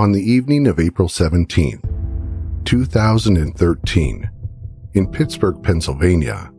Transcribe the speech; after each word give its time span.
On 0.00 0.12
the 0.12 0.32
evening 0.32 0.66
of 0.66 0.80
April 0.80 1.10
17, 1.10 1.78
2013, 2.64 4.30
in 4.94 5.06
Pittsburgh, 5.06 5.62
Pennsylvania, 5.62 6.50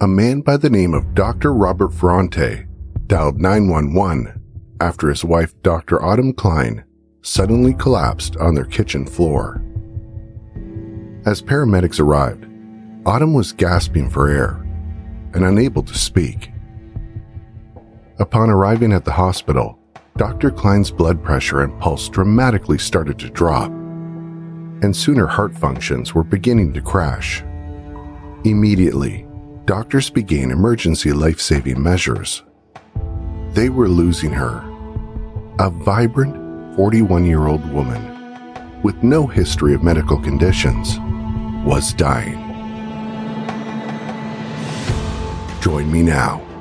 a 0.00 0.08
man 0.08 0.40
by 0.40 0.56
the 0.56 0.70
name 0.70 0.94
of 0.94 1.14
Dr. 1.14 1.52
Robert 1.52 1.92
Ferrante 1.92 2.64
dialed 3.08 3.38
911 3.42 4.40
after 4.80 5.10
his 5.10 5.22
wife, 5.22 5.52
Dr. 5.60 6.02
Autumn 6.02 6.32
Klein, 6.32 6.82
suddenly 7.20 7.74
collapsed 7.74 8.38
on 8.38 8.54
their 8.54 8.64
kitchen 8.64 9.04
floor. 9.04 9.62
As 11.26 11.42
paramedics 11.42 12.00
arrived, 12.00 12.46
Autumn 13.04 13.34
was 13.34 13.52
gasping 13.52 14.08
for 14.08 14.30
air 14.30 14.66
and 15.34 15.44
unable 15.44 15.82
to 15.82 15.94
speak. 15.94 16.50
Upon 18.18 18.48
arriving 18.48 18.94
at 18.94 19.04
the 19.04 19.12
hospital, 19.12 19.78
Dr. 20.16 20.50
Klein's 20.50 20.90
blood 20.90 21.22
pressure 21.22 21.62
and 21.62 21.80
pulse 21.80 22.08
dramatically 22.08 22.76
started 22.76 23.18
to 23.18 23.30
drop, 23.30 23.70
and 23.70 24.94
soon 24.94 25.16
her 25.16 25.26
heart 25.26 25.56
functions 25.56 26.14
were 26.14 26.22
beginning 26.22 26.74
to 26.74 26.82
crash. 26.82 27.42
Immediately, 28.44 29.26
doctors 29.64 30.10
began 30.10 30.50
emergency 30.50 31.12
life 31.12 31.40
saving 31.40 31.82
measures. 31.82 32.42
They 33.52 33.70
were 33.70 33.88
losing 33.88 34.32
her, 34.32 34.62
a 35.58 35.70
vibrant 35.70 36.76
41 36.76 37.24
year 37.24 37.46
old 37.46 37.64
woman 37.72 38.80
with 38.82 39.02
no 39.02 39.26
history 39.26 39.72
of 39.72 39.82
medical 39.82 40.18
conditions 40.18 40.98
was 41.64 41.94
dying. 41.94 42.38
Join 45.60 45.90
me 45.90 46.02
now 46.02 46.51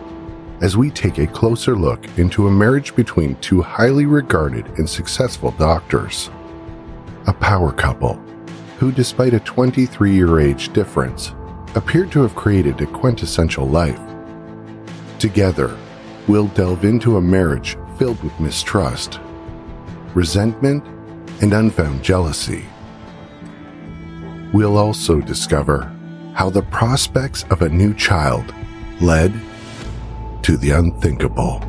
as 0.62 0.78
we 0.78 0.92
take 0.92 1.18
a 1.18 1.28
closer 1.28 1.76
look 1.76 2.06
into 2.18 2.48
a 2.48 2.52
marriage 2.52 2.96
between 2.96 3.36
two 3.38 3.62
highly 3.62 4.06
regarded 4.06 4.66
and 4.78 4.88
successful 4.88 5.52
doctors. 5.52 6.30
A 7.28 7.34
power 7.34 7.72
couple 7.72 8.14
who, 8.78 8.92
despite 8.92 9.34
a 9.34 9.40
23 9.42 10.14
year 10.14 10.40
age 10.40 10.72
difference, 10.74 11.34
appeared 11.76 12.12
to 12.12 12.22
have 12.22 12.36
created 12.36 12.80
a 12.82 12.86
quintessential 12.88 13.68
life. 13.68 14.00
Together, 15.20 15.78
we'll 16.28 16.48
delve 16.48 16.86
into 16.86 17.18
a 17.18 17.22
marriage 17.22 17.78
filled 17.98 18.22
with 18.24 18.40
mistrust, 18.40 19.20
resentment, 20.14 20.84
and 21.42 21.54
unfound 21.54 22.04
jealousy. 22.04 22.66
We'll 24.54 24.78
also 24.78 25.22
discover 25.22 25.92
how 26.34 26.50
the 26.50 26.64
prospects 26.64 27.46
of 27.50 27.62
a 27.62 27.70
new 27.70 27.94
child 27.94 28.54
led 29.00 29.34
to 30.44 30.58
the 30.58 30.72
unthinkable. 30.72 31.62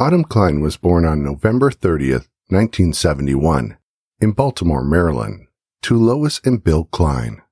Autumn 0.00 0.22
Klein 0.22 0.60
was 0.60 0.76
born 0.76 1.04
on 1.04 1.24
November 1.24 1.70
30th, 1.70 2.28
1971, 2.50 3.76
in 4.20 4.32
Baltimore, 4.32 4.82
Maryland, 4.82 5.46
to 5.82 5.96
Lois 5.96 6.40
and 6.44 6.64
Bill 6.64 6.84
Klein. 6.84 7.42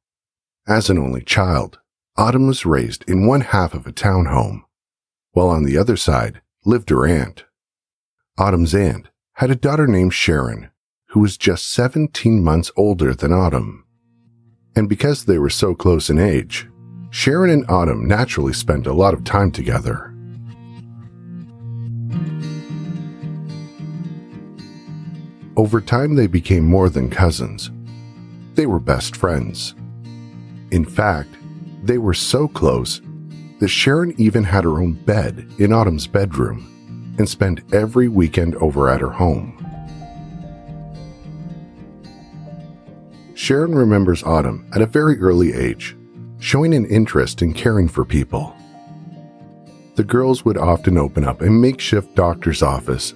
As 0.66 0.88
an 0.88 0.98
only 0.98 1.22
child, 1.22 1.78
Autumn 2.16 2.46
was 2.46 2.64
raised 2.64 3.04
in 3.06 3.26
one 3.26 3.42
half 3.42 3.74
of 3.74 3.86
a 3.86 3.92
townhome, 3.92 4.62
while 5.32 5.48
on 5.48 5.64
the 5.64 5.76
other 5.76 5.98
side 5.98 6.40
lived 6.64 6.88
her 6.88 7.06
aunt. 7.06 7.44
Autumn's 8.38 8.74
aunt 8.74 9.08
had 9.34 9.50
a 9.50 9.54
daughter 9.54 9.86
named 9.86 10.14
Sharon, 10.14 10.70
who 11.08 11.20
was 11.20 11.36
just 11.36 11.70
17 11.70 12.42
months 12.42 12.70
older 12.74 13.14
than 13.14 13.34
Autumn. 13.34 13.84
And 14.74 14.88
because 14.88 15.26
they 15.26 15.38
were 15.38 15.50
so 15.50 15.74
close 15.74 16.08
in 16.08 16.18
age, 16.18 16.68
Sharon 17.10 17.50
and 17.50 17.70
Autumn 17.70 18.08
naturally 18.08 18.54
spent 18.54 18.86
a 18.86 18.94
lot 18.94 19.12
of 19.12 19.24
time 19.24 19.50
together. 19.50 20.15
Over 25.56 25.80
time, 25.80 26.16
they 26.16 26.26
became 26.26 26.64
more 26.64 26.90
than 26.90 27.08
cousins. 27.08 27.70
They 28.54 28.66
were 28.66 28.78
best 28.78 29.16
friends. 29.16 29.74
In 30.70 30.84
fact, 30.84 31.30
they 31.82 31.96
were 31.96 32.14
so 32.14 32.46
close 32.46 33.00
that 33.60 33.68
Sharon 33.68 34.14
even 34.18 34.44
had 34.44 34.64
her 34.64 34.78
own 34.78 34.92
bed 34.92 35.48
in 35.58 35.72
Autumn's 35.72 36.06
bedroom 36.06 37.14
and 37.18 37.26
spent 37.26 37.62
every 37.72 38.08
weekend 38.08 38.54
over 38.56 38.90
at 38.90 39.00
her 39.00 39.10
home. 39.10 39.54
Sharon 43.34 43.74
remembers 43.74 44.22
Autumn 44.24 44.68
at 44.74 44.82
a 44.82 44.86
very 44.86 45.18
early 45.20 45.54
age, 45.54 45.96
showing 46.38 46.74
an 46.74 46.84
interest 46.86 47.40
in 47.40 47.54
caring 47.54 47.88
for 47.88 48.04
people. 48.04 48.54
The 49.94 50.04
girls 50.04 50.44
would 50.44 50.58
often 50.58 50.98
open 50.98 51.24
up 51.24 51.40
a 51.40 51.48
makeshift 51.48 52.14
doctor's 52.14 52.62
office 52.62 53.14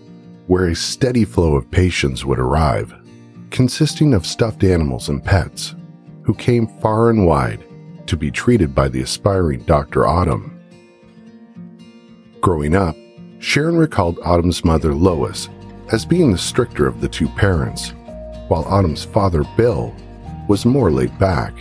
where 0.50 0.66
a 0.66 0.74
steady 0.74 1.24
flow 1.24 1.54
of 1.54 1.70
patients 1.70 2.24
would 2.24 2.40
arrive, 2.40 2.92
consisting 3.50 4.12
of 4.12 4.26
stuffed 4.26 4.64
animals 4.64 5.08
and 5.08 5.24
pets, 5.24 5.76
who 6.24 6.34
came 6.34 6.66
far 6.80 7.08
and 7.08 7.24
wide 7.24 7.62
to 8.08 8.16
be 8.16 8.32
treated 8.32 8.74
by 8.74 8.88
the 8.88 9.00
aspiring 9.00 9.62
Dr. 9.62 10.08
Autumn. 10.08 10.60
Growing 12.40 12.74
up, 12.74 12.96
Sharon 13.38 13.76
recalled 13.76 14.18
Autumn's 14.24 14.64
mother, 14.64 14.92
Lois, 14.92 15.48
as 15.92 16.04
being 16.04 16.32
the 16.32 16.36
stricter 16.36 16.84
of 16.84 17.00
the 17.00 17.08
two 17.08 17.28
parents, 17.28 17.90
while 18.48 18.64
Autumn's 18.64 19.04
father, 19.04 19.44
Bill, 19.56 19.94
was 20.48 20.66
more 20.66 20.90
laid 20.90 21.16
back. 21.16 21.56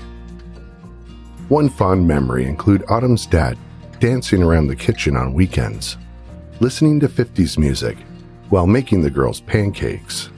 One 1.48 1.70
fond 1.70 2.08
memory 2.08 2.48
include 2.48 2.90
Autumn's 2.90 3.28
dad 3.28 3.56
dancing 4.00 4.42
around 4.42 4.66
the 4.66 4.76
kitchen 4.76 5.16
on 5.16 5.36
weekends, 5.36 5.96
listening 6.60 7.00
to 7.02 7.08
50s 7.08 7.56
music 7.60 7.96
while 8.50 8.68
making 8.68 9.02
the 9.02 9.10
girls 9.10 9.42
pancakes. 9.42 10.30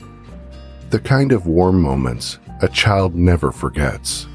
The 0.90 1.00
kind 1.00 1.32
of 1.32 1.48
warm 1.48 1.82
moments 1.82 2.40
a 2.62 2.68
child 2.68 3.16
never 3.16 3.52
forgets. 3.52 4.28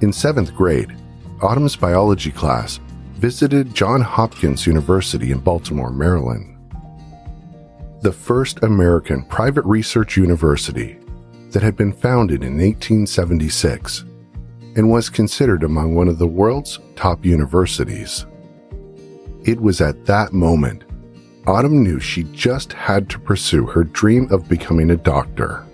In 0.00 0.12
seventh 0.12 0.54
grade, 0.54 0.94
Autumn's 1.40 1.76
biology 1.76 2.30
class 2.30 2.80
visited 3.14 3.74
Johns 3.74 4.04
Hopkins 4.04 4.66
University 4.66 5.30
in 5.30 5.38
Baltimore, 5.38 5.90
Maryland. 5.90 6.52
The 8.02 8.12
first 8.12 8.62
American 8.62 9.24
private 9.24 9.64
research 9.64 10.16
university 10.16 10.98
that 11.50 11.62
had 11.62 11.76
been 11.76 11.92
founded 11.92 12.42
in 12.42 12.58
1876 12.58 14.04
and 14.76 14.90
was 14.90 15.08
considered 15.08 15.62
among 15.62 15.94
one 15.94 16.08
of 16.08 16.18
the 16.18 16.26
world's 16.26 16.78
top 16.94 17.24
universities. 17.24 18.26
It 19.44 19.60
was 19.60 19.80
at 19.80 20.04
that 20.04 20.34
moment 20.34 20.84
Autumn 21.46 21.84
knew 21.84 22.00
she 22.00 22.24
just 22.24 22.72
had 22.72 23.08
to 23.08 23.20
pursue 23.20 23.66
her 23.66 23.84
dream 23.84 24.26
of 24.32 24.48
becoming 24.48 24.90
a 24.90 24.96
doctor. 24.96 25.64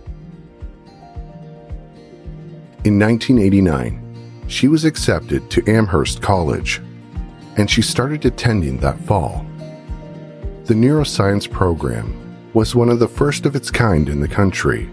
In 2.85 2.99
1989, 2.99 4.45
she 4.49 4.69
was 4.69 4.85
accepted 4.85 5.49
to 5.51 5.67
Amherst 5.67 6.21
College, 6.21 6.83
and 7.57 7.71
she 7.71 7.81
started 7.81 8.27
attending 8.27 8.77
that 8.79 9.01
fall. 9.01 9.47
The 10.65 10.75
neuroscience 10.75 11.51
program 11.51 12.19
was 12.53 12.75
one 12.75 12.91
of 12.91 12.99
the 12.99 13.09
first 13.09 13.47
of 13.47 13.57
its 13.57 13.71
kind 13.71 14.11
in 14.11 14.21
the 14.21 14.29
country, 14.29 14.91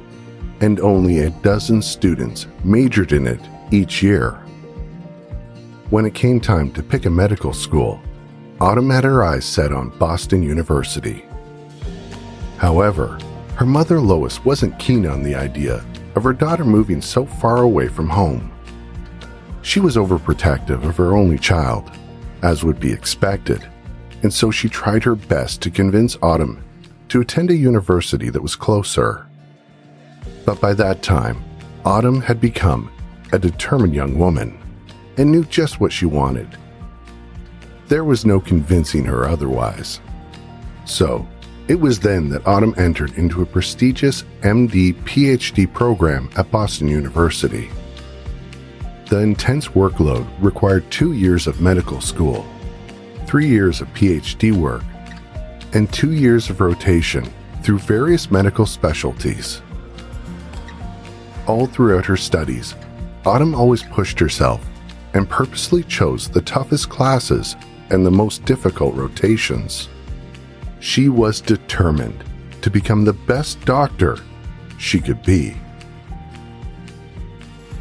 and 0.61 0.79
only 0.79 1.19
a 1.19 1.29
dozen 1.29 1.81
students 1.81 2.47
majored 2.63 3.11
in 3.11 3.27
it 3.27 3.41
each 3.71 4.01
year. 4.01 4.31
When 5.89 6.05
it 6.05 6.13
came 6.13 6.39
time 6.39 6.71
to 6.71 6.83
pick 6.83 7.05
a 7.05 7.09
medical 7.09 7.51
school, 7.51 7.99
Autumn 8.61 8.89
had 8.89 9.05
her 9.05 9.23
eyes 9.23 9.45
set 9.45 9.71
on 9.71 9.97
Boston 9.97 10.43
University. 10.43 11.23
However, 12.57 13.17
her 13.55 13.65
mother 13.65 14.01
Lois 14.01 14.43
wasn't 14.43 14.77
keen 14.77 15.07
on 15.07 15.23
the 15.23 15.33
idea 15.33 15.85
of 16.15 16.23
her 16.23 16.33
daughter 16.33 16.65
moving 16.65 17.01
so 17.01 17.25
far 17.25 17.59
away 17.59 17.87
from 17.87 18.09
home. 18.09 18.51
She 19.61 19.79
was 19.79 19.95
overprotective 19.95 20.83
of 20.83 20.97
her 20.97 21.15
only 21.15 21.37
child, 21.37 21.89
as 22.41 22.65
would 22.65 22.81
be 22.81 22.91
expected, 22.91 23.65
and 24.23 24.33
so 24.33 24.51
she 24.51 24.67
tried 24.67 25.05
her 25.05 25.15
best 25.15 25.61
to 25.61 25.71
convince 25.71 26.17
Autumn 26.21 26.61
to 27.07 27.21
attend 27.21 27.51
a 27.51 27.55
university 27.55 28.29
that 28.29 28.41
was 28.41 28.57
closer. 28.57 29.25
But 30.45 30.59
by 30.59 30.73
that 30.73 31.01
time, 31.01 31.45
Autumn 31.85 32.19
had 32.19 32.41
become 32.41 32.91
a 33.31 33.39
determined 33.39 33.95
young 33.95 34.19
woman 34.19 34.59
and 35.17 35.31
knew 35.31 35.45
just 35.45 35.79
what 35.79 35.93
she 35.93 36.05
wanted 36.05 36.57
there 37.89 38.03
was 38.03 38.23
no 38.25 38.39
convincing 38.39 39.03
her 39.03 39.27
otherwise. 39.27 39.99
So, 40.85 41.27
it 41.67 41.79
was 41.79 41.99
then 41.99 42.29
that 42.29 42.47
Autumn 42.47 42.73
entered 42.77 43.15
into 43.17 43.41
a 43.41 43.45
prestigious 43.45 44.23
MD 44.41 44.93
PhD 45.03 45.71
program 45.71 46.29
at 46.35 46.49
Boston 46.51 46.87
University. 46.87 47.69
The 49.09 49.19
intense 49.19 49.69
workload 49.69 50.27
required 50.39 50.89
two 50.91 51.13
years 51.13 51.47
of 51.47 51.61
medical 51.61 51.99
school, 51.99 52.45
three 53.25 53.47
years 53.47 53.81
of 53.81 53.87
PhD 53.89 54.51
work, 54.51 54.83
and 55.73 55.91
two 55.91 56.13
years 56.13 56.49
of 56.49 56.61
rotation 56.61 57.27
through 57.63 57.79
various 57.79 58.31
medical 58.31 58.65
specialties. 58.65 59.61
All 61.47 61.65
throughout 61.65 62.05
her 62.05 62.17
studies, 62.17 62.75
Autumn 63.25 63.55
always 63.55 63.83
pushed 63.83 64.19
herself 64.19 64.63
and 65.13 65.27
purposely 65.27 65.83
chose 65.83 66.29
the 66.29 66.41
toughest 66.41 66.89
classes 66.89 67.55
and 67.91 68.05
the 68.05 68.11
most 68.11 68.45
difficult 68.45 68.95
rotations. 68.95 69.89
She 70.79 71.09
was 71.09 71.41
determined 71.41 72.23
to 72.61 72.69
become 72.69 73.03
the 73.03 73.13
best 73.13 73.59
doctor 73.65 74.17
she 74.77 74.99
could 74.99 75.21
be. 75.23 75.49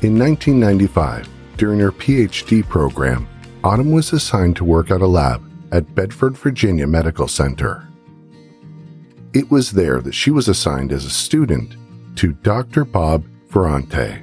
In 0.02 0.18
1995, 0.18 1.28
during 1.56 1.80
her 1.80 1.92
PhD 1.92 2.66
program, 2.66 3.28
Autumn 3.64 3.90
was 3.90 4.12
assigned 4.12 4.56
to 4.56 4.64
work 4.64 4.90
at 4.90 5.00
a 5.00 5.06
lab 5.06 5.42
at 5.72 5.94
Bedford, 5.94 6.36
Virginia 6.36 6.86
Medical 6.86 7.26
Center. 7.26 7.88
It 9.34 9.50
was 9.50 9.72
there 9.72 10.00
that 10.00 10.14
she 10.14 10.30
was 10.30 10.48
assigned 10.48 10.92
as 10.92 11.04
a 11.04 11.10
student 11.10 11.76
to 12.16 12.32
Dr. 12.32 12.84
Bob 12.84 13.24
Ferrante. 13.50 14.22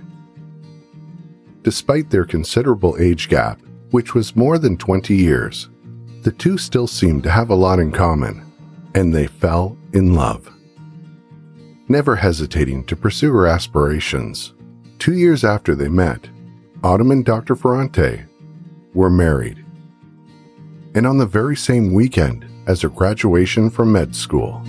Despite 1.61 2.09
their 2.09 2.25
considerable 2.25 2.95
age 2.99 3.27
gap, 3.29 3.61
which 3.91 4.13
was 4.13 4.35
more 4.35 4.57
than 4.57 4.77
20 4.77 5.15
years, 5.15 5.69
the 6.25 6.31
two 6.31 6.57
still 6.57 6.87
seemed 6.87 7.21
to 7.21 7.29
have 7.29 7.51
a 7.51 7.55
lot 7.55 7.77
in 7.77 7.91
common, 7.91 8.51
and 8.95 9.13
they 9.13 9.27
fell 9.27 9.77
in 9.93 10.15
love. 10.15 10.51
Never 11.87 12.15
hesitating 12.15 12.85
to 12.85 12.95
pursue 12.95 13.31
her 13.31 13.45
aspirations, 13.45 14.55
two 14.97 15.13
years 15.13 15.43
after 15.43 15.75
they 15.75 15.87
met, 15.87 16.27
Autumn 16.83 17.11
and 17.11 17.23
Dr. 17.23 17.55
Ferrante 17.55 18.23
were 18.95 19.11
married. 19.11 19.63
And 20.95 21.05
on 21.05 21.19
the 21.19 21.27
very 21.27 21.55
same 21.55 21.93
weekend 21.93 22.47
as 22.65 22.81
her 22.81 22.89
graduation 22.89 23.69
from 23.69 23.91
med 23.91 24.15
school. 24.15 24.63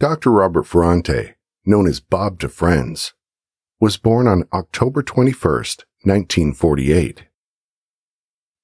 Dr. 0.00 0.30
Robert 0.30 0.62
Ferrante, 0.62 1.34
known 1.66 1.88
as 1.88 1.98
Bob 1.98 2.38
to 2.38 2.48
friends, 2.48 3.14
was 3.80 3.96
born 3.96 4.28
on 4.28 4.48
October 4.52 5.02
21, 5.02 5.34
1948. 5.42 7.24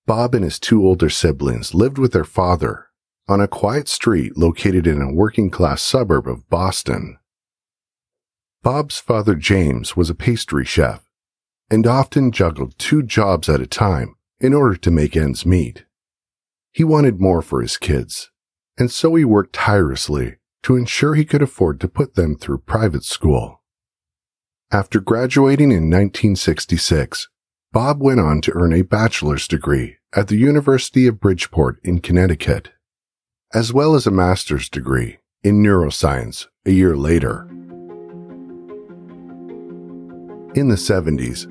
Bob 0.06 0.34
and 0.36 0.44
his 0.44 0.60
two 0.60 0.86
older 0.86 1.10
siblings 1.10 1.74
lived 1.74 1.98
with 1.98 2.12
their 2.12 2.24
father 2.24 2.86
on 3.26 3.40
a 3.40 3.48
quiet 3.48 3.88
street 3.88 4.36
located 4.36 4.86
in 4.86 5.02
a 5.02 5.12
working 5.12 5.50
class 5.50 5.82
suburb 5.82 6.28
of 6.28 6.48
Boston. 6.48 7.18
Bob's 8.62 9.00
father 9.00 9.34
James 9.34 9.96
was 9.96 10.08
a 10.08 10.14
pastry 10.14 10.64
chef 10.64 11.04
and 11.68 11.84
often 11.84 12.30
juggled 12.30 12.78
two 12.78 13.02
jobs 13.02 13.48
at 13.48 13.60
a 13.60 13.66
time 13.66 14.14
in 14.38 14.54
order 14.54 14.76
to 14.76 14.90
make 14.92 15.16
ends 15.16 15.44
meet. 15.44 15.84
He 16.70 16.84
wanted 16.84 17.20
more 17.20 17.42
for 17.42 17.60
his 17.60 17.76
kids, 17.76 18.30
and 18.78 18.88
so 18.88 19.16
he 19.16 19.24
worked 19.24 19.54
tirelessly 19.54 20.36
to 20.64 20.76
ensure 20.76 21.14
he 21.14 21.24
could 21.24 21.42
afford 21.42 21.78
to 21.78 21.88
put 21.88 22.14
them 22.14 22.34
through 22.34 22.58
private 22.58 23.04
school. 23.04 23.62
After 24.72 24.98
graduating 24.98 25.70
in 25.70 25.90
1966, 25.90 27.28
Bob 27.70 28.00
went 28.00 28.18
on 28.18 28.40
to 28.40 28.52
earn 28.54 28.72
a 28.72 28.82
bachelor's 28.82 29.46
degree 29.46 29.98
at 30.14 30.28
the 30.28 30.36
University 30.36 31.06
of 31.06 31.20
Bridgeport 31.20 31.80
in 31.84 32.00
Connecticut, 32.00 32.70
as 33.52 33.72
well 33.72 33.94
as 33.94 34.06
a 34.06 34.10
master's 34.10 34.68
degree 34.68 35.18
in 35.42 35.62
neuroscience 35.62 36.46
a 36.64 36.70
year 36.70 36.96
later. 36.96 37.46
In 40.54 40.68
the 40.68 40.76
70s, 40.76 41.46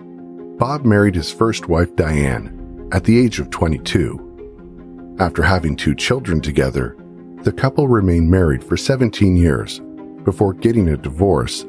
Bob 0.58 0.86
married 0.86 1.16
his 1.16 1.32
first 1.32 1.68
wife 1.68 1.96
Diane 1.96 2.90
at 2.92 3.04
the 3.04 3.20
age 3.20 3.40
of 3.40 3.52
22. 3.52 5.18
After 5.20 5.44
having 5.44 5.76
two 5.76 5.94
children 5.94 6.42
together, 6.42 6.98
the 7.44 7.52
couple 7.52 7.90
remained 7.90 8.30
married 8.30 8.64
for 8.64 8.78
17 8.78 9.36
years 9.36 9.82
before 10.24 10.54
getting 10.54 10.90
a 10.90 10.98
divorce, 10.98 11.64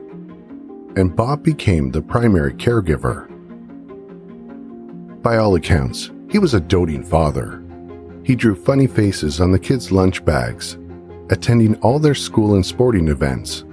and 0.94 1.16
Bob 1.16 1.42
became 1.42 1.90
the 1.90 2.00
primary 2.00 2.54
caregiver. 2.54 3.28
By 5.20 5.38
all 5.38 5.56
accounts, 5.56 6.12
he 6.30 6.38
was 6.38 6.54
a 6.54 6.60
doting 6.60 7.02
father. 7.02 7.60
He 8.22 8.36
drew 8.36 8.54
funny 8.54 8.86
faces 8.86 9.40
on 9.40 9.50
the 9.50 9.58
kids' 9.58 9.90
lunch 9.90 10.24
bags, 10.24 10.78
attending 11.30 11.74
all 11.80 11.98
their 11.98 12.14
school 12.14 12.54
and 12.54 12.64
sporting 12.64 13.08
events. 13.08 13.64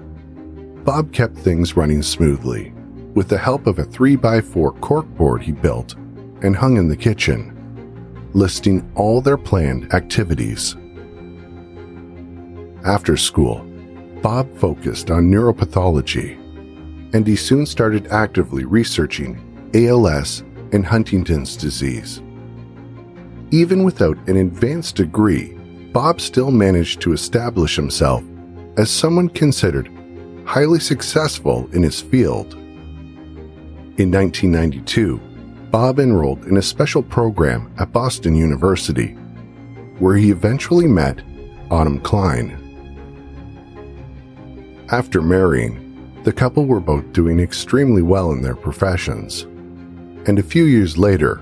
Bob 0.84 1.14
kept 1.14 1.38
things 1.38 1.78
running 1.78 2.02
smoothly, 2.02 2.74
with 3.14 3.28
the 3.28 3.38
help 3.38 3.68
of 3.68 3.78
a 3.78 3.84
3x4 3.84 4.80
corkboard 4.80 5.44
he 5.44 5.52
built 5.52 5.94
and 6.42 6.56
hung 6.56 6.78
in 6.78 6.88
the 6.88 6.98
kitchen, 6.98 7.56
listing 8.34 8.92
all 8.96 9.22
their 9.22 9.38
planned 9.38 9.94
activities. 9.94 10.76
After 12.86 13.16
school, 13.16 13.64
Bob 14.22 14.56
focused 14.58 15.12
on 15.12 15.32
neuropathology, 15.32 16.36
and 17.14 17.28
he 17.28 17.36
soon 17.36 17.66
started 17.66 18.08
actively 18.08 18.66
researching 18.66 19.40
ALS 19.74 20.42
and 20.72 20.86
Huntington's 20.86 21.56
disease. 21.56 22.22
Even 23.52 23.84
without 23.84 24.18
an 24.28 24.38
advanced 24.38 24.96
degree, 24.96 25.54
Bob 25.92 26.22
still 26.22 26.52
managed 26.52 27.02
to 27.02 27.14
establish 27.14 27.76
himself 27.76 28.24
as 28.78 28.90
someone 28.90 29.30
considered 29.30 29.90
highly 30.46 30.80
successful 30.80 31.70
in 31.74 31.84
his 31.84 32.02
field. 32.02 32.54
In 33.98 34.10
1992, 34.10 35.20
Bob 35.70 36.00
enrolled 36.00 36.46
in 36.46 36.58
a 36.58 36.62
special 36.62 37.04
program 37.04 37.74
at 37.78 37.92
Boston 37.92 38.36
University, 38.36 39.10
where 40.00 40.16
he 40.16 40.32
eventually 40.32 40.88
met 40.88 41.22
Autumn 41.70 42.00
Klein. 42.00 42.61
After 44.92 45.22
marrying, 45.22 45.88
the 46.24 46.34
couple 46.34 46.66
were 46.66 46.82
both 46.82 47.14
doing 47.14 47.40
extremely 47.40 48.02
well 48.02 48.34
in 48.34 48.42
their 48.42 48.58
professions. 48.58 49.44
And 50.28 50.38
a 50.38 50.44
few 50.44 50.66
years 50.66 50.98
later, 50.98 51.42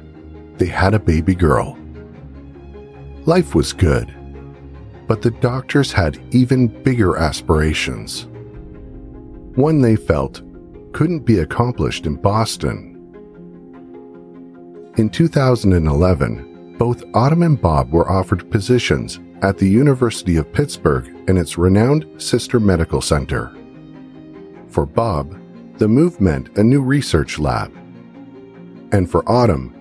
they 0.58 0.68
had 0.68 0.94
a 0.94 1.00
baby 1.00 1.34
girl. 1.34 1.76
Life 3.26 3.56
was 3.56 3.74
good, 3.74 4.14
but 5.08 5.24
the 5.24 5.32
doctors 5.32 5.92
had 5.92 6.22
even 6.32 6.68
bigger 6.84 7.18
aspirations. 7.18 8.28
One 9.56 9.82
they 9.82 9.96
felt 9.96 10.44
couldn't 10.94 11.26
be 11.26 11.40
accomplished 11.40 12.06
in 12.06 12.18
Boston. 12.18 12.86
In 14.98 15.10
2011, 15.10 16.76
both 16.78 17.04
Autumn 17.16 17.42
and 17.42 17.60
Bob 17.60 17.92
were 17.92 18.10
offered 18.12 18.52
positions 18.52 19.20
at 19.42 19.58
the 19.58 19.70
University 19.70 20.36
of 20.36 20.52
Pittsburgh 20.52 21.08
and 21.28 21.38
its 21.38 21.58
renowned 21.58 22.22
sister 22.22 22.60
medical 22.60 23.02
center. 23.02 23.56
For 24.68 24.86
Bob, 24.86 25.40
the 25.78 25.88
move 25.88 26.20
meant 26.20 26.58
a 26.58 26.64
new 26.64 26.82
research 26.82 27.40
lab. 27.40 27.74
And 28.92 29.10
for 29.10 29.28
Autumn, 29.30 29.76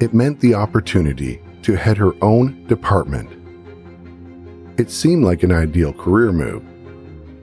it 0.00 0.14
meant 0.14 0.40
the 0.40 0.54
opportunity 0.54 1.42
to 1.62 1.76
head 1.76 1.96
her 1.96 2.12
own 2.22 2.66
department. 2.66 3.28
It 4.78 4.90
seemed 4.90 5.24
like 5.24 5.42
an 5.42 5.52
ideal 5.52 5.92
career 5.92 6.32
move, 6.32 6.62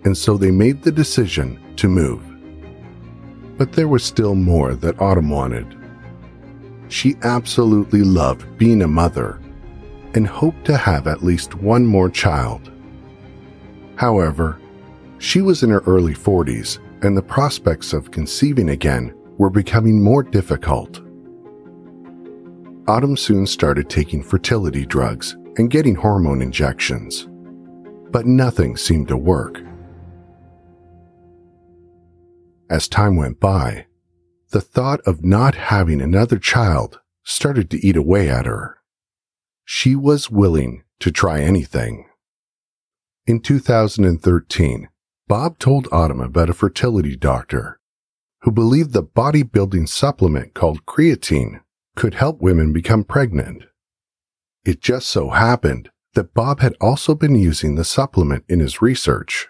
and 0.05 0.17
so 0.17 0.37
they 0.37 0.51
made 0.51 0.81
the 0.81 0.91
decision 0.91 1.75
to 1.75 1.87
move. 1.87 2.23
But 3.57 3.73
there 3.73 3.87
was 3.87 4.03
still 4.03 4.35
more 4.35 4.73
that 4.75 5.01
Autumn 5.01 5.29
wanted. 5.29 5.77
She 6.87 7.15
absolutely 7.23 8.01
loved 8.01 8.57
being 8.57 8.81
a 8.81 8.87
mother 8.87 9.41
and 10.13 10.27
hoped 10.27 10.65
to 10.65 10.77
have 10.77 11.07
at 11.07 11.23
least 11.23 11.55
one 11.55 11.85
more 11.85 12.09
child. 12.09 12.71
However, 13.95 14.59
she 15.19 15.41
was 15.41 15.63
in 15.63 15.69
her 15.69 15.83
early 15.85 16.13
40s 16.13 16.79
and 17.03 17.15
the 17.15 17.21
prospects 17.21 17.93
of 17.93 18.11
conceiving 18.11 18.69
again 18.69 19.13
were 19.37 19.49
becoming 19.49 20.01
more 20.01 20.23
difficult. 20.23 21.01
Autumn 22.87 23.17
soon 23.17 23.45
started 23.45 23.89
taking 23.89 24.23
fertility 24.23 24.85
drugs 24.85 25.35
and 25.57 25.69
getting 25.69 25.95
hormone 25.95 26.41
injections, 26.41 27.27
but 28.11 28.25
nothing 28.25 28.77
seemed 28.77 29.07
to 29.09 29.17
work. 29.17 29.61
As 32.69 32.87
time 32.87 33.15
went 33.15 33.39
by, 33.39 33.85
the 34.51 34.61
thought 34.61 35.01
of 35.01 35.23
not 35.23 35.55
having 35.55 36.01
another 36.01 36.37
child 36.37 36.99
started 37.23 37.69
to 37.69 37.85
eat 37.85 37.97
away 37.97 38.29
at 38.29 38.45
her. 38.45 38.76
She 39.69 39.97
was 39.97 40.31
willing 40.31 40.83
to 41.01 41.11
try 41.11 41.41
anything. 41.41 42.07
In 43.25 43.41
2013, 43.41 44.87
Bob 45.27 45.59
told 45.59 45.89
Autumn 45.91 46.21
about 46.21 46.49
a 46.49 46.53
fertility 46.53 47.17
doctor 47.17 47.77
who 48.43 48.51
believed 48.51 48.93
the 48.93 49.03
bodybuilding 49.03 49.89
supplement 49.89 50.53
called 50.53 50.85
creatine 50.85 51.59
could 51.97 52.13
help 52.13 52.39
women 52.39 52.71
become 52.71 53.03
pregnant. 53.03 53.63
It 54.63 54.79
just 54.79 55.09
so 55.09 55.31
happened 55.31 55.89
that 56.13 56.33
Bob 56.33 56.61
had 56.61 56.77
also 56.79 57.13
been 57.13 57.35
using 57.35 57.75
the 57.75 57.83
supplement 57.83 58.45
in 58.47 58.61
his 58.61 58.81
research. 58.81 59.49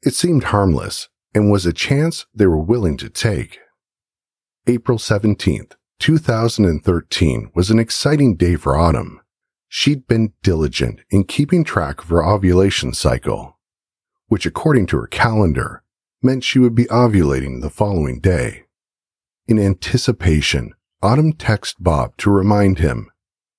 It 0.00 0.14
seemed 0.14 0.44
harmless 0.44 1.10
and 1.34 1.52
was 1.52 1.66
a 1.66 1.74
chance 1.74 2.24
they 2.34 2.46
were 2.46 2.56
willing 2.56 2.96
to 2.96 3.10
take. 3.10 3.58
April 4.66 4.96
17th, 4.96 5.72
2013 5.98 7.50
was 7.54 7.70
an 7.70 7.78
exciting 7.78 8.34
day 8.34 8.56
for 8.56 8.78
Autumn. 8.78 9.21
She'd 9.74 10.06
been 10.06 10.34
diligent 10.42 11.00
in 11.08 11.24
keeping 11.24 11.64
track 11.64 12.02
of 12.02 12.10
her 12.10 12.22
ovulation 12.22 12.92
cycle, 12.92 13.58
which 14.28 14.44
according 14.44 14.84
to 14.88 14.98
her 14.98 15.06
calendar 15.06 15.82
meant 16.22 16.44
she 16.44 16.58
would 16.58 16.74
be 16.74 16.84
ovulating 16.84 17.62
the 17.62 17.70
following 17.70 18.20
day. 18.20 18.64
In 19.48 19.58
anticipation, 19.58 20.74
Autumn 21.02 21.32
texts 21.32 21.74
Bob 21.80 22.18
to 22.18 22.30
remind 22.30 22.80
him, 22.80 23.08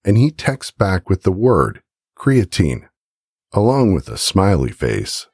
and 0.05 0.15
he 0.15 0.29
texts 0.29 0.69
back 0.69 1.09
with 1.09 1.23
the 1.23 1.31
word 1.31 1.81
creatine, 2.15 2.89
along 3.51 3.95
with 3.95 4.07
a 4.07 4.15
smiley 4.15 4.71
face. 4.71 5.25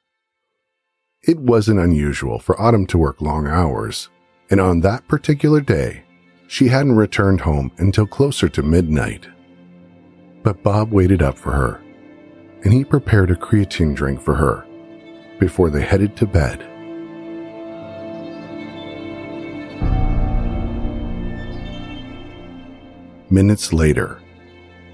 It 1.22 1.40
wasn't 1.40 1.82
unusual 1.82 2.40
for 2.40 2.60
Autumn 2.60 2.88
to 2.88 2.98
work 2.98 3.20
long 3.20 3.48
hours, 3.48 4.08
and 4.50 4.62
on 4.62 4.80
that 4.80 5.10
particular 5.10 5.60
day, 5.60 6.04
she 6.48 6.70
hadn't 6.70 6.96
returned 6.96 7.42
home 7.42 7.74
until 7.80 8.08
closer 8.08 8.48
to 8.48 8.64
midnight. 8.64 9.28
But 10.50 10.64
Bob 10.64 10.92
waited 10.92 11.22
up 11.22 11.38
for 11.38 11.52
her, 11.52 11.80
and 12.64 12.74
he 12.74 12.84
prepared 12.84 13.30
a 13.30 13.36
creatine 13.36 13.94
drink 13.94 14.20
for 14.20 14.34
her 14.34 14.66
before 15.38 15.70
they 15.70 15.84
headed 15.84 16.16
to 16.16 16.26
bed. 16.26 16.62
Minutes 23.30 23.72
later, 23.74 24.24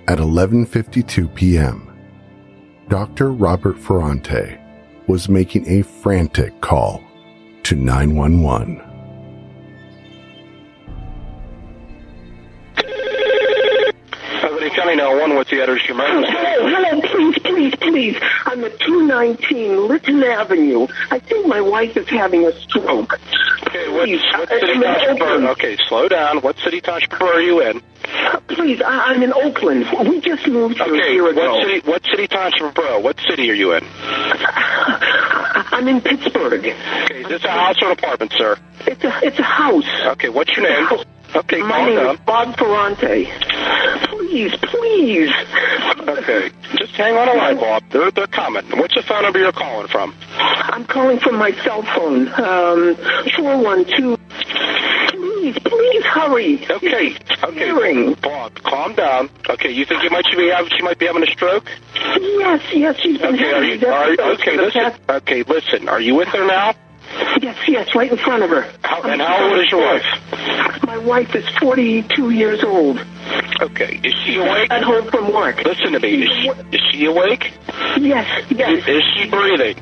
at 0.09 0.17
11:52 0.17 1.33
p.m., 1.33 1.87
Dr. 2.89 3.31
Robert 3.31 3.79
Ferrante 3.79 4.57
was 5.07 5.29
making 5.29 5.65
a 5.69 5.83
frantic 5.83 6.59
call 6.59 7.01
to 7.63 7.75
911. 7.75 8.84
County 14.85 14.97
now 14.97 15.19
one 15.19 15.33
what's 15.35 15.49
the 15.49 15.63
address 15.63 15.81
your 15.87 15.95
emergency? 15.97 16.29
Oh, 16.37 16.67
hello, 16.69 17.01
hello, 17.01 17.01
please, 17.01 17.39
please, 17.39 17.75
please. 17.81 18.15
I'm 18.45 18.63
at 18.63 18.79
219 18.81 19.87
Lytton 19.87 20.23
Avenue. 20.23 20.85
I 21.09 21.17
think 21.17 21.47
my 21.47 21.59
wife 21.59 21.97
is 21.97 22.07
having 22.07 22.45
a 22.45 22.51
stroke. 22.61 23.19
Okay, 23.65 23.89
what, 23.89 24.05
Please, 24.05 24.21
what 24.37 24.51
I- 24.51 24.59
city 24.59 24.73
I'm 24.73 24.81
township 24.83 25.17
borough? 25.17 25.47
Okay, 25.53 25.77
slow 25.87 26.07
down. 26.07 26.37
What 26.41 26.59
city 26.59 26.81
township 26.81 27.09
borough 27.17 27.33
are 27.37 27.41
you 27.41 27.61
in? 27.61 27.81
Please, 28.47 28.79
I, 28.83 29.09
I'm 29.09 29.23
in 29.23 29.33
Oakland. 29.33 29.87
We 30.07 30.21
just 30.21 30.47
moved 30.47 30.77
here 30.77 30.85
a 30.85 30.97
Okay, 30.99 31.13
year 31.13 31.33
what 31.33 31.65
city? 31.65 31.79
What 31.89 32.05
city 32.05 32.27
township 32.27 32.75
borough? 32.75 32.99
What 32.99 33.19
city 33.27 33.49
are 33.49 33.55
you 33.55 33.73
in? 33.73 33.83
I'm 33.97 35.87
in 35.87 35.99
Pittsburgh. 36.01 36.63
Okay, 36.63 37.21
is 37.21 37.27
this 37.27 37.43
a 37.43 37.49
house 37.49 37.81
or 37.81 37.87
an 37.87 37.93
apartment, 37.97 38.33
sir? 38.37 38.55
It's 38.85 39.03
a 39.03 39.19
it's 39.23 39.39
a 39.39 39.43
house. 39.43 39.89
Okay, 40.13 40.29
what's 40.29 40.55
your 40.55 40.69
name? 40.69 40.87
Okay, 41.35 41.59
My 41.61 41.85
name 41.85 41.95
down. 41.97 42.15
is 42.15 42.21
Bob 42.21 42.55
Ferrante. 42.57 43.25
Please, 44.35 44.51
please. 44.63 45.31
Okay, 46.09 46.51
just 46.75 46.91
hang 46.95 47.15
on 47.15 47.29
a 47.29 47.39
line, 47.39 47.55
Bob. 47.55 47.83
They're 47.89 48.11
they're 48.11 48.27
coming. 48.27 48.65
What's 48.77 48.93
the 48.93 49.01
phone 49.01 49.23
number 49.23 49.39
you're 49.39 49.53
calling 49.53 49.87
from? 49.87 50.13
I'm 50.35 50.83
calling 50.87 51.19
from 51.19 51.37
my 51.37 51.51
cell 51.63 51.83
phone. 51.95 52.27
Um, 52.27 52.97
412. 53.37 54.19
Please, 55.11 55.57
please 55.63 56.03
hurry. 56.03 56.65
Okay, 56.69 57.15
okay. 57.45 57.55
Hearing. 57.55 58.15
Bob, 58.15 58.61
calm 58.63 58.93
down. 58.95 59.29
Okay, 59.49 59.71
you 59.71 59.85
think 59.85 60.03
you 60.03 60.09
might 60.09 60.25
she 60.29 60.35
be 60.35 60.49
having 60.49 60.69
she 60.75 60.83
might 60.83 60.99
be 60.99 61.05
having 61.05 61.23
a 61.23 61.27
stroke? 61.27 61.71
Yes, 62.19 62.61
yes, 62.73 62.99
she's 62.99 63.17
been 63.17 63.35
Okay, 63.35 63.53
are 63.53 63.63
having 63.63 63.79
you? 63.79 63.87
Are, 63.87 64.33
okay, 64.33 64.57
listen. 64.57 64.91
Okay, 65.07 65.43
listen. 65.43 65.87
Are 65.87 66.01
you 66.01 66.13
with 66.15 66.27
her 66.27 66.45
now? 66.45 66.73
Yes, 67.41 67.57
yes, 67.67 67.95
right 67.95 68.11
in 68.11 68.17
front 68.17 68.43
of 68.43 68.49
her. 68.49 68.69
How, 68.83 69.01
and 69.03 69.21
how 69.21 69.49
old 69.49 69.59
is 69.59 69.69
your 69.71 69.81
wife? 69.81 70.83
My 70.85 70.97
wife 70.97 71.35
is 71.35 71.47
42 71.61 72.29
years 72.31 72.63
old. 72.63 72.99
Okay, 73.61 73.99
is 74.03 74.13
she 74.25 74.35
awake? 74.37 74.69
At 74.71 74.83
home 74.83 75.09
from 75.09 75.33
work. 75.33 75.63
Listen 75.63 75.93
to 75.93 75.99
me. 75.99 76.23
Is 76.23 76.29
she, 76.41 76.49
is 76.75 76.81
she 76.91 77.05
awake? 77.05 77.53
Yes, 77.97 78.27
yes, 78.49 78.87
Is 78.87 79.03
she 79.15 79.29
breathing? 79.29 79.77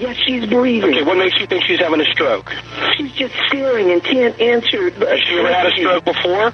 yes, 0.00 0.16
she's 0.26 0.46
breathing. 0.46 0.90
Okay, 0.90 1.02
what 1.02 1.16
makes 1.16 1.38
you 1.40 1.46
think 1.46 1.64
she's 1.64 1.78
having 1.80 2.00
a 2.00 2.10
stroke? 2.12 2.52
She's 2.96 3.12
just 3.12 3.34
staring 3.48 3.90
and 3.90 4.02
can't 4.02 4.38
answer. 4.40 4.90
Has 4.90 5.20
she 5.20 5.38
ever 5.38 5.52
had 5.52 5.66
a 5.66 5.70
stroke 5.72 6.04
before? 6.04 6.52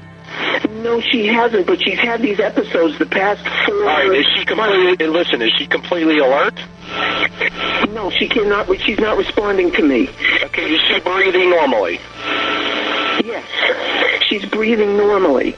No, 0.82 1.00
she 1.00 1.26
hasn't, 1.26 1.66
but 1.66 1.80
she's 1.82 1.98
had 1.98 2.20
these 2.20 2.40
episodes 2.40 2.98
the 2.98 3.06
past 3.06 3.42
four 3.66 3.74
All 3.76 3.84
right, 3.84 4.18
is 4.18 4.26
she 4.36 4.44
completely? 4.44 5.06
Listen, 5.06 5.40
is 5.42 5.52
she 5.56 5.66
completely 5.66 6.18
alert? 6.18 6.54
No, 7.92 8.10
she 8.10 8.28
cannot. 8.28 8.68
She's 8.80 8.98
not 8.98 9.16
responding 9.16 9.72
to 9.72 9.82
me. 9.82 10.08
Okay, 10.44 10.74
is 10.74 10.80
she 10.82 11.00
breathing 11.00 11.50
normally? 11.50 11.98
Yes, 13.24 13.44
she's 14.28 14.44
breathing 14.46 14.96
normally. 14.96 15.54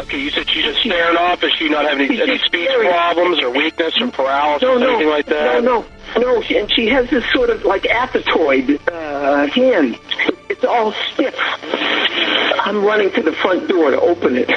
Okay, 0.00 0.18
you 0.20 0.30
said 0.30 0.48
she's 0.50 0.64
just 0.64 0.80
staring 0.80 1.16
off. 1.16 1.42
Is 1.42 1.52
she 1.58 1.68
not 1.68 1.84
having 1.84 2.10
any, 2.10 2.20
any 2.20 2.38
speech 2.38 2.68
staring. 2.68 2.90
problems 2.90 3.40
or 3.42 3.50
weakness 3.50 3.98
or 4.00 4.10
paralysis 4.10 4.62
No, 4.62 4.76
or 4.78 4.88
anything 4.88 5.08
like 5.08 5.26
that? 5.26 5.62
no, 5.62 5.86
no, 6.16 6.20
no. 6.20 6.42
And 6.42 6.70
she 6.72 6.88
has 6.88 7.08
this 7.10 7.24
sort 7.32 7.50
of 7.50 7.64
like 7.64 7.82
apatoid 7.84 8.78
uh, 8.88 9.46
hand. 9.46 9.98
It's 10.62 10.70
all 10.70 10.92
stiff. 11.12 11.34
I'm 12.64 12.84
running 12.84 13.10
to 13.14 13.22
the 13.22 13.32
front 13.32 13.66
door 13.66 13.90
to 13.90 14.00
open 14.00 14.36
it. 14.36 14.48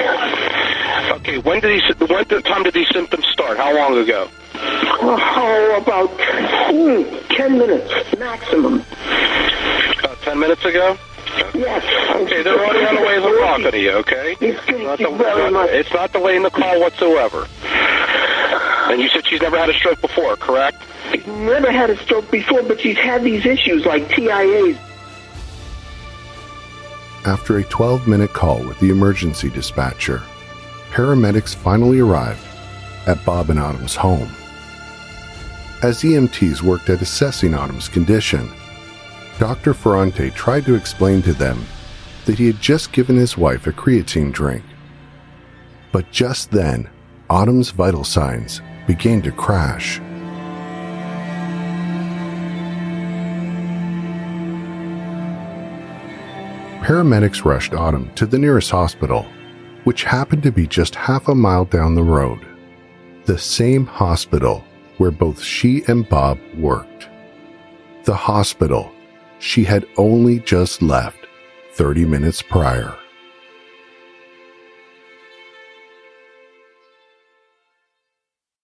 Okay, 1.18 1.38
when 1.38 1.58
did 1.58 1.82
these? 1.82 1.96
When 1.98 2.28
the 2.28 2.42
time 2.42 2.62
did 2.62 2.74
these 2.74 2.88
symptoms 2.92 3.26
start? 3.26 3.56
How 3.56 3.74
long 3.74 3.98
ago? 3.98 4.28
Oh, 4.54 5.82
about 5.82 6.08
hmm, 6.70 7.34
ten 7.34 7.58
minutes 7.58 7.90
maximum. 8.20 8.84
About 9.98 10.22
ten 10.22 10.38
minutes 10.38 10.64
ago. 10.64 10.96
Yes. 11.54 11.82
Okay, 12.14 12.44
they're 12.44 12.54
already 12.54 12.86
on 12.86 12.94
the 12.94 13.02
way 13.02 13.64
to 13.64 13.70
to 13.72 13.78
you. 13.80 13.90
Okay. 13.90 14.36
Thank 14.36 14.82
Not 14.84 14.98
the- 14.98 15.50
much. 15.50 15.70
It's 15.70 15.92
not 15.92 16.12
delaying 16.12 16.44
the 16.44 16.50
call 16.50 16.78
whatsoever. 16.80 17.48
And 18.92 19.02
you 19.02 19.08
said 19.08 19.26
she's 19.26 19.42
never 19.42 19.58
had 19.58 19.70
a 19.70 19.74
stroke 19.74 20.00
before, 20.00 20.36
correct? 20.36 20.80
Never 21.26 21.72
had 21.72 21.90
a 21.90 21.96
stroke 21.96 22.30
before, 22.30 22.62
but 22.62 22.80
she's 22.80 22.96
had 22.96 23.24
these 23.24 23.44
issues 23.44 23.84
like 23.84 24.08
TIAs. 24.08 24.78
After 27.26 27.58
a 27.58 27.64
12 27.64 28.06
minute 28.06 28.32
call 28.32 28.62
with 28.62 28.78
the 28.78 28.90
emergency 28.90 29.50
dispatcher, 29.50 30.22
paramedics 30.92 31.56
finally 31.56 31.98
arrived 31.98 32.46
at 33.08 33.24
Bob 33.24 33.50
and 33.50 33.58
Autumn's 33.58 33.96
home. 33.96 34.30
As 35.82 36.02
EMTs 36.02 36.62
worked 36.62 36.88
at 36.88 37.02
assessing 37.02 37.52
Autumn's 37.52 37.88
condition, 37.88 38.48
Dr. 39.40 39.74
Ferrante 39.74 40.30
tried 40.30 40.64
to 40.66 40.76
explain 40.76 41.20
to 41.22 41.32
them 41.32 41.66
that 42.26 42.38
he 42.38 42.46
had 42.46 42.60
just 42.60 42.92
given 42.92 43.16
his 43.16 43.36
wife 43.36 43.66
a 43.66 43.72
creatine 43.72 44.30
drink. 44.30 44.62
But 45.90 46.12
just 46.12 46.52
then, 46.52 46.88
Autumn's 47.28 47.70
vital 47.70 48.04
signs 48.04 48.62
began 48.86 49.20
to 49.22 49.32
crash. 49.32 50.00
Paramedics 56.86 57.44
rushed 57.44 57.74
Autumn 57.74 58.14
to 58.14 58.26
the 58.26 58.38
nearest 58.38 58.70
hospital, 58.70 59.26
which 59.82 60.04
happened 60.04 60.44
to 60.44 60.52
be 60.52 60.68
just 60.68 60.94
half 60.94 61.26
a 61.26 61.34
mile 61.34 61.64
down 61.64 61.96
the 61.96 62.02
road. 62.04 62.46
The 63.24 63.36
same 63.36 63.86
hospital 63.86 64.62
where 64.98 65.10
both 65.10 65.42
she 65.42 65.82
and 65.88 66.08
Bob 66.08 66.38
worked. 66.56 67.08
The 68.04 68.14
hospital 68.14 68.92
she 69.40 69.64
had 69.64 69.84
only 69.96 70.38
just 70.38 70.80
left 70.80 71.26
30 71.72 72.04
minutes 72.04 72.40
prior. 72.40 72.96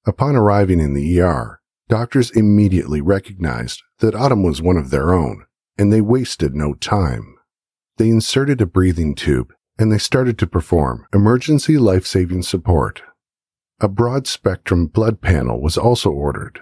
Upon 0.07 0.37
arriving 0.37 0.79
in 0.79 0.95
the 0.95 1.21
ER, 1.21 1.61
doctors 1.89 2.31
immediately 2.31 3.01
recognized 3.01 3.83
that 3.99 4.15
Autumn 4.15 4.45
was 4.45 4.63
one 4.63 4.77
of 4.77 4.91
their 4.91 5.13
own, 5.13 5.45
and 5.77 5.93
they 5.93 6.01
wasted 6.01 6.55
no 6.55 6.75
time. 6.75 7.37
They 7.97 8.09
inserted 8.09 8.61
a 8.61 8.67
breathing 8.67 9.15
tube 9.15 9.53
and 9.79 9.91
they 9.91 9.99
started 9.99 10.39
to 10.39 10.47
perform 10.47 11.07
emergency 11.15 11.79
life 11.79 12.07
saving 12.07 12.43
support. 12.43 13.03
A 13.81 13.89
broad 13.89 14.27
spectrum 14.27 14.87
blood 14.87 15.21
panel 15.21 15.61
was 15.61 15.77
also 15.77 16.11
ordered. 16.11 16.61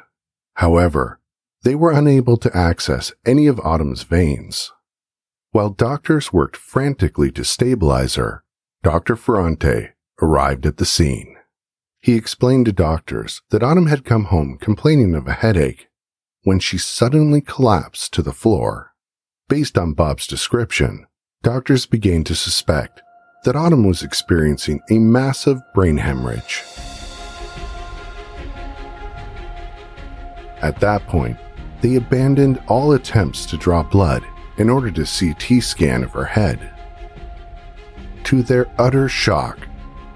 However, 0.54 1.20
they 1.62 1.74
were 1.74 1.92
unable 1.92 2.36
to 2.38 2.56
access 2.56 3.12
any 3.26 3.46
of 3.46 3.60
Autumn's 3.60 4.04
veins. 4.04 4.72
While 5.52 5.70
doctors 5.70 6.32
worked 6.32 6.56
frantically 6.56 7.30
to 7.32 7.44
stabilize 7.44 8.14
her, 8.14 8.44
Dr. 8.82 9.16
Ferrante 9.16 9.90
arrived 10.22 10.64
at 10.64 10.78
the 10.78 10.86
scene. 10.86 11.36
He 12.00 12.14
explained 12.14 12.66
to 12.66 12.72
doctors 12.72 13.42
that 13.50 13.62
Autumn 13.62 13.88
had 13.88 14.04
come 14.04 14.24
home 14.24 14.56
complaining 14.58 15.14
of 15.14 15.26
a 15.26 15.34
headache 15.34 15.88
when 16.44 16.58
she 16.58 16.78
suddenly 16.78 17.42
collapsed 17.42 18.14
to 18.14 18.22
the 18.22 18.32
floor. 18.32 18.94
Based 19.48 19.76
on 19.76 19.92
Bob's 19.92 20.26
description, 20.26 21.06
doctors 21.42 21.86
began 21.86 22.22
to 22.22 22.34
suspect 22.34 23.02
that 23.44 23.56
Autumn 23.56 23.86
was 23.86 24.02
experiencing 24.02 24.82
a 24.90 24.98
massive 24.98 25.58
brain 25.72 25.96
hemorrhage. 25.96 26.62
At 30.60 30.78
that 30.80 31.06
point, 31.06 31.38
they 31.80 31.96
abandoned 31.96 32.62
all 32.68 32.92
attempts 32.92 33.46
to 33.46 33.56
draw 33.56 33.82
blood 33.82 34.22
in 34.58 34.68
order 34.68 34.90
to 34.90 35.06
CT 35.06 35.62
scan 35.62 36.04
of 36.04 36.10
her 36.10 36.26
head. 36.26 36.74
To 38.24 38.42
their 38.42 38.66
utter 38.78 39.08
shock, 39.08 39.58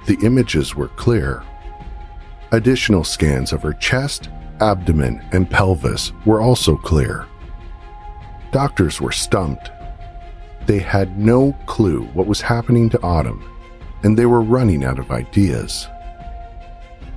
the 0.07 0.19
images 0.23 0.75
were 0.75 0.88
clear. 0.88 1.43
Additional 2.52 3.02
scans 3.02 3.54
of 3.54 3.62
her 3.62 3.73
chest, 3.73 4.28
abdomen, 4.61 5.25
and 5.33 5.50
pelvis 5.50 6.12
were 6.26 6.43
also 6.43 6.76
clear. 6.76 7.26
Doctors 8.52 9.00
were 9.00 9.11
stumped. 9.11 9.71
They 10.66 10.78
had 10.78 11.18
no 11.18 11.52
clue 11.66 12.04
what 12.14 12.26
was 12.26 12.40
happening 12.40 12.88
to 12.90 13.02
Autumn, 13.02 13.44
and 14.02 14.16
they 14.16 14.26
were 14.26 14.40
running 14.40 14.85
out 14.85 14.99
of 14.99 15.11
ideas. 15.11 15.88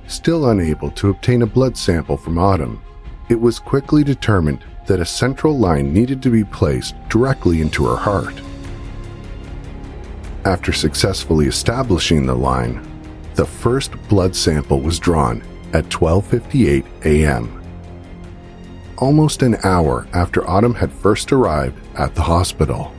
Still 0.06 0.50
unable 0.50 0.90
to 0.92 1.10
obtain 1.10 1.42
a 1.42 1.46
blood 1.46 1.76
sample 1.76 2.16
from 2.16 2.38
Autumn, 2.38 2.82
it 3.28 3.40
was 3.40 3.58
quickly 3.58 4.04
determined 4.04 4.64
that 4.86 5.00
a 5.00 5.06
central 5.06 5.58
line 5.58 5.92
needed 5.92 6.22
to 6.22 6.30
be 6.30 6.44
placed 6.44 6.94
directly 7.08 7.60
into 7.60 7.86
her 7.86 7.96
heart. 7.96 8.34
After 10.44 10.72
successfully 10.72 11.46
establishing 11.46 12.24
the 12.24 12.34
line, 12.34 12.86
the 13.34 13.44
first 13.44 13.92
blood 14.08 14.34
sample 14.34 14.80
was 14.80 14.98
drawn 14.98 15.42
at 15.72 15.88
12:58 15.90 16.84
a.m. 17.04 17.62
Almost 18.96 19.42
an 19.42 19.56
hour 19.62 20.06
after 20.12 20.48
Autumn 20.48 20.74
had 20.74 20.90
first 20.90 21.32
arrived 21.32 21.78
at 21.96 22.14
the 22.14 22.22
hospital. 22.22 22.92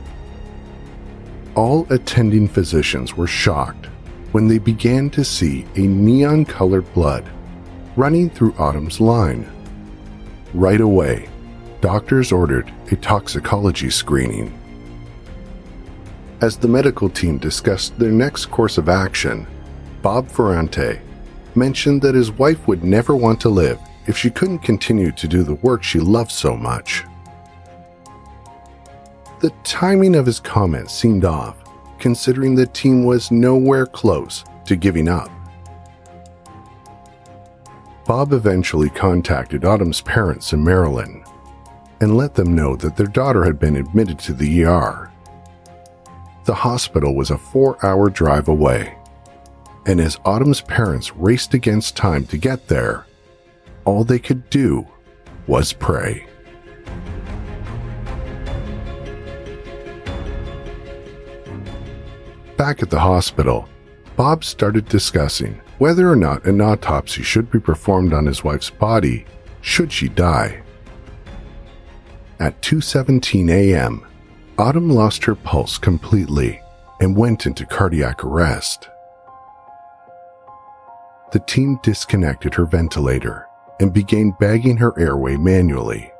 All 1.56 1.86
attending 1.90 2.46
physicians 2.46 3.16
were 3.16 3.26
shocked 3.26 3.86
when 4.32 4.46
they 4.46 4.58
began 4.58 5.10
to 5.10 5.24
see 5.24 5.66
a 5.74 5.80
neon 5.80 6.44
colored 6.44 6.92
blood 6.94 7.28
running 7.96 8.30
through 8.30 8.54
Autumn's 8.54 9.00
line. 9.00 9.50
Right 10.54 10.80
away, 10.80 11.28
doctors 11.80 12.30
ordered 12.30 12.72
a 12.92 12.96
toxicology 12.96 13.90
screening. 13.90 14.56
As 16.40 16.56
the 16.56 16.68
medical 16.68 17.10
team 17.10 17.38
discussed 17.38 17.98
their 17.98 18.12
next 18.12 18.46
course 18.46 18.78
of 18.78 18.88
action, 18.88 19.46
Bob 20.02 20.28
Ferrante 20.28 21.00
mentioned 21.54 22.00
that 22.02 22.14
his 22.14 22.30
wife 22.30 22.66
would 22.68 22.84
never 22.84 23.16
want 23.16 23.40
to 23.40 23.48
live 23.48 23.78
if 24.06 24.16
she 24.16 24.30
couldn't 24.30 24.60
continue 24.60 25.10
to 25.12 25.28
do 25.28 25.42
the 25.42 25.56
work 25.56 25.82
she 25.82 25.98
loved 25.98 26.30
so 26.30 26.56
much. 26.56 27.04
The 29.40 29.50
timing 29.64 30.16
of 30.16 30.26
his 30.26 30.38
comments 30.38 30.92
seemed 30.92 31.24
off, 31.24 31.56
considering 31.98 32.54
the 32.54 32.66
team 32.66 33.04
was 33.04 33.30
nowhere 33.30 33.86
close 33.86 34.44
to 34.66 34.76
giving 34.76 35.08
up. 35.08 35.30
Bob 38.06 38.34
eventually 38.34 38.90
contacted 38.90 39.64
Autumn's 39.64 40.02
parents 40.02 40.52
in 40.52 40.62
Maryland 40.62 41.24
and 42.02 42.18
let 42.18 42.34
them 42.34 42.54
know 42.54 42.76
that 42.76 42.96
their 42.96 43.06
daughter 43.06 43.42
had 43.44 43.58
been 43.58 43.76
admitted 43.76 44.18
to 44.18 44.34
the 44.34 44.64
ER. 44.64 45.10
The 46.44 46.54
hospital 46.54 47.14
was 47.14 47.30
a 47.30 47.38
four 47.38 47.82
hour 47.84 48.10
drive 48.10 48.48
away, 48.48 48.94
and 49.86 50.02
as 50.02 50.18
Autumn's 50.26 50.60
parents 50.60 51.16
raced 51.16 51.54
against 51.54 51.96
time 51.96 52.26
to 52.26 52.36
get 52.36 52.68
there, 52.68 53.06
all 53.86 54.04
they 54.04 54.18
could 54.18 54.50
do 54.50 54.86
was 55.46 55.72
pray. 55.72 56.26
Back 62.60 62.82
at 62.82 62.90
the 62.90 63.00
hospital, 63.00 63.70
Bob 64.16 64.44
started 64.44 64.86
discussing 64.86 65.58
whether 65.78 66.10
or 66.10 66.14
not 66.14 66.44
an 66.44 66.60
autopsy 66.60 67.22
should 67.22 67.50
be 67.50 67.58
performed 67.58 68.12
on 68.12 68.26
his 68.26 68.44
wife's 68.44 68.68
body 68.68 69.24
should 69.62 69.90
she 69.90 70.10
die. 70.10 70.60
At 72.38 72.60
2:17 72.60 73.48
a.m., 73.50 74.04
Autumn 74.58 74.90
lost 74.90 75.24
her 75.24 75.34
pulse 75.34 75.78
completely 75.78 76.60
and 77.00 77.16
went 77.16 77.46
into 77.46 77.64
cardiac 77.64 78.22
arrest. 78.26 78.90
The 81.32 81.40
team 81.40 81.80
disconnected 81.82 82.52
her 82.56 82.66
ventilator 82.66 83.46
and 83.80 83.90
began 83.90 84.36
bagging 84.38 84.76
her 84.76 84.92
airway 85.00 85.38
manually, 85.38 86.12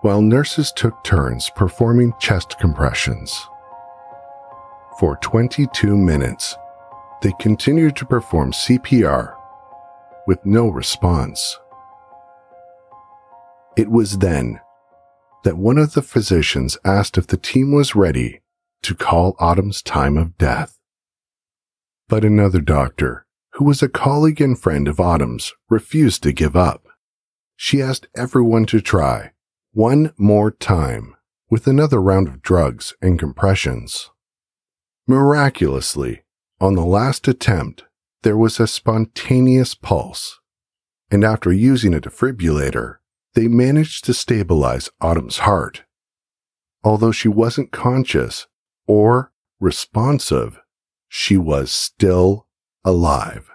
while 0.00 0.22
nurses 0.22 0.72
took 0.72 1.04
turns 1.04 1.50
performing 1.54 2.14
chest 2.20 2.58
compressions. 2.58 3.50
For 4.98 5.16
22 5.16 5.96
minutes, 5.96 6.56
they 7.20 7.32
continued 7.40 7.96
to 7.96 8.06
perform 8.06 8.52
CPR 8.52 9.34
with 10.28 10.38
no 10.46 10.68
response. 10.68 11.58
It 13.76 13.90
was 13.90 14.18
then 14.18 14.60
that 15.42 15.58
one 15.58 15.78
of 15.78 15.94
the 15.94 16.02
physicians 16.02 16.78
asked 16.84 17.18
if 17.18 17.26
the 17.26 17.36
team 17.36 17.72
was 17.72 17.96
ready 17.96 18.42
to 18.82 18.94
call 18.94 19.34
Autumn's 19.40 19.82
time 19.82 20.16
of 20.16 20.38
death. 20.38 20.78
But 22.08 22.24
another 22.24 22.60
doctor, 22.60 23.26
who 23.54 23.64
was 23.64 23.82
a 23.82 23.88
colleague 23.88 24.40
and 24.40 24.56
friend 24.56 24.86
of 24.86 25.00
Autumn's, 25.00 25.52
refused 25.68 26.22
to 26.22 26.32
give 26.32 26.54
up. 26.54 26.86
She 27.56 27.82
asked 27.82 28.06
everyone 28.14 28.66
to 28.66 28.80
try 28.80 29.32
one 29.72 30.12
more 30.16 30.52
time 30.52 31.16
with 31.50 31.66
another 31.66 32.00
round 32.00 32.28
of 32.28 32.42
drugs 32.42 32.94
and 33.02 33.18
compressions. 33.18 34.10
Miraculously, 35.06 36.22
on 36.60 36.74
the 36.74 36.84
last 36.84 37.28
attempt, 37.28 37.84
there 38.22 38.38
was 38.38 38.58
a 38.58 38.66
spontaneous 38.66 39.74
pulse, 39.74 40.40
and 41.10 41.22
after 41.22 41.52
using 41.52 41.92
a 41.92 42.00
defibrillator, 42.00 42.96
they 43.34 43.46
managed 43.46 44.04
to 44.04 44.14
stabilize 44.14 44.88
Autumn's 45.02 45.38
heart. 45.38 45.82
Although 46.82 47.12
she 47.12 47.28
wasn't 47.28 47.70
conscious 47.70 48.46
or 48.86 49.30
responsive, 49.60 50.58
she 51.08 51.36
was 51.36 51.70
still 51.70 52.46
alive. 52.82 53.50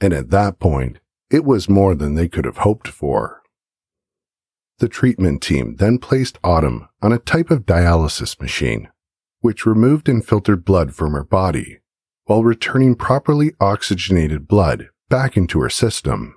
And 0.00 0.12
at 0.12 0.30
that 0.30 0.58
point, 0.58 0.98
it 1.30 1.44
was 1.44 1.68
more 1.68 1.94
than 1.94 2.14
they 2.14 2.28
could 2.28 2.44
have 2.44 2.58
hoped 2.58 2.88
for. 2.88 3.42
The 4.78 4.88
treatment 4.88 5.40
team 5.40 5.76
then 5.76 5.98
placed 5.98 6.38
Autumn 6.42 6.88
on 7.00 7.12
a 7.12 7.18
type 7.18 7.50
of 7.50 7.64
dialysis 7.64 8.40
machine, 8.40 8.88
which 9.44 9.66
removed 9.66 10.08
and 10.08 10.24
filtered 10.24 10.64
blood 10.64 10.94
from 10.94 11.12
her 11.12 11.22
body 11.22 11.80
while 12.24 12.42
returning 12.42 12.94
properly 12.94 13.52
oxygenated 13.60 14.48
blood 14.48 14.88
back 15.10 15.36
into 15.36 15.60
her 15.60 15.68
system. 15.68 16.34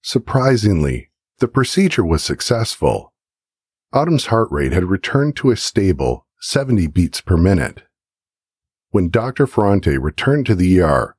Surprisingly, 0.00 1.10
the 1.40 1.48
procedure 1.48 2.04
was 2.04 2.22
successful. 2.22 3.12
Autumn's 3.92 4.26
heart 4.26 4.46
rate 4.52 4.70
had 4.70 4.84
returned 4.84 5.34
to 5.34 5.50
a 5.50 5.56
stable 5.56 6.28
70 6.40 6.86
beats 6.86 7.20
per 7.20 7.36
minute. 7.36 7.82
When 8.90 9.10
Dr. 9.10 9.48
Ferrante 9.48 9.98
returned 9.98 10.46
to 10.46 10.54
the 10.54 10.80
ER 10.80 11.16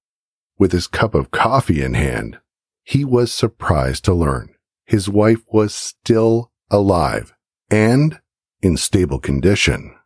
with 0.57 0.71
his 0.71 0.88
cup 0.88 1.13
of 1.13 1.31
coffee 1.31 1.84
in 1.84 1.95
hand, 1.95 2.39
he 2.86 3.03
was 3.03 3.34
surprised 3.34 4.05
to 4.05 4.13
learn 4.13 4.55
his 4.86 5.10
wife 5.10 5.41
was 5.51 5.75
still 5.75 6.49
alive 6.69 7.34
and 7.69 8.21
in 8.62 8.77
stable 8.77 9.19
condition. 9.19 9.97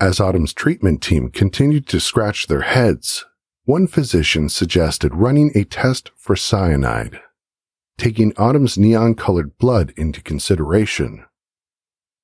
As 0.00 0.18
Autumn's 0.18 0.54
treatment 0.54 1.02
team 1.02 1.30
continued 1.30 1.86
to 1.88 2.00
scratch 2.00 2.46
their 2.46 2.62
heads, 2.62 3.26
one 3.64 3.86
physician 3.86 4.48
suggested 4.48 5.14
running 5.14 5.52
a 5.54 5.64
test 5.64 6.10
for 6.16 6.34
cyanide 6.34 7.20
taking 8.00 8.32
Autumn's 8.38 8.78
neon 8.78 9.14
colored 9.14 9.58
blood 9.58 9.92
into 9.94 10.22
consideration. 10.22 11.22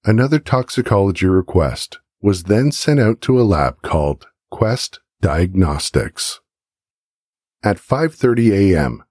Another 0.07 0.39
toxicology 0.39 1.27
request 1.27 1.99
was 2.23 2.45
then 2.45 2.73
sent 2.73 2.99
out 2.99 3.21
to 3.21 3.39
a 3.39 3.45
lab 3.45 3.83
called 3.83 4.27
Quest 4.51 5.01
Diagnostics. 5.21 6.41
At 7.63 7.77
5:30 7.77 8.53
a.m., 8.53 9.05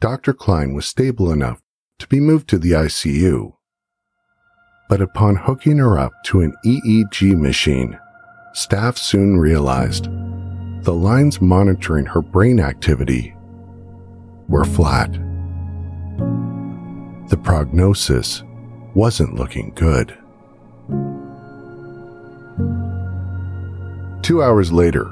Dr. 0.00 0.32
Klein 0.32 0.72
was 0.72 0.86
stable 0.86 1.32
enough 1.32 1.60
to 1.98 2.06
be 2.06 2.20
moved 2.20 2.48
to 2.50 2.58
the 2.58 2.70
ICU. 2.70 3.56
But 4.88 5.00
upon 5.00 5.34
hooking 5.34 5.78
her 5.78 5.98
up 5.98 6.12
to 6.26 6.42
an 6.42 6.54
EEG 6.64 7.36
machine, 7.36 7.98
staff 8.54 8.96
soon 8.96 9.36
realized 9.36 10.08
the 10.84 10.94
lines 10.94 11.40
monitoring 11.40 12.06
her 12.06 12.22
brain 12.22 12.58
activity 12.58 13.34
were 14.48 14.64
flat 14.64 15.10
the 17.28 17.36
prognosis 17.38 18.44
wasn't 18.94 19.34
looking 19.34 19.72
good. 19.74 20.16
Two 24.22 24.42
hours 24.42 24.70
later, 24.70 25.06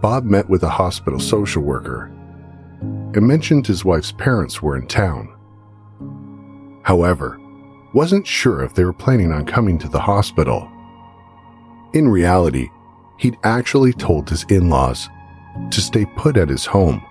Bob 0.00 0.24
met 0.24 0.48
with 0.48 0.62
a 0.62 0.68
hospital 0.68 1.18
social 1.18 1.62
worker 1.62 2.04
and 2.80 3.26
mentioned 3.26 3.66
his 3.66 3.84
wife's 3.84 4.12
parents 4.12 4.62
were 4.62 4.76
in 4.76 4.86
town. 4.86 5.34
However, 6.84 7.40
wasn't 7.94 8.26
sure 8.26 8.62
if 8.62 8.74
they 8.74 8.84
were 8.84 8.92
planning 8.92 9.32
on 9.32 9.44
coming 9.44 9.78
to 9.78 9.88
the 9.88 9.98
hospital. 9.98 10.70
In 11.92 12.08
reality, 12.08 12.70
he'd 13.16 13.38
actually 13.44 13.92
told 13.92 14.28
his 14.28 14.44
in 14.44 14.68
laws 14.68 15.08
to 15.70 15.80
stay 15.80 16.04
put 16.16 16.36
at 16.36 16.48
his 16.48 16.66
home 16.66 17.04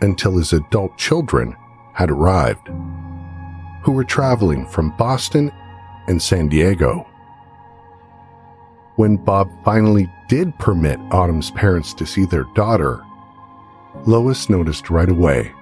until 0.00 0.36
his 0.36 0.52
adult 0.52 0.96
children 0.96 1.56
had 1.94 2.10
arrived. 2.10 2.68
who 3.82 3.92
were 3.92 4.04
traveling 4.04 4.66
from 4.66 4.94
Boston 4.98 5.50
and 6.08 6.20
San 6.20 6.48
Diego. 6.48 7.06
When 8.96 9.16
Bob 9.16 9.48
finally 9.64 10.12
did 10.28 10.58
permit 10.58 10.98
Autumn's 11.10 11.50
parents 11.52 11.94
to 11.94 12.04
see 12.04 12.26
their 12.26 12.44
daughter, 12.54 13.02
Lois 14.04 14.50
noticed 14.50 14.90
right 14.90 15.08
away 15.08 15.52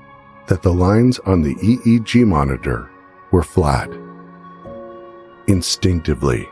that 0.48 0.62
the 0.62 0.72
lines 0.72 1.18
on 1.20 1.42
the 1.42 1.54
EEG 1.56 2.26
monitor 2.26 2.90
were 3.30 3.42
flat. 3.42 3.90
Instinctively, 5.46 6.48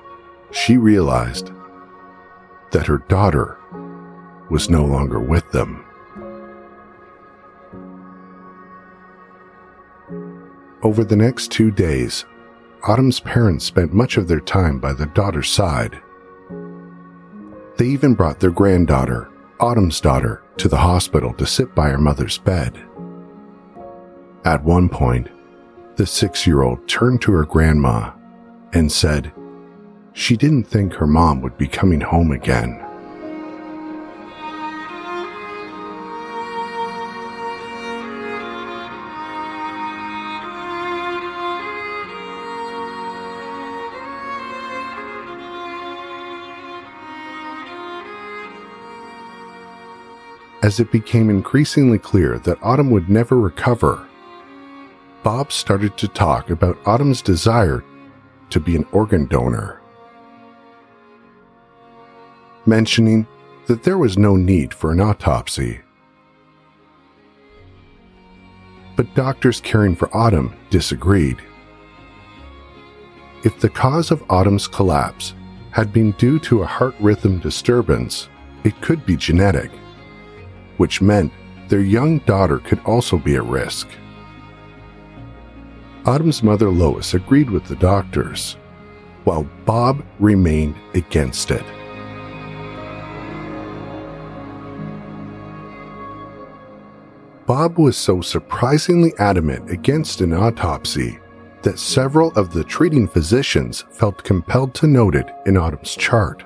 she 0.52 0.76
realized 0.76 1.50
that 2.74 2.86
her 2.88 2.98
daughter 3.08 3.56
was 4.50 4.68
no 4.68 4.84
longer 4.84 5.20
with 5.20 5.48
them. 5.52 5.84
Over 10.82 11.04
the 11.04 11.14
next 11.14 11.52
two 11.52 11.70
days, 11.70 12.24
Autumn's 12.82 13.20
parents 13.20 13.64
spent 13.64 13.94
much 13.94 14.16
of 14.16 14.26
their 14.26 14.40
time 14.40 14.80
by 14.80 14.92
the 14.92 15.06
daughter's 15.06 15.48
side. 15.48 16.02
They 17.76 17.86
even 17.86 18.14
brought 18.14 18.40
their 18.40 18.50
granddaughter, 18.50 19.30
Autumn's 19.60 20.00
daughter, 20.00 20.42
to 20.56 20.68
the 20.68 20.76
hospital 20.76 21.32
to 21.34 21.46
sit 21.46 21.76
by 21.76 21.90
her 21.90 21.98
mother's 21.98 22.38
bed. 22.38 22.76
At 24.44 24.64
one 24.64 24.88
point, 24.88 25.28
the 25.94 26.06
six 26.06 26.44
year 26.44 26.62
old 26.62 26.88
turned 26.88 27.22
to 27.22 27.32
her 27.32 27.44
grandma 27.44 28.10
and 28.72 28.90
said 28.90 29.32
she 30.14 30.36
didn't 30.36 30.64
think 30.64 30.94
her 30.94 31.08
mom 31.08 31.42
would 31.42 31.58
be 31.58 31.66
coming 31.66 32.00
home 32.00 32.30
again. 32.30 32.80
As 50.62 50.80
it 50.80 50.90
became 50.90 51.28
increasingly 51.28 51.98
clear 51.98 52.38
that 52.38 52.56
Autumn 52.62 52.90
would 52.90 53.10
never 53.10 53.38
recover, 53.38 54.06
Bob 55.22 55.52
started 55.52 55.98
to 55.98 56.08
talk 56.08 56.48
about 56.48 56.78
Autumn's 56.86 57.20
desire 57.20 57.84
to 58.48 58.60
be 58.60 58.74
an 58.76 58.86
organ 58.92 59.26
donor, 59.26 59.80
mentioning 62.66 63.26
that 63.66 63.82
there 63.82 63.98
was 63.98 64.18
no 64.18 64.36
need 64.36 64.74
for 64.74 64.92
an 64.92 65.00
autopsy. 65.00 65.80
But 68.96 69.14
doctors 69.14 69.60
caring 69.60 69.96
for 69.96 70.14
Autumn 70.16 70.54
disagreed. 70.70 71.38
If 73.42 73.58
the 73.60 73.68
cause 73.68 74.10
of 74.10 74.24
Autumn's 74.30 74.68
collapse 74.68 75.34
had 75.70 75.92
been 75.92 76.12
due 76.12 76.38
to 76.40 76.62
a 76.62 76.66
heart 76.66 76.94
rhythm 77.00 77.40
disturbance, 77.40 78.28
it 78.62 78.80
could 78.80 79.04
be 79.04 79.16
genetic 79.16 79.70
which 80.76 81.00
meant 81.00 81.32
their 81.68 81.80
young 81.80 82.18
daughter 82.20 82.58
could 82.58 82.80
also 82.84 83.18
be 83.18 83.36
at 83.36 83.44
risk. 83.44 83.88
Autumn's 86.06 86.42
mother 86.42 86.68
Lois 86.68 87.14
agreed 87.14 87.48
with 87.48 87.64
the 87.64 87.76
doctors, 87.76 88.56
while 89.24 89.48
Bob 89.64 90.04
remained 90.18 90.74
against 90.94 91.50
it. 91.50 91.64
Bob 97.46 97.78
was 97.78 97.96
so 97.96 98.20
surprisingly 98.20 99.12
adamant 99.18 99.70
against 99.70 100.20
an 100.20 100.32
autopsy 100.32 101.18
that 101.62 101.78
several 101.78 102.30
of 102.32 102.52
the 102.52 102.64
treating 102.64 103.06
physicians 103.06 103.84
felt 103.90 104.24
compelled 104.24 104.74
to 104.74 104.86
note 104.86 105.14
it 105.14 105.30
in 105.46 105.56
Autumn's 105.56 105.94
chart. 105.94 106.44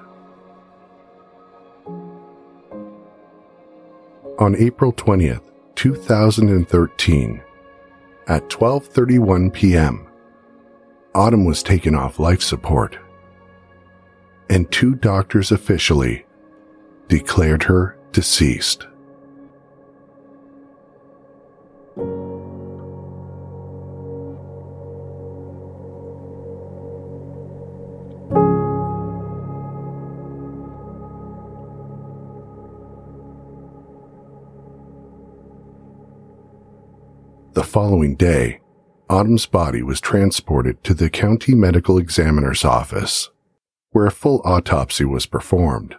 on 4.39 4.55
April 4.57 4.93
20th, 4.93 5.43
2013, 5.75 7.43
at 8.29 8.49
12:31 8.49 9.53
p.m. 9.53 10.07
Autumn 11.15 11.45
was 11.45 11.63
taken 11.63 11.95
off 11.95 12.21
life 12.21 12.43
support, 12.43 12.97
and 14.49 14.71
two 14.71 14.95
doctors 14.95 15.51
officially 15.51 16.25
declared 17.09 17.65
her 17.65 17.99
deceased. 18.13 18.87
Following 37.79 38.17
day, 38.17 38.61
Autumn's 39.09 39.47
body 39.47 39.85
was 39.85 40.01
transported 40.01 40.83
to 40.83 40.93
the 40.93 41.09
county 41.09 41.55
medical 41.55 41.97
examiner's 41.97 42.65
office, 42.65 43.31
where 43.91 44.05
a 44.05 44.11
full 44.11 44.43
autopsy 44.45 45.05
was 45.05 45.27
performed. 45.27 45.95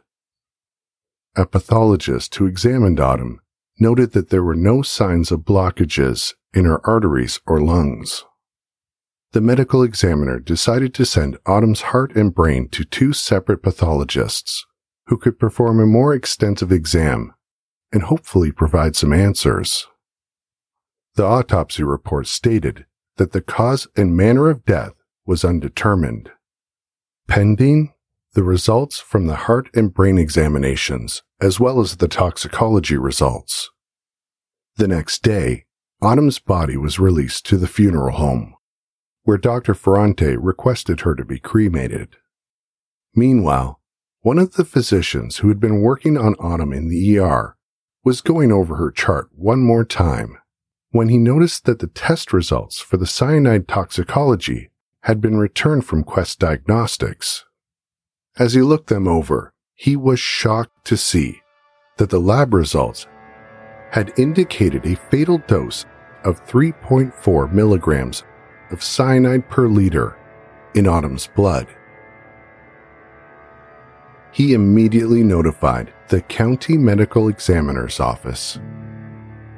A 1.37 1.45
pathologist 1.45 2.35
who 2.35 2.47
examined 2.47 2.99
Autumn 2.99 3.39
noted 3.79 4.11
that 4.11 4.29
there 4.29 4.43
were 4.43 4.57
no 4.57 4.81
signs 4.81 5.31
of 5.31 5.45
blockages 5.45 6.33
in 6.53 6.65
her 6.65 6.85
arteries 6.85 7.39
or 7.47 7.61
lungs. 7.61 8.25
The 9.31 9.39
medical 9.39 9.81
examiner 9.81 10.37
decided 10.37 10.93
to 10.95 11.05
send 11.05 11.37
Autumn's 11.45 11.93
heart 11.93 12.13
and 12.13 12.35
brain 12.35 12.67
to 12.71 12.83
two 12.83 13.13
separate 13.13 13.63
pathologists 13.63 14.65
who 15.05 15.15
could 15.15 15.39
perform 15.39 15.79
a 15.79 15.85
more 15.85 16.13
extensive 16.13 16.73
exam 16.73 17.33
and 17.93 18.03
hopefully 18.03 18.51
provide 18.51 18.97
some 18.97 19.13
answers. 19.13 19.87
The 21.19 21.25
autopsy 21.25 21.83
report 21.83 22.27
stated 22.27 22.85
that 23.17 23.33
the 23.33 23.41
cause 23.41 23.89
and 23.97 24.15
manner 24.15 24.49
of 24.49 24.63
death 24.63 24.93
was 25.25 25.43
undetermined. 25.43 26.31
Pending 27.27 27.91
the 28.35 28.43
results 28.43 29.01
from 29.01 29.27
the 29.27 29.35
heart 29.35 29.69
and 29.75 29.93
brain 29.93 30.17
examinations, 30.17 31.21
as 31.41 31.59
well 31.59 31.81
as 31.81 31.97
the 31.97 32.07
toxicology 32.07 32.95
results. 32.95 33.69
The 34.77 34.87
next 34.87 35.21
day, 35.21 35.65
Autumn's 36.01 36.39
body 36.39 36.77
was 36.77 36.99
released 36.99 37.45
to 37.47 37.57
the 37.57 37.67
funeral 37.67 38.15
home, 38.15 38.55
where 39.23 39.37
Dr. 39.37 39.73
Ferrante 39.73 40.37
requested 40.37 41.01
her 41.01 41.15
to 41.15 41.25
be 41.25 41.37
cremated. 41.37 42.15
Meanwhile, 43.13 43.81
one 44.21 44.39
of 44.39 44.53
the 44.53 44.63
physicians 44.63 45.39
who 45.39 45.49
had 45.49 45.59
been 45.59 45.81
working 45.81 46.17
on 46.17 46.35
Autumn 46.35 46.71
in 46.71 46.87
the 46.87 47.19
ER 47.19 47.57
was 48.05 48.21
going 48.21 48.53
over 48.53 48.77
her 48.77 48.89
chart 48.89 49.27
one 49.33 49.59
more 49.59 49.83
time 49.83 50.37
when 50.91 51.09
he 51.09 51.17
noticed 51.17 51.65
that 51.65 51.79
the 51.79 51.87
test 51.87 52.33
results 52.33 52.79
for 52.79 52.97
the 52.97 53.07
cyanide 53.07 53.67
toxicology 53.67 54.69
had 55.03 55.21
been 55.21 55.37
returned 55.37 55.85
from 55.85 56.03
Quest 56.03 56.39
Diagnostics. 56.39 57.45
As 58.37 58.53
he 58.53 58.61
looked 58.61 58.87
them 58.87 59.07
over, 59.07 59.53
he 59.75 59.95
was 59.95 60.19
shocked 60.19 60.85
to 60.85 60.97
see 60.97 61.41
that 61.97 62.09
the 62.09 62.19
lab 62.19 62.53
results 62.53 63.07
had 63.91 64.13
indicated 64.17 64.85
a 64.85 64.95
fatal 64.95 65.37
dose 65.47 65.85
of 66.23 66.45
3.4 66.45 67.51
milligrams 67.51 68.23
of 68.71 68.83
cyanide 68.83 69.49
per 69.49 69.67
liter 69.67 70.17
in 70.75 70.87
Autumn's 70.87 71.27
blood. 71.27 71.67
He 74.31 74.53
immediately 74.53 75.23
notified 75.23 75.93
the 76.09 76.21
county 76.21 76.77
medical 76.77 77.29
examiner's 77.29 77.99
office. 77.99 78.59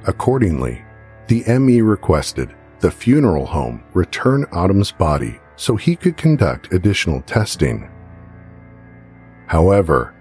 Accordingly, 0.05 0.83
the 1.31 1.59
ME 1.59 1.79
requested 1.79 2.53
the 2.81 2.91
funeral 2.91 3.45
home 3.45 3.81
return 3.93 4.43
Autumn's 4.51 4.91
body 4.91 5.39
so 5.55 5.77
he 5.77 5.95
could 5.95 6.17
conduct 6.17 6.73
additional 6.73 7.21
testing. 7.21 7.89
However, 9.47 10.13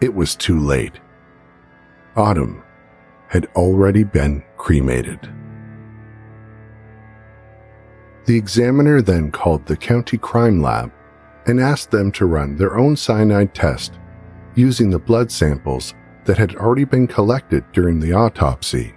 it 0.00 0.12
was 0.12 0.34
too 0.34 0.58
late. 0.58 0.98
Autumn 2.16 2.64
had 3.28 3.46
already 3.54 4.02
been 4.02 4.42
cremated. 4.56 5.32
The 8.24 8.36
examiner 8.36 9.00
then 9.00 9.30
called 9.30 9.64
the 9.64 9.76
county 9.76 10.18
crime 10.18 10.60
lab 10.60 10.90
and 11.46 11.60
asked 11.60 11.92
them 11.92 12.10
to 12.12 12.26
run 12.26 12.56
their 12.56 12.76
own 12.76 12.96
cyanide 12.96 13.54
test 13.54 14.00
using 14.56 14.90
the 14.90 14.98
blood 14.98 15.30
samples 15.30 15.94
that 16.24 16.38
had 16.38 16.56
already 16.56 16.84
been 16.84 17.06
collected 17.06 17.62
during 17.70 18.00
the 18.00 18.12
autopsy. 18.12 18.96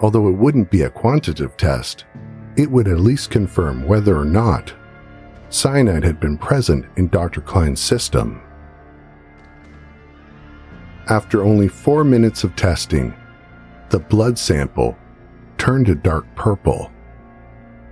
Although 0.00 0.28
it 0.28 0.36
wouldn't 0.36 0.70
be 0.70 0.82
a 0.82 0.90
quantitative 0.90 1.56
test, 1.56 2.04
it 2.56 2.70
would 2.70 2.88
at 2.88 3.00
least 3.00 3.30
confirm 3.30 3.86
whether 3.86 4.18
or 4.18 4.24
not 4.24 4.72
cyanide 5.50 6.04
had 6.04 6.20
been 6.20 6.38
present 6.38 6.86
in 6.96 7.08
Dr. 7.08 7.40
Klein's 7.40 7.80
system. 7.80 8.40
After 11.08 11.42
only 11.42 11.68
four 11.68 12.04
minutes 12.04 12.44
of 12.44 12.56
testing, 12.56 13.14
the 13.90 13.98
blood 13.98 14.38
sample 14.38 14.96
turned 15.58 15.88
a 15.88 15.94
dark 15.94 16.24
purple, 16.34 16.90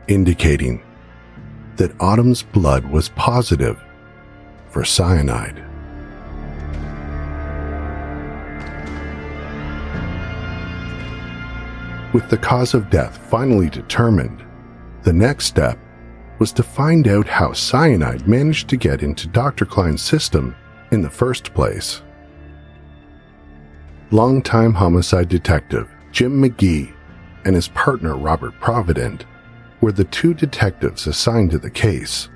indicating 0.06 0.82
that 1.76 1.94
Autumn's 2.00 2.42
blood 2.42 2.84
was 2.86 3.08
positive 3.10 3.82
for 4.68 4.84
cyanide. 4.84 5.67
With 12.12 12.30
the 12.30 12.38
cause 12.38 12.72
of 12.72 12.88
death 12.88 13.18
finally 13.28 13.68
determined, 13.68 14.42
the 15.02 15.12
next 15.12 15.46
step 15.46 15.78
was 16.38 16.52
to 16.52 16.62
find 16.62 17.06
out 17.06 17.26
how 17.26 17.52
cyanide 17.52 18.26
managed 18.26 18.68
to 18.70 18.76
get 18.76 19.02
into 19.02 19.28
Dr. 19.28 19.66
Klein's 19.66 20.02
system 20.02 20.56
in 20.90 21.02
the 21.02 21.10
first 21.10 21.52
place. 21.52 22.02
Longtime 24.10 24.72
homicide 24.72 25.28
detective 25.28 25.90
Jim 26.10 26.42
McGee 26.42 26.94
and 27.44 27.54
his 27.54 27.68
partner 27.68 28.16
Robert 28.16 28.54
Provident 28.58 29.26
were 29.82 29.92
the 29.92 30.04
two 30.04 30.32
detectives 30.32 31.06
assigned 31.06 31.50
to 31.50 31.58
the 31.58 31.70
case. 31.70 32.30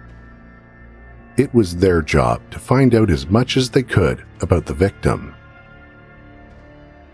It 1.38 1.52
was 1.54 1.76
their 1.76 2.02
job 2.02 2.42
to 2.50 2.58
find 2.58 2.94
out 2.94 3.11
as 3.11 3.26
much 3.26 3.56
as 3.56 3.70
they 3.70 3.82
could 3.82 4.22
about 4.42 4.66
the 4.66 4.74
victim. 4.74 5.35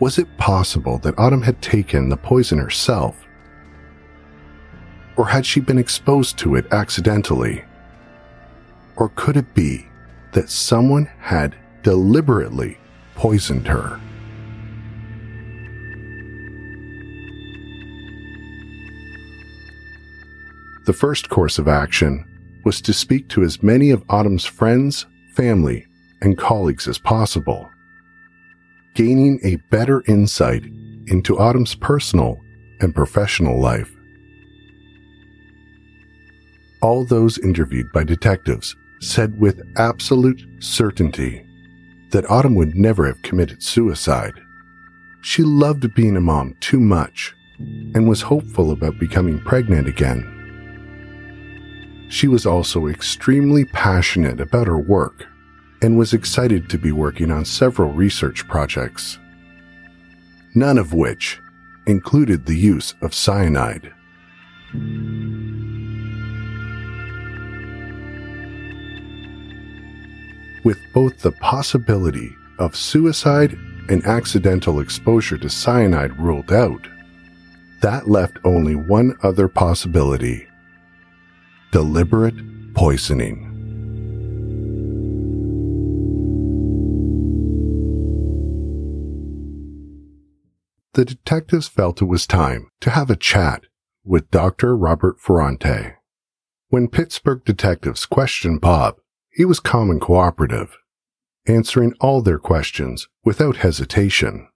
Was 0.01 0.17
it 0.17 0.37
possible 0.37 0.99
that 0.99 1.19
Autumn 1.19 1.43
had 1.43 1.61
taken 1.61 2.09
the 2.09 2.17
poison 2.17 2.59
herself? 2.59 3.27
Or 5.17 5.27
had 5.27 5.45
she 5.45 5.59
been 5.59 5.79
exposed 5.79 6.39
to 6.39 6.55
it 6.55 6.73
accidentally? 6.73 7.65
Or 8.97 9.09
could 9.17 9.37
it 9.37 9.55
be 9.55 9.89
that 10.33 10.51
someone 10.51 11.07
had 11.19 11.57
deliberately 11.83 12.79
poisoned 13.17 13.67
her? 13.67 14.01
The 20.87 20.93
first 20.93 21.29
course 21.29 21.59
of 21.59 21.67
action 21.67 22.25
was 22.65 22.81
to 22.83 22.93
speak 22.93 23.29
to 23.31 23.43
as 23.43 23.65
many 23.65 23.91
of 23.91 24.05
Autumn's 24.09 24.45
friends, 24.45 25.07
family, 25.35 25.87
and 26.23 26.39
colleagues 26.39 26.87
as 26.87 26.99
possible 26.99 27.69
gaining 28.99 29.39
a 29.45 29.55
better 29.71 30.03
insight 30.09 30.65
into 31.07 31.39
Autumn's 31.39 31.77
personal 31.77 32.37
and 32.81 32.93
professional 32.93 33.61
life. 33.61 33.95
All 36.83 37.05
those 37.05 37.39
interviewed 37.39 37.93
by 37.93 38.03
detectives 38.03 38.75
said 39.01 39.39
with 39.39 39.63
absolute 39.77 40.43
certainty 40.59 41.47
that 42.11 42.29
Autumn 42.29 42.57
would 42.57 42.75
never 42.75 43.07
have 43.07 43.23
committed 43.23 43.63
suicide. 43.63 44.35
She 45.23 45.45
loved 45.45 45.95
being 45.95 46.17
a 46.17 46.21
mom 46.21 46.57
too 46.59 46.81
much 46.81 47.37
and 47.61 48.09
was 48.09 48.23
hopeful 48.23 48.73
about 48.73 48.99
becoming 48.99 49.39
pregnant 49.39 49.87
again. 49.87 50.27
She 52.11 52.27
was 52.27 52.47
also 52.47 52.89
extremely 52.89 53.65
passionate 53.65 54.41
about 54.41 54.67
her 54.67 54.81
work 54.81 55.25
and 55.83 55.97
was 55.97 56.13
excited 56.13 56.69
to 56.71 56.79
be 56.79 56.93
working 56.93 57.31
on 57.31 57.45
several 57.45 57.93
research 57.93 58.47
projects, 58.49 59.19
none 60.55 60.79
of 60.79 60.93
which 60.93 61.41
included 61.87 62.47
the 62.47 62.57
use 62.57 62.95
of 63.01 63.15
cyanide. 63.15 63.93
With 70.65 70.79
both 70.93 71.21
the 71.21 71.33
possibility 71.41 72.35
of 72.59 72.77
suicide 72.77 73.53
and 73.89 74.05
accidental 74.05 74.81
exposure 74.81 75.39
to 75.39 75.49
cyanide 75.49 76.19
ruled 76.19 76.53
out, 76.53 76.87
that 77.81 78.09
left 78.09 78.39
only 78.45 78.75
one 78.75 79.17
other 79.23 79.49
possibility 79.49 80.49
deliberate 81.71 82.35
poisoning. 82.75 83.48
The 90.99 91.05
detectives 91.05 91.69
felt 91.69 92.03
it 92.03 92.07
was 92.07 92.27
time 92.27 92.73
to 92.81 92.91
have 92.91 93.09
a 93.09 93.15
chat 93.15 93.67
with 94.03 94.33
Dr. 94.33 94.77
Robert 94.77 95.21
Ferrante. 95.21 95.95
When 96.71 96.89
Pittsburgh 96.89 97.45
detectives 97.45 98.05
questioned 98.05 98.61
Bob, 98.61 98.97
he 99.31 99.45
was 99.45 99.61
calm 99.61 99.91
and 99.93 100.01
cooperative, 100.01 100.77
answering 101.47 101.95
all 102.01 102.21
their 102.21 102.41
questions 102.41 103.07
without 103.25 103.59
hesitation. 103.59 104.49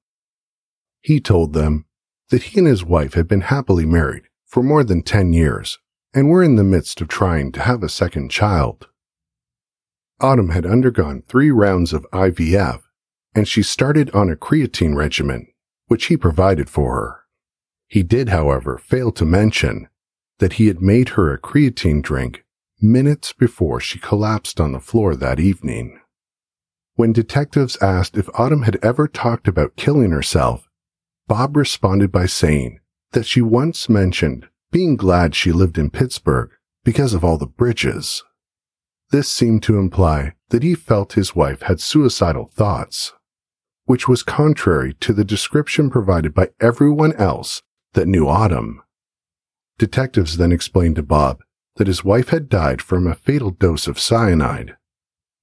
He 1.00 1.20
told 1.20 1.52
them 1.52 1.84
that 2.30 2.42
he 2.42 2.58
and 2.58 2.66
his 2.66 2.84
wife 2.84 3.14
had 3.14 3.28
been 3.28 3.42
happily 3.42 3.86
married 3.86 4.24
for 4.44 4.64
more 4.64 4.82
than 4.82 5.04
10 5.04 5.32
years 5.32 5.78
and 6.12 6.28
were 6.28 6.42
in 6.42 6.56
the 6.56 6.64
midst 6.64 7.00
of 7.00 7.06
trying 7.06 7.52
to 7.52 7.62
have 7.62 7.84
a 7.84 7.88
second 7.88 8.32
child. 8.32 8.88
Autumn 10.20 10.48
had 10.48 10.66
undergone 10.66 11.22
three 11.22 11.52
rounds 11.52 11.92
of 11.92 12.04
IVF 12.12 12.80
and 13.32 13.46
she 13.46 13.62
started 13.62 14.10
on 14.10 14.28
a 14.28 14.34
creatine 14.34 14.96
regimen 14.96 15.46
which 15.92 16.06
he 16.06 16.16
provided 16.16 16.70
for 16.70 16.94
her. 16.94 17.20
He 17.86 18.02
did, 18.02 18.30
however, 18.30 18.78
fail 18.78 19.12
to 19.12 19.26
mention 19.26 19.90
that 20.38 20.54
he 20.54 20.68
had 20.68 20.80
made 20.80 21.10
her 21.10 21.30
a 21.30 21.38
creatine 21.38 22.00
drink 22.00 22.46
minutes 22.80 23.34
before 23.34 23.78
she 23.78 23.98
collapsed 23.98 24.58
on 24.58 24.72
the 24.72 24.80
floor 24.80 25.14
that 25.14 25.38
evening. 25.38 26.00
When 26.94 27.12
detectives 27.12 27.76
asked 27.82 28.16
if 28.16 28.30
Autumn 28.32 28.62
had 28.62 28.78
ever 28.82 29.06
talked 29.06 29.46
about 29.46 29.76
killing 29.76 30.12
herself, 30.12 30.66
Bob 31.28 31.58
responded 31.58 32.10
by 32.10 32.24
saying 32.24 32.80
that 33.10 33.26
she 33.26 33.42
once 33.42 33.90
mentioned 33.90 34.48
being 34.70 34.96
glad 34.96 35.34
she 35.34 35.52
lived 35.52 35.76
in 35.76 35.90
Pittsburgh 35.90 36.48
because 36.84 37.12
of 37.12 37.22
all 37.22 37.36
the 37.36 37.46
bridges. 37.46 38.24
This 39.10 39.28
seemed 39.28 39.62
to 39.64 39.78
imply 39.78 40.36
that 40.48 40.62
he 40.62 40.74
felt 40.74 41.12
his 41.12 41.36
wife 41.36 41.60
had 41.60 41.82
suicidal 41.82 42.46
thoughts 42.46 43.12
which 43.84 44.08
was 44.08 44.22
contrary 44.22 44.94
to 44.94 45.12
the 45.12 45.24
description 45.24 45.90
provided 45.90 46.34
by 46.34 46.48
everyone 46.60 47.12
else 47.14 47.62
that 47.94 48.08
knew 48.08 48.28
Autumn. 48.28 48.82
Detectives 49.78 50.36
then 50.36 50.52
explained 50.52 50.96
to 50.96 51.02
Bob 51.02 51.42
that 51.76 51.86
his 51.86 52.04
wife 52.04 52.28
had 52.28 52.48
died 52.48 52.80
from 52.80 53.06
a 53.06 53.14
fatal 53.14 53.50
dose 53.50 53.86
of 53.86 53.98
cyanide, 53.98 54.76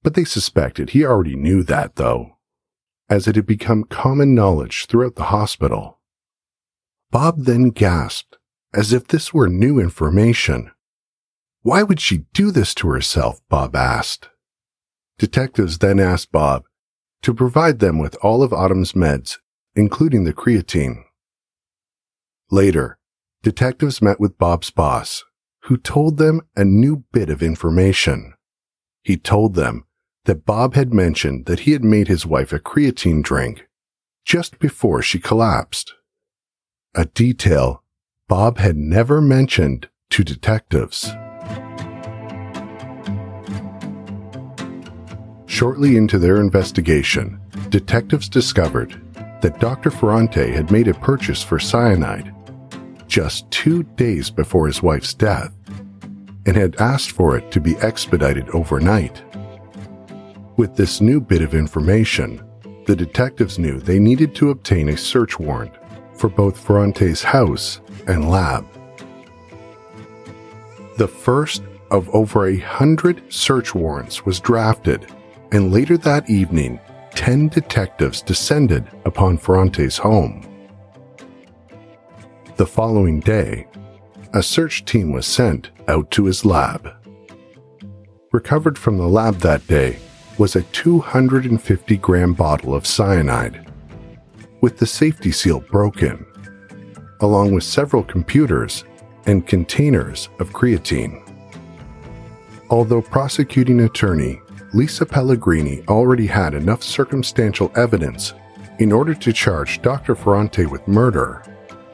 but 0.02 0.14
they 0.14 0.24
suspected 0.24 0.90
he 0.90 1.04
already 1.04 1.36
knew 1.36 1.62
that, 1.62 1.96
though, 1.96 2.38
as 3.08 3.26
it 3.26 3.36
had 3.36 3.46
become 3.46 3.84
common 3.84 4.34
knowledge 4.34 4.86
throughout 4.86 5.16
the 5.16 5.24
hospital. 5.24 5.98
Bob 7.10 7.44
then 7.44 7.70
gasped, 7.70 8.38
as 8.72 8.92
if 8.92 9.08
this 9.08 9.34
were 9.34 9.48
new 9.48 9.80
information. 9.80 10.70
Why 11.62 11.82
would 11.82 12.00
she 12.00 12.26
do 12.32 12.50
this 12.50 12.72
to 12.76 12.88
herself? 12.88 13.40
Bob 13.48 13.74
asked. 13.74 14.30
Detectives 15.18 15.78
then 15.78 16.00
asked 16.00 16.32
Bob 16.32 16.64
to 17.22 17.34
provide 17.34 17.78
them 17.78 17.98
with 17.98 18.16
all 18.22 18.42
of 18.42 18.52
Autumn's 18.52 18.92
meds, 18.92 19.38
including 19.74 20.24
the 20.24 20.32
creatine. 20.32 21.04
Later, 22.50 22.98
detectives 23.42 24.02
met 24.02 24.18
with 24.18 24.38
Bob's 24.38 24.70
boss, 24.70 25.24
who 25.64 25.76
told 25.76 26.16
them 26.16 26.40
a 26.56 26.64
new 26.64 27.04
bit 27.12 27.30
of 27.30 27.42
information. 27.42 28.34
He 29.02 29.16
told 29.16 29.54
them 29.54 29.84
that 30.24 30.44
Bob 30.44 30.74
had 30.74 30.92
mentioned 30.92 31.46
that 31.46 31.60
he 31.60 31.72
had 31.72 31.84
made 31.84 32.08
his 32.08 32.26
wife 32.26 32.52
a 32.52 32.58
creatine 32.58 33.22
drink 33.22 33.66
just 34.24 34.58
before 34.58 35.02
she 35.02 35.18
collapsed. 35.18 35.94
A 36.94 37.04
detail 37.04 37.82
Bob 38.28 38.58
had 38.58 38.76
never 38.76 39.20
mentioned 39.20 39.88
to 40.10 40.24
detectives. 40.24 41.10
Shortly 45.50 45.96
into 45.96 46.16
their 46.20 46.40
investigation, 46.40 47.40
detectives 47.70 48.28
discovered 48.28 49.02
that 49.42 49.58
Dr. 49.58 49.90
Ferrante 49.90 50.52
had 50.52 50.70
made 50.70 50.86
a 50.86 50.94
purchase 50.94 51.42
for 51.42 51.58
cyanide 51.58 52.32
just 53.08 53.50
two 53.50 53.82
days 53.82 54.30
before 54.30 54.68
his 54.68 54.80
wife's 54.80 55.12
death 55.12 55.52
and 56.46 56.56
had 56.56 56.76
asked 56.76 57.10
for 57.10 57.36
it 57.36 57.50
to 57.50 57.60
be 57.60 57.76
expedited 57.78 58.48
overnight. 58.50 59.24
With 60.56 60.76
this 60.76 61.00
new 61.00 61.20
bit 61.20 61.42
of 61.42 61.52
information, 61.52 62.40
the 62.86 62.94
detectives 62.94 63.58
knew 63.58 63.80
they 63.80 63.98
needed 63.98 64.36
to 64.36 64.50
obtain 64.50 64.90
a 64.90 64.96
search 64.96 65.40
warrant 65.40 65.74
for 66.14 66.30
both 66.30 66.64
Ferrante's 66.64 67.24
house 67.24 67.80
and 68.06 68.30
lab. 68.30 68.64
The 70.96 71.08
first 71.08 71.64
of 71.90 72.08
over 72.10 72.46
a 72.46 72.56
hundred 72.58 73.32
search 73.32 73.74
warrants 73.74 74.24
was 74.24 74.38
drafted 74.38 75.12
and 75.52 75.72
later 75.72 75.96
that 75.98 76.30
evening, 76.30 76.78
10 77.14 77.48
detectives 77.48 78.22
descended 78.22 78.88
upon 79.04 79.36
Ferrante's 79.36 79.98
home. 79.98 80.46
The 82.56 82.66
following 82.66 83.20
day, 83.20 83.66
a 84.32 84.42
search 84.42 84.84
team 84.84 85.12
was 85.12 85.26
sent 85.26 85.70
out 85.88 86.10
to 86.12 86.26
his 86.26 86.44
lab. 86.44 86.88
Recovered 88.32 88.78
from 88.78 88.96
the 88.96 89.08
lab 89.08 89.36
that 89.36 89.66
day 89.66 89.98
was 90.38 90.54
a 90.54 90.62
250 90.62 91.96
gram 91.96 92.32
bottle 92.32 92.74
of 92.74 92.86
cyanide, 92.86 93.68
with 94.60 94.78
the 94.78 94.86
safety 94.86 95.32
seal 95.32 95.60
broken, 95.60 96.24
along 97.20 97.52
with 97.52 97.64
several 97.64 98.04
computers 98.04 98.84
and 99.26 99.46
containers 99.46 100.28
of 100.38 100.50
creatine. 100.50 101.20
Although 102.70 103.02
prosecuting 103.02 103.80
attorney 103.80 104.40
Lisa 104.72 105.04
Pellegrini 105.04 105.82
already 105.88 106.26
had 106.26 106.54
enough 106.54 106.82
circumstantial 106.82 107.72
evidence 107.76 108.34
in 108.80 108.92
order 108.92 109.14
to 109.14 109.32
charge 109.32 109.82
Dr. 109.82 110.14
Ferrante 110.14 110.64
with 110.64 110.86
murder, 110.88 111.42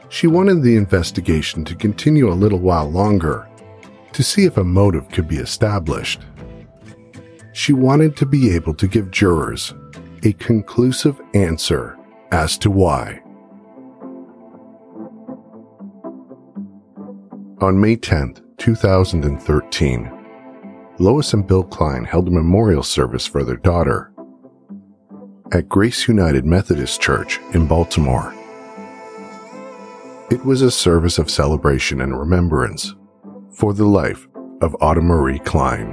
she 0.09 0.25
wanted 0.25 0.63
the 0.63 0.77
investigation 0.77 1.65
to 1.65 1.75
continue 1.75 2.31
a 2.31 2.33
little 2.33 2.59
while 2.59 2.89
longer 2.89 3.47
to 4.13 4.23
see 4.23 4.45
if 4.45 4.55
a 4.57 4.63
motive 4.63 5.09
could 5.09 5.27
be 5.27 5.35
established. 5.35 6.21
She 7.51 7.73
wanted 7.73 8.15
to 8.17 8.25
be 8.25 8.55
able 8.55 8.73
to 8.75 8.87
give 8.87 9.11
jurors 9.11 9.73
a 10.23 10.31
conclusive 10.33 11.19
answer 11.33 11.97
as 12.31 12.57
to 12.59 12.71
why. 12.71 13.21
On 17.59 17.79
May 17.79 17.97
10, 17.97 18.35
2013, 18.57 20.16
Lois 20.99 21.33
and 21.33 21.45
Bill 21.45 21.63
Klein 21.63 22.05
held 22.05 22.27
a 22.27 22.31
memorial 22.31 22.81
service 22.81 23.27
for 23.27 23.43
their 23.43 23.57
daughter 23.57 24.11
at 25.51 25.69
Grace 25.69 26.07
United 26.07 26.43
Methodist 26.43 26.99
Church 26.99 27.39
in 27.53 27.67
Baltimore. 27.67 28.33
It 30.31 30.43
was 30.43 30.63
a 30.63 30.71
service 30.71 31.19
of 31.19 31.29
celebration 31.29 32.01
and 32.01 32.17
remembrance 32.17 32.95
for 33.51 33.73
the 33.73 33.85
life 33.85 34.27
of 34.61 34.75
Autumn 34.81 35.05
Marie 35.05 35.39
Klein. 35.39 35.91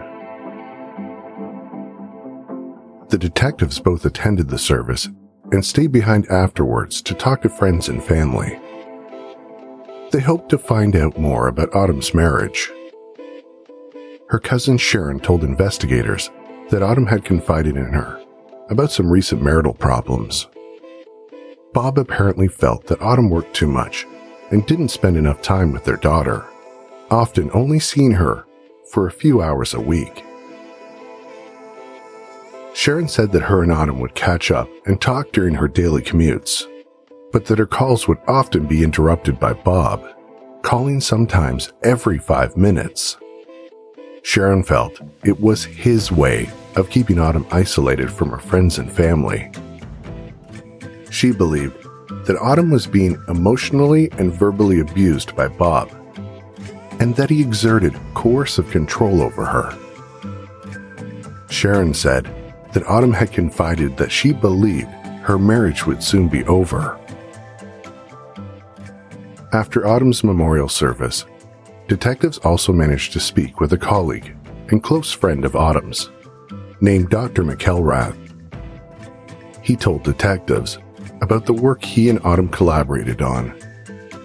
The 3.10 3.18
detectives 3.18 3.78
both 3.78 4.06
attended 4.06 4.48
the 4.48 4.58
service 4.58 5.08
and 5.52 5.64
stayed 5.64 5.92
behind 5.92 6.26
afterwards 6.28 7.02
to 7.02 7.14
talk 7.14 7.42
to 7.42 7.50
friends 7.50 7.90
and 7.90 8.02
family. 8.02 8.58
They 10.12 10.20
hoped 10.20 10.48
to 10.48 10.58
find 10.58 10.96
out 10.96 11.18
more 11.18 11.48
about 11.48 11.74
Autumn's 11.74 12.14
marriage. 12.14 12.72
Her 14.28 14.38
cousin 14.38 14.78
Sharon 14.78 15.20
told 15.20 15.44
investigators 15.44 16.30
that 16.70 16.82
Autumn 16.82 17.06
had 17.06 17.24
confided 17.24 17.76
in 17.76 17.92
her 17.92 18.22
about 18.70 18.90
some 18.90 19.10
recent 19.10 19.42
marital 19.42 19.74
problems. 19.74 20.46
Bob 21.74 21.98
apparently 21.98 22.48
felt 22.48 22.87
that 22.87 23.02
Autumn 23.02 23.28
worked 23.28 23.54
too 23.54 23.66
much 23.66 24.06
and 24.50 24.64
didn't 24.66 24.88
spend 24.88 25.16
enough 25.16 25.42
time 25.42 25.72
with 25.72 25.84
their 25.84 25.96
daughter, 25.96 26.44
often 27.10 27.50
only 27.52 27.78
seeing 27.78 28.12
her 28.12 28.46
for 28.90 29.06
a 29.06 29.12
few 29.12 29.42
hours 29.42 29.74
a 29.74 29.80
week. 29.80 30.24
Sharon 32.72 33.08
said 33.08 33.30
that 33.32 33.42
her 33.42 33.62
and 33.62 33.72
Autumn 33.72 34.00
would 34.00 34.14
catch 34.14 34.50
up 34.50 34.68
and 34.87 35.00
talk 35.00 35.32
during 35.32 35.54
her 35.54 35.68
daily 35.68 36.02
commutes, 36.02 36.64
but 37.30 37.44
that 37.46 37.58
her 37.58 37.66
calls 37.66 38.08
would 38.08 38.18
often 38.26 38.66
be 38.66 38.82
interrupted 38.82 39.38
by 39.38 39.52
Bob, 39.52 40.04
calling 40.62 41.00
sometimes 41.00 41.72
every 41.82 42.18
five 42.18 42.56
minutes. 42.56 43.16
Sharon 44.24 44.64
felt 44.64 45.00
it 45.22 45.38
was 45.38 45.64
his 45.64 46.10
way 46.10 46.50
of 46.76 46.88
keeping 46.88 47.20
Autumn 47.20 47.46
isolated 47.52 48.10
from 48.10 48.30
her 48.30 48.38
friends 48.38 48.78
and 48.78 48.90
family. 48.90 49.52
She 51.10 51.30
believed 51.30 51.76
that 52.24 52.38
Autumn 52.40 52.70
was 52.70 52.87
being 52.87 53.22
emotionally 53.28 54.10
and 54.18 54.32
verbally 54.32 54.80
abused 54.80 55.37
by 55.37 55.48
Bob, 55.48 55.90
and 56.98 57.14
that 57.16 57.28
he 57.28 57.42
exerted 57.42 57.94
coercive 58.14 58.70
control 58.70 59.20
over 59.20 59.44
her. 59.44 59.78
Sharon 61.50 61.92
said 61.92 62.24
that 62.72 62.87
Autumn 62.87 63.12
had 63.12 63.30
confided 63.30 63.98
that 63.98 64.10
she 64.10 64.32
believed 64.32 64.88
her 65.22 65.38
marriage 65.38 65.87
would 65.87 66.02
soon 66.02 66.28
be 66.28 66.44
over. 66.46 66.98
After 69.52 69.87
Autumn's 69.87 70.24
memorial 70.24 70.68
service, 70.68 71.26
detectives 71.88 72.38
also 72.38 72.72
managed 72.72 73.12
to 73.12 73.20
speak 73.20 73.60
with 73.60 73.72
a 73.72 73.78
colleague 73.78 74.34
and 74.70 74.82
close 74.82 75.12
friend 75.12 75.44
of 75.44 75.54
Autumn's, 75.54 76.10
named 76.80 77.10
Dr. 77.10 77.42
McElrath. 77.42 78.18
He 79.62 79.76
told 79.76 80.02
detectives 80.02 80.78
about 81.20 81.46
the 81.46 81.52
work 81.52 81.84
he 81.84 82.08
and 82.08 82.20
Autumn 82.24 82.48
collaborated 82.48 83.22
on, 83.22 83.54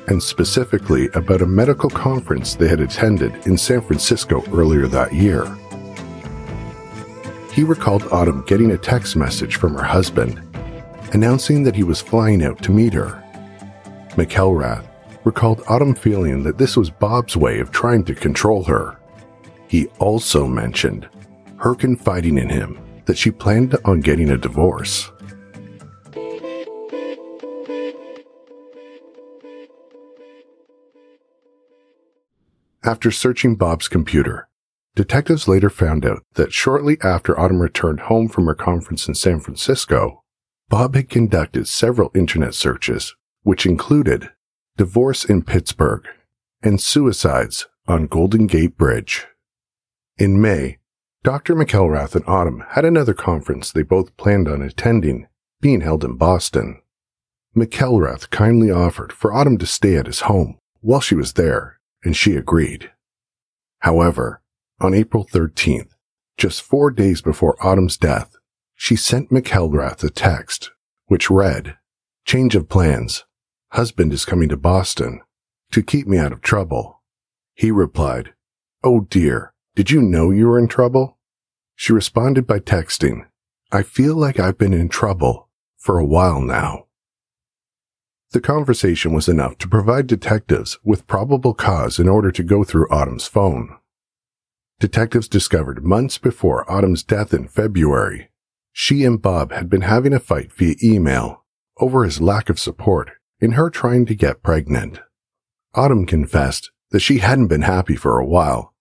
and 0.07 0.21
specifically 0.21 1.07
about 1.13 1.41
a 1.41 1.45
medical 1.45 1.89
conference 1.89 2.55
they 2.55 2.67
had 2.67 2.79
attended 2.79 3.33
in 3.45 3.57
San 3.57 3.81
Francisco 3.81 4.43
earlier 4.51 4.87
that 4.87 5.13
year. 5.13 5.45
He 7.53 7.63
recalled 7.63 8.07
Autumn 8.11 8.43
getting 8.47 8.71
a 8.71 8.77
text 8.77 9.15
message 9.15 9.57
from 9.57 9.75
her 9.75 9.83
husband 9.83 10.41
announcing 11.13 11.63
that 11.63 11.75
he 11.75 11.83
was 11.83 12.01
flying 12.01 12.43
out 12.43 12.61
to 12.63 12.71
meet 12.71 12.93
her. 12.93 13.23
McElrath 14.11 14.88
recalled 15.29 15.61
Autumn 15.67 15.93
feeling 15.93 16.41
that 16.41 16.57
this 16.57 16.75
was 16.75 16.89
Bob's 16.89 17.37
way 17.37 17.59
of 17.59 17.69
trying 17.69 18.03
to 18.03 18.15
control 18.15 18.63
her. 18.63 18.97
He 19.67 19.85
also 19.99 20.47
mentioned 20.47 21.07
her 21.57 21.75
confiding 21.75 22.39
in 22.39 22.49
him 22.49 22.79
that 23.05 23.15
she 23.15 23.29
planned 23.29 23.77
on 23.85 23.99
getting 23.99 24.31
a 24.31 24.37
divorce. 24.39 25.11
After 32.83 33.11
searching 33.11 33.55
Bob's 33.55 33.87
computer, 33.87 34.49
detectives 34.95 35.47
later 35.47 35.69
found 35.69 36.07
out 36.07 36.23
that 36.33 36.53
shortly 36.53 36.97
after 37.03 37.39
Autumn 37.39 37.61
returned 37.61 37.99
home 37.99 38.29
from 38.29 38.47
her 38.47 38.55
conference 38.55 39.07
in 39.07 39.13
San 39.13 39.39
Francisco, 39.39 40.23
Bob 40.69 40.95
had 40.95 41.07
conducted 41.07 41.67
several 41.67 42.09
internet 42.15 42.55
searches, 42.55 43.15
which 43.43 43.67
included 43.67 44.31
divorce 44.79 45.25
in 45.25 45.41
Pittsburgh 45.41 46.07
and 46.63 46.79
suicides 46.79 47.67
on 47.85 48.07
Golden 48.07 48.47
Gate 48.47 48.77
Bridge. 48.77 49.27
In 50.17 50.39
May, 50.39 50.77
Dr. 51.21 51.53
McElrath 51.53 52.15
and 52.15 52.23
Autumn 52.25 52.63
had 52.65 52.85
another 52.85 53.13
conference 53.13 53.73
they 53.73 53.81
both 53.83 54.15
planned 54.15 54.47
on 54.47 54.61
attending, 54.61 55.27
being 55.59 55.81
held 55.81 56.05
in 56.05 56.15
Boston. 56.15 56.81
McElrath 57.53 58.29
kindly 58.29 58.71
offered 58.71 59.11
for 59.11 59.33
Autumn 59.33 59.57
to 59.57 59.65
stay 59.65 59.97
at 59.97 60.05
his 60.05 60.21
home 60.21 60.57
while 60.79 61.01
she 61.01 61.13
was 61.13 61.33
there 61.33 61.81
and 62.05 62.15
she 62.15 62.37
agreed. 62.37 62.89
However, 63.79 64.41
on 64.79 64.93
April 64.93 65.27
13th, 65.29 65.91
just 66.37 66.61
four 66.61 66.89
days 66.89 67.21
before 67.21 67.61
Autumn's 67.61 67.97
death, 67.97 68.37
she 68.75 68.95
sent 68.95 69.29
McElrath 69.29 70.05
a 70.05 70.09
text, 70.09 70.71
which 71.07 71.29
read, 71.29 71.75
Change 72.23 72.55
of 72.55 72.69
plans. 72.69 73.25
Husband 73.71 74.11
is 74.11 74.25
coming 74.25 74.49
to 74.49 74.57
Boston 74.57 75.21
to 75.71 75.83
keep 75.83 76.07
me 76.07 76.17
out 76.17 76.31
of 76.31 76.41
trouble. 76.41 77.01
He 77.53 77.69
replied, 77.69 78.33
Oh 78.83 79.01
dear, 79.01 79.53
did 79.75 79.91
you 79.91 80.01
know 80.01 80.31
you 80.31 80.47
were 80.47 80.57
in 80.57 80.67
trouble? 80.67 81.19
She 81.75 81.93
responded 81.93 82.47
by 82.47 82.59
texting, 82.59 83.27
I 83.71 83.83
feel 83.83 84.15
like 84.15 84.39
I've 84.39 84.57
been 84.57 84.73
in 84.73 84.89
trouble 84.89 85.49
for 85.77 85.99
a 85.99 86.05
while 86.05 86.41
now. 86.41 86.87
The 88.31 88.41
conversation 88.41 89.13
was 89.13 89.29
enough 89.29 89.57
to 89.59 89.67
provide 89.67 90.07
detectives 90.07 90.79
with 90.83 91.07
probable 91.07 91.53
cause 91.53 91.99
in 91.99 92.09
order 92.09 92.31
to 92.31 92.43
go 92.43 92.63
through 92.63 92.89
Autumn's 92.89 93.27
phone. 93.27 93.77
Detectives 94.79 95.27
discovered 95.27 95.83
months 95.83 96.17
before 96.17 96.69
Autumn's 96.71 97.03
death 97.03 97.33
in 97.33 97.47
February, 97.47 98.31
she 98.71 99.03
and 99.03 99.21
Bob 99.21 99.51
had 99.51 99.69
been 99.69 99.81
having 99.81 100.13
a 100.13 100.19
fight 100.19 100.51
via 100.53 100.75
email 100.83 101.45
over 101.79 102.03
his 102.03 102.19
lack 102.19 102.49
of 102.49 102.59
support 102.59 103.11
in 103.39 103.53
her 103.53 103.69
trying 103.69 104.05
to 104.05 104.15
get 104.15 104.43
pregnant. 104.43 104.99
Autumn 105.75 106.05
confessed 106.05 106.71
that 106.91 106.99
she 106.99 107.19
hadn't 107.19 107.47
been 107.47 107.61
happy 107.61 107.95
for 107.95 108.17
a 108.17 108.25
while. 108.25 108.73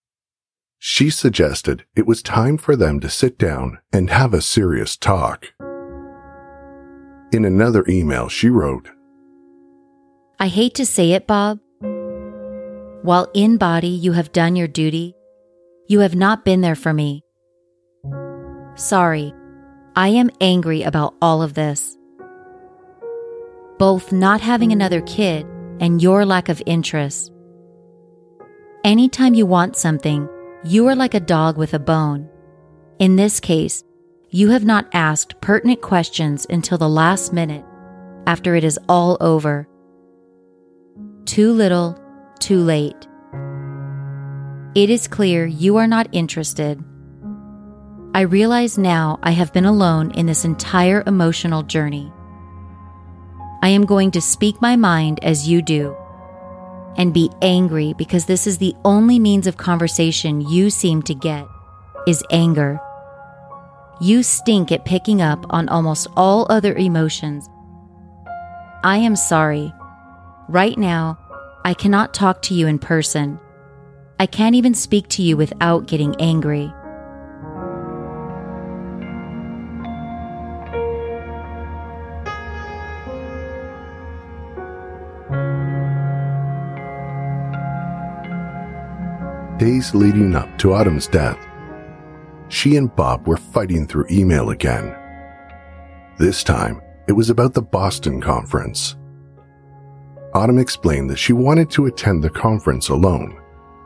She 0.78 1.10
suggested 1.10 1.84
it 1.96 2.06
was 2.06 2.22
time 2.22 2.56
for 2.56 2.76
them 2.76 3.00
to 3.00 3.10
sit 3.10 3.36
down 3.36 3.78
and 3.92 4.10
have 4.10 4.32
a 4.32 4.40
serious 4.40 4.96
talk. 4.96 5.52
In 7.32 7.44
another 7.44 7.84
email, 7.88 8.28
she 8.28 8.48
wrote, 8.48 8.88
I 10.40 10.46
hate 10.46 10.74
to 10.76 10.86
say 10.86 11.12
it, 11.12 11.26
Bob. 11.26 11.58
While 13.02 13.28
in 13.34 13.58
body 13.58 13.88
you 13.88 14.12
have 14.12 14.32
done 14.32 14.56
your 14.56 14.68
duty, 14.68 15.14
you 15.88 16.00
have 16.00 16.14
not 16.14 16.44
been 16.44 16.60
there 16.60 16.76
for 16.76 16.92
me. 16.92 17.24
Sorry, 18.76 19.34
I 19.96 20.08
am 20.08 20.30
angry 20.40 20.84
about 20.84 21.16
all 21.20 21.42
of 21.42 21.54
this. 21.54 21.97
Both 23.78 24.12
not 24.12 24.40
having 24.40 24.72
another 24.72 25.00
kid 25.02 25.46
and 25.80 26.02
your 26.02 26.24
lack 26.26 26.48
of 26.48 26.62
interest. 26.66 27.32
Anytime 28.84 29.34
you 29.34 29.46
want 29.46 29.76
something, 29.76 30.28
you 30.64 30.86
are 30.88 30.96
like 30.96 31.14
a 31.14 31.20
dog 31.20 31.56
with 31.56 31.74
a 31.74 31.78
bone. 31.78 32.28
In 32.98 33.16
this 33.16 33.38
case, 33.40 33.84
you 34.30 34.50
have 34.50 34.64
not 34.64 34.88
asked 34.92 35.40
pertinent 35.40 35.80
questions 35.80 36.46
until 36.50 36.78
the 36.78 36.88
last 36.88 37.32
minute 37.32 37.64
after 38.26 38.54
it 38.54 38.64
is 38.64 38.78
all 38.88 39.16
over 39.20 39.68
too 41.24 41.52
little, 41.52 41.96
too 42.40 42.60
late. 42.60 43.06
It 44.74 44.88
is 44.88 45.06
clear 45.06 45.44
you 45.44 45.76
are 45.76 45.86
not 45.86 46.08
interested. 46.12 46.82
I 48.14 48.22
realize 48.22 48.78
now 48.78 49.18
I 49.22 49.32
have 49.32 49.52
been 49.52 49.66
alone 49.66 50.10
in 50.12 50.24
this 50.24 50.46
entire 50.46 51.04
emotional 51.06 51.62
journey. 51.62 52.10
I 53.62 53.68
am 53.70 53.86
going 53.86 54.10
to 54.12 54.20
speak 54.20 54.60
my 54.62 54.76
mind 54.76 55.22
as 55.22 55.48
you 55.48 55.62
do. 55.62 55.96
and 56.98 57.14
be 57.14 57.30
angry 57.40 57.94
because 57.96 58.26
this 58.26 58.46
is 58.46 58.58
the 58.58 58.74
only 58.84 59.18
means 59.18 59.46
of 59.46 59.56
conversation 59.56 60.40
you 60.42 60.68
seem 60.68 61.00
to 61.02 61.14
get 61.14 61.46
is 62.06 62.24
anger. 62.30 62.80
You 64.00 64.22
stink 64.22 64.72
at 64.72 64.84
picking 64.84 65.22
up 65.22 65.46
on 65.50 65.68
almost 65.68 66.08
all 66.16 66.46
other 66.50 66.74
emotions. 66.74 67.48
I 68.82 68.98
am 68.98 69.16
sorry. 69.16 69.72
Right 70.48 70.76
now, 70.76 71.18
I 71.64 71.74
cannot 71.74 72.14
talk 72.14 72.42
to 72.42 72.54
you 72.54 72.66
in 72.66 72.78
person. 72.78 73.38
I 74.18 74.26
can't 74.26 74.56
even 74.56 74.74
speak 74.74 75.08
to 75.10 75.22
you 75.22 75.36
without 75.36 75.86
getting 75.86 76.20
angry. 76.20 76.72
Days 89.68 89.94
leading 89.94 90.34
up 90.34 90.56
to 90.60 90.72
Autumn's 90.72 91.06
death, 91.06 91.46
she 92.48 92.76
and 92.76 92.96
Bob 92.96 93.28
were 93.28 93.36
fighting 93.36 93.86
through 93.86 94.06
email 94.10 94.48
again. 94.48 94.96
This 96.16 96.42
time, 96.42 96.80
it 97.06 97.12
was 97.12 97.28
about 97.28 97.52
the 97.52 97.60
Boston 97.60 98.18
conference. 98.18 98.96
Autumn 100.32 100.56
explained 100.56 101.10
that 101.10 101.18
she 101.18 101.34
wanted 101.34 101.68
to 101.72 101.84
attend 101.84 102.24
the 102.24 102.30
conference 102.30 102.88
alone 102.88 103.38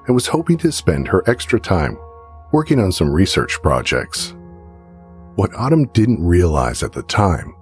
and 0.06 0.14
was 0.14 0.28
hoping 0.28 0.56
to 0.58 0.70
spend 0.70 1.08
her 1.08 1.28
extra 1.28 1.58
time 1.58 1.98
working 2.52 2.78
on 2.78 2.92
some 2.92 3.10
research 3.10 3.60
projects. 3.60 4.36
What 5.34 5.52
Autumn 5.52 5.88
didn't 5.88 6.24
realize 6.24 6.84
at 6.84 6.92
the 6.92 7.02
time 7.02 7.56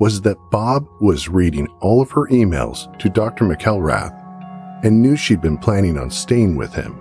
was 0.00 0.20
that 0.22 0.50
Bob 0.50 0.84
was 1.00 1.28
reading 1.28 1.68
all 1.80 2.02
of 2.02 2.10
her 2.10 2.26
emails 2.26 2.98
to 2.98 3.08
Dr. 3.08 3.44
McElrath 3.44 4.84
and 4.84 5.00
knew 5.00 5.14
she'd 5.14 5.40
been 5.40 5.58
planning 5.58 5.96
on 5.96 6.10
staying 6.10 6.56
with 6.56 6.74
him. 6.74 6.98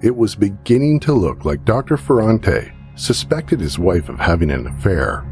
It 0.00 0.16
was 0.16 0.36
beginning 0.36 1.00
to 1.00 1.12
look 1.12 1.44
like 1.44 1.64
Dr. 1.64 1.96
Ferrante 1.96 2.72
suspected 2.94 3.60
his 3.60 3.78
wife 3.78 4.08
of 4.08 4.20
having 4.20 4.50
an 4.50 4.66
affair. 4.66 5.24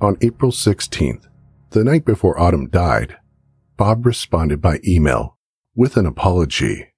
On 0.00 0.16
April 0.22 0.50
16th, 0.50 1.26
the 1.70 1.84
night 1.84 2.06
before 2.06 2.40
Autumn 2.40 2.70
died, 2.70 3.18
Bob 3.76 4.06
responded 4.06 4.62
by 4.62 4.80
email 4.86 5.36
with 5.74 5.98
an 5.98 6.06
apology. 6.06 6.88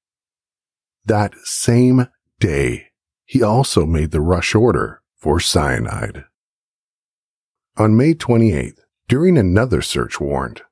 That 1.05 1.35
same 1.43 2.07
day, 2.39 2.87
he 3.24 3.43
also 3.43 3.85
made 3.85 4.12
the 4.12 4.20
rush 4.20 4.55
order 4.55 5.03
for 5.16 5.41
cyanide. 5.41 6.24
On 7.76 7.97
May 7.97 8.14
28th, 8.14 8.78
during 9.09 9.37
another 9.37 9.83
search 9.83 10.20
warrant, 10.20 10.62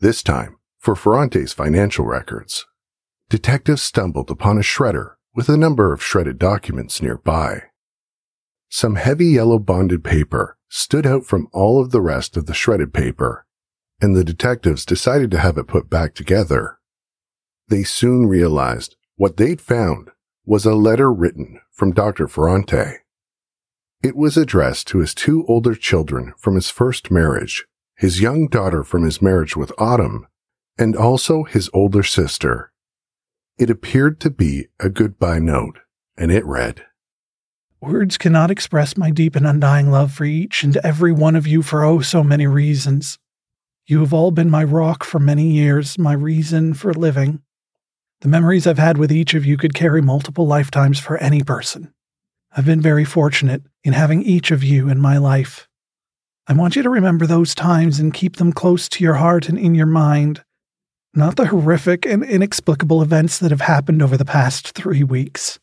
this 0.00 0.22
time 0.22 0.58
for 0.80 0.96
Ferrante's 0.96 1.52
financial 1.52 2.06
records, 2.06 2.66
detectives 3.28 3.82
stumbled 3.82 4.30
upon 4.30 4.56
a 4.56 4.62
shredder 4.62 5.12
with 5.34 5.48
a 5.50 5.56
number 5.56 5.92
of 5.92 6.02
shredded 6.02 6.38
documents 6.38 7.02
nearby. 7.02 7.62
Some 8.70 8.96
heavy 8.96 9.26
yellow 9.26 9.58
bonded 9.58 10.02
paper 10.02 10.56
stood 10.68 11.06
out 11.06 11.26
from 11.26 11.48
all 11.52 11.80
of 11.80 11.90
the 11.90 12.00
rest 12.00 12.36
of 12.36 12.46
the 12.46 12.54
shredded 12.54 12.94
paper, 12.94 13.44
and 14.00 14.16
the 14.16 14.24
detectives 14.24 14.86
decided 14.86 15.30
to 15.32 15.38
have 15.38 15.58
it 15.58 15.68
put 15.68 15.90
back 15.90 16.14
together. 16.14 16.78
They 17.68 17.82
soon 17.82 18.26
realized 18.26 18.96
what 19.16 19.36
they'd 19.36 19.60
found 19.60 20.10
was 20.46 20.64
a 20.64 20.74
letter 20.74 21.12
written 21.12 21.60
from 21.70 21.92
Dr. 21.92 22.26
Ferrante. 22.26 23.00
It 24.02 24.16
was 24.16 24.38
addressed 24.38 24.86
to 24.88 24.98
his 24.98 25.14
two 25.14 25.44
older 25.46 25.74
children 25.74 26.32
from 26.38 26.54
his 26.54 26.70
first 26.70 27.10
marriage, 27.10 27.66
his 27.94 28.22
young 28.22 28.48
daughter 28.48 28.82
from 28.82 29.04
his 29.04 29.20
marriage 29.20 29.56
with 29.56 29.72
Autumn, 29.76 30.26
and 30.80 30.96
also 30.96 31.44
his 31.44 31.68
older 31.74 32.02
sister. 32.02 32.72
It 33.58 33.68
appeared 33.68 34.18
to 34.20 34.30
be 34.30 34.68
a 34.80 34.88
goodbye 34.88 35.38
note, 35.38 35.78
and 36.16 36.32
it 36.32 36.44
read, 36.46 36.86
Words 37.82 38.16
cannot 38.16 38.50
express 38.50 38.96
my 38.96 39.10
deep 39.10 39.36
and 39.36 39.46
undying 39.46 39.90
love 39.90 40.12
for 40.12 40.24
each 40.24 40.62
and 40.62 40.76
every 40.78 41.12
one 41.12 41.36
of 41.36 41.46
you 41.46 41.62
for 41.62 41.84
oh 41.84 42.00
so 42.00 42.24
many 42.24 42.46
reasons. 42.46 43.18
You 43.86 44.00
have 44.00 44.14
all 44.14 44.30
been 44.30 44.50
my 44.50 44.64
rock 44.64 45.04
for 45.04 45.18
many 45.18 45.50
years, 45.50 45.98
my 45.98 46.12
reason 46.12 46.72
for 46.74 46.94
living. 46.94 47.42
The 48.22 48.28
memories 48.28 48.66
I've 48.66 48.78
had 48.78 48.96
with 48.96 49.12
each 49.12 49.34
of 49.34 49.44
you 49.44 49.56
could 49.56 49.74
carry 49.74 50.00
multiple 50.00 50.46
lifetimes 50.46 50.98
for 50.98 51.18
any 51.18 51.42
person. 51.42 51.92
I've 52.52 52.66
been 52.66 52.80
very 52.80 53.04
fortunate 53.04 53.62
in 53.84 53.92
having 53.92 54.22
each 54.22 54.50
of 54.50 54.64
you 54.64 54.88
in 54.88 54.98
my 54.98 55.18
life. 55.18 55.68
I 56.46 56.54
want 56.54 56.74
you 56.74 56.82
to 56.82 56.90
remember 56.90 57.26
those 57.26 57.54
times 57.54 57.98
and 57.98 58.14
keep 58.14 58.36
them 58.36 58.52
close 58.52 58.88
to 58.90 59.04
your 59.04 59.14
heart 59.14 59.48
and 59.48 59.58
in 59.58 59.74
your 59.74 59.86
mind, 59.86 60.42
not 61.14 61.36
the 61.36 61.46
horrific 61.46 62.06
and 62.06 62.22
inexplicable 62.22 63.02
events 63.02 63.38
that 63.38 63.50
have 63.50 63.62
happened 63.62 64.02
over 64.02 64.16
the 64.16 64.24
past 64.24 64.72
three 64.72 65.02
weeks. 65.02 65.58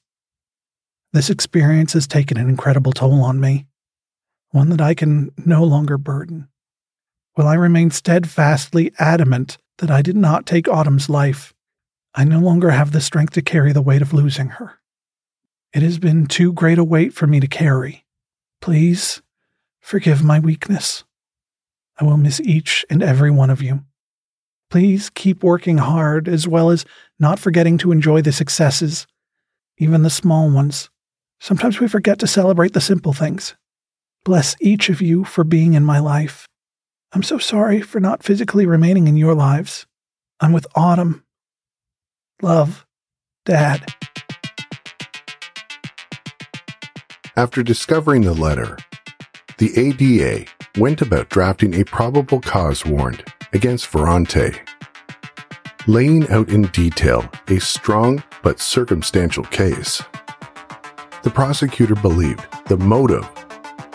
This 1.13 1.29
experience 1.29 1.93
has 1.93 2.05
taken 2.05 2.37
an 2.37 2.49
incredible 2.49 2.91
toll 2.91 3.23
on 3.23 3.39
me, 3.39 3.65
one 4.51 4.69
that 4.69 4.81
I 4.81 4.93
can 4.93 5.31
no 5.45 5.63
longer 5.63 5.97
burden. 5.97 6.49
While 7.35 7.47
I 7.47 7.55
remain 7.55 7.91
steadfastly 7.91 8.91
adamant 8.99 9.57
that 9.77 9.91
I 9.91 10.01
did 10.01 10.15
not 10.17 10.45
take 10.45 10.67
Autumn's 10.67 11.09
life, 11.09 11.53
I 12.13 12.23
no 12.23 12.39
longer 12.39 12.71
have 12.71 12.91
the 12.91 13.01
strength 13.01 13.33
to 13.33 13.41
carry 13.41 13.71
the 13.71 13.81
weight 13.81 14.01
of 14.01 14.13
losing 14.13 14.49
her. 14.49 14.79
It 15.73 15.83
has 15.83 15.99
been 15.99 16.25
too 16.25 16.51
great 16.51 16.79
a 16.79 16.83
weight 16.83 17.13
for 17.13 17.27
me 17.27 17.39
to 17.39 17.47
carry. 17.47 18.05
Please 18.59 19.21
forgive 19.79 20.23
my 20.23 20.39
weakness. 20.39 21.03
I 21.99 22.03
will 22.03 22.17
miss 22.17 22.39
each 22.39 22.85
and 22.89 23.03
every 23.03 23.31
one 23.31 23.49
of 23.49 23.61
you. 23.61 23.83
Please 24.69 25.09
keep 25.09 25.43
working 25.43 25.77
hard 25.77 26.27
as 26.27 26.47
well 26.47 26.69
as 26.69 26.85
not 27.19 27.39
forgetting 27.39 27.77
to 27.79 27.91
enjoy 27.91 28.21
the 28.21 28.31
successes, 28.31 29.07
even 29.77 30.03
the 30.03 30.09
small 30.09 30.49
ones, 30.49 30.89
Sometimes 31.39 31.79
we 31.79 31.87
forget 31.87 32.19
to 32.19 32.27
celebrate 32.27 32.73
the 32.73 32.81
simple 32.81 33.13
things. 33.13 33.55
Bless 34.25 34.55
each 34.59 34.89
of 34.89 35.01
you 35.01 35.23
for 35.23 35.43
being 35.43 35.73
in 35.73 35.85
my 35.85 35.99
life. 35.99 36.47
I'm 37.13 37.23
so 37.23 37.37
sorry 37.37 37.81
for 37.81 37.99
not 37.99 38.23
physically 38.23 38.65
remaining 38.65 39.07
in 39.07 39.15
your 39.15 39.35
lives. 39.35 39.85
I'm 40.39 40.51
with 40.51 40.67
Autumn. 40.75 41.23
Love, 42.41 42.85
Dad. 43.45 43.85
After 47.35 47.61
discovering 47.61 48.23
the 48.23 48.33
letter, 48.33 48.77
the 49.59 49.77
ADA 49.77 50.49
went 50.77 51.01
about 51.01 51.29
drafting 51.29 51.75
a 51.75 51.85
probable 51.85 52.41
cause 52.41 52.85
warrant 52.85 53.23
against 53.57 53.87
Ferrante, 53.87 54.61
laying 55.87 56.29
out 56.29 56.47
in 56.47 56.61
detail 56.67 57.29
a 57.49 57.59
strong 57.59 58.23
but 58.41 58.61
circumstantial 58.61 59.43
case 59.45 60.01
the 61.27 61.33
prosecutor 61.33 61.95
believed 61.95 62.47
the 62.67 62.77
motive 62.77 63.27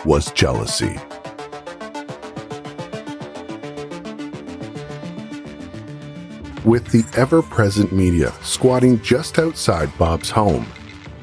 was 0.05 0.31
jealousy. 0.33 0.99
With 6.63 6.85
the 6.91 7.03
ever 7.17 7.41
present 7.41 7.91
media 7.91 8.31
squatting 8.43 9.01
just 9.01 9.39
outside 9.39 9.89
Bob's 9.97 10.29
home, 10.29 10.67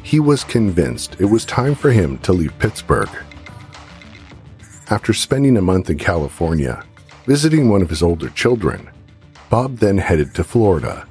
he 0.02 0.18
was 0.18 0.42
convinced 0.42 1.14
it 1.20 1.26
was 1.26 1.44
time 1.44 1.76
for 1.76 1.92
him 1.92 2.18
to 2.18 2.32
leave 2.32 2.58
Pittsburgh. 2.58 3.10
After 4.90 5.12
spending 5.12 5.56
a 5.56 5.62
month 5.62 5.90
in 5.90 5.98
California, 5.98 6.84
visiting 7.26 7.68
one 7.68 7.82
of 7.82 7.90
his 7.90 8.02
older 8.02 8.28
children, 8.30 8.90
Bob 9.48 9.78
then 9.78 9.98
headed 9.98 10.34
to 10.34 10.44
Florida, 10.44 11.06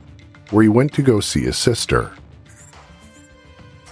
where 0.51 0.63
he 0.63 0.69
went 0.69 0.93
to 0.93 1.01
go 1.01 1.19
see 1.19 1.41
his 1.41 1.57
sister. 1.57 2.11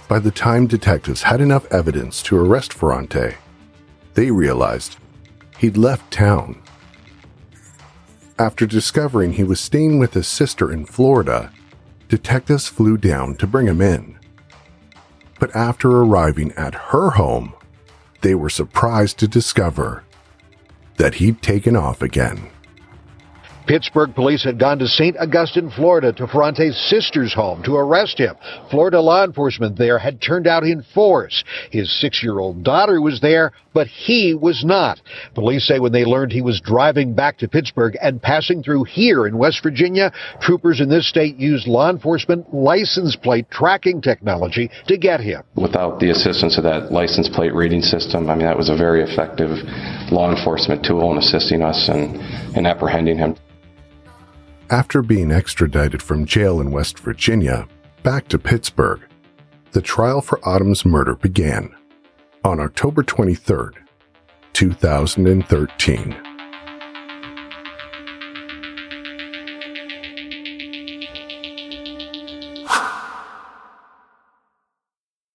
By 0.08 0.18
the 0.18 0.30
time 0.30 0.66
detectives 0.66 1.22
had 1.22 1.40
enough 1.40 1.66
evidence 1.72 2.22
to 2.22 2.36
arrest 2.36 2.72
Ferrante, 2.72 3.34
they 4.14 4.30
realized 4.30 4.96
he'd 5.58 5.76
left 5.76 6.10
town. 6.10 6.60
After 8.38 8.66
discovering 8.66 9.32
he 9.32 9.44
was 9.44 9.60
staying 9.60 9.98
with 9.98 10.14
his 10.14 10.26
sister 10.26 10.72
in 10.72 10.86
Florida, 10.86 11.52
detectives 12.08 12.68
flew 12.68 12.96
down 12.96 13.36
to 13.36 13.46
bring 13.46 13.66
him 13.66 13.80
in. 13.80 14.18
But 15.38 15.54
after 15.54 15.90
arriving 15.90 16.52
at 16.52 16.74
her 16.74 17.10
home, 17.10 17.52
they 18.22 18.34
were 18.34 18.50
surprised 18.50 19.18
to 19.18 19.28
discover 19.28 20.04
that 20.98 21.14
he'd 21.14 21.40
taken 21.42 21.74
off 21.74 22.02
again. 22.02 22.50
Pittsburgh 23.68 24.14
police 24.14 24.42
had 24.42 24.58
gone 24.58 24.78
to 24.78 24.88
St. 24.88 25.14
Augustine, 25.18 25.68
Florida, 25.68 26.10
to 26.14 26.26
Ferrante's 26.26 26.88
sister's 26.88 27.34
home 27.34 27.62
to 27.64 27.76
arrest 27.76 28.18
him. 28.18 28.34
Florida 28.70 28.98
law 28.98 29.24
enforcement 29.24 29.76
there 29.76 29.98
had 29.98 30.22
turned 30.22 30.46
out 30.46 30.64
in 30.64 30.82
force. 30.94 31.44
His 31.70 31.92
six-year-old 32.00 32.64
daughter 32.64 33.02
was 33.02 33.20
there, 33.20 33.52
but 33.74 33.86
he 33.86 34.32
was 34.32 34.64
not. 34.64 35.02
Police 35.34 35.68
say 35.68 35.80
when 35.80 35.92
they 35.92 36.06
learned 36.06 36.32
he 36.32 36.40
was 36.40 36.62
driving 36.62 37.12
back 37.12 37.36
to 37.38 37.48
Pittsburgh 37.48 37.94
and 38.00 38.22
passing 38.22 38.62
through 38.62 38.84
here 38.84 39.26
in 39.26 39.36
West 39.36 39.62
Virginia, 39.62 40.12
troopers 40.40 40.80
in 40.80 40.88
this 40.88 41.06
state 41.06 41.36
used 41.36 41.68
law 41.68 41.90
enforcement 41.90 42.54
license 42.54 43.16
plate 43.16 43.50
tracking 43.50 44.00
technology 44.00 44.70
to 44.86 44.96
get 44.96 45.20
him. 45.20 45.42
Without 45.56 46.00
the 46.00 46.08
assistance 46.08 46.56
of 46.56 46.64
that 46.64 46.90
license 46.90 47.28
plate 47.28 47.52
reading 47.52 47.82
system, 47.82 48.30
I 48.30 48.34
mean, 48.34 48.46
that 48.46 48.56
was 48.56 48.70
a 48.70 48.76
very 48.76 49.02
effective 49.02 49.50
law 50.10 50.34
enforcement 50.34 50.82
tool 50.82 51.12
in 51.12 51.18
assisting 51.18 51.60
us 51.60 51.90
in, 51.90 52.16
in 52.56 52.64
apprehending 52.64 53.18
him. 53.18 53.36
After 54.70 55.00
being 55.00 55.32
extradited 55.32 56.02
from 56.02 56.26
jail 56.26 56.60
in 56.60 56.70
West 56.70 56.98
Virginia 56.98 57.66
back 58.02 58.28
to 58.28 58.38
Pittsburgh, 58.38 59.00
the 59.72 59.80
trial 59.80 60.20
for 60.20 60.46
Autumn's 60.46 60.84
murder 60.84 61.14
began 61.14 61.74
on 62.44 62.60
October 62.60 63.02
23, 63.02 63.70
2013. 64.52 66.22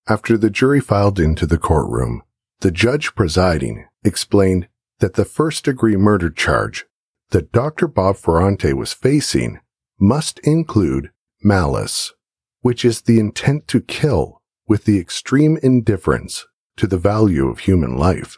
After 0.08 0.38
the 0.38 0.52
jury 0.52 0.80
filed 0.80 1.20
into 1.20 1.48
the 1.48 1.58
courtroom, 1.58 2.22
the 2.60 2.70
judge 2.70 3.16
presiding 3.16 3.88
explained 4.04 4.68
that 5.00 5.16
the 5.16 5.26
first 5.26 5.66
degree 5.66 5.98
murder 5.98 6.30
charge 6.30 6.86
that 7.34 7.52
Dr. 7.52 7.88
Bob 7.88 8.16
Ferrante 8.16 8.74
was 8.74 8.94
facing 8.94 9.60
must 10.00 10.38
include 10.40 11.10
malice, 11.44 12.14
which 12.62 12.86
is 12.86 13.02
the 13.02 13.20
intent 13.20 13.68
to 13.70 13.82
kill 13.82 14.40
with 14.68 14.86
the 14.86 15.00
extreme 15.00 15.58
indifference 15.64 16.46
to 16.78 16.86
the 16.86 16.98
value 16.98 17.48
of 17.48 17.60
human 17.60 17.98
life. 17.98 18.38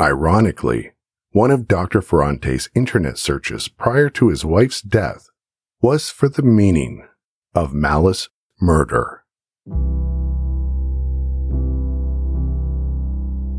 Ironically, 0.00 0.92
one 1.32 1.50
of 1.50 1.68
Dr. 1.68 2.00
Ferrante's 2.00 2.70
internet 2.74 3.18
searches 3.18 3.68
prior 3.68 4.08
to 4.10 4.28
his 4.28 4.42
wife's 4.42 4.80
death 4.80 5.28
was 5.82 6.08
for 6.08 6.30
the 6.30 6.42
meaning 6.42 7.06
of 7.54 7.74
malice 7.74 8.30
murder. 8.58 9.24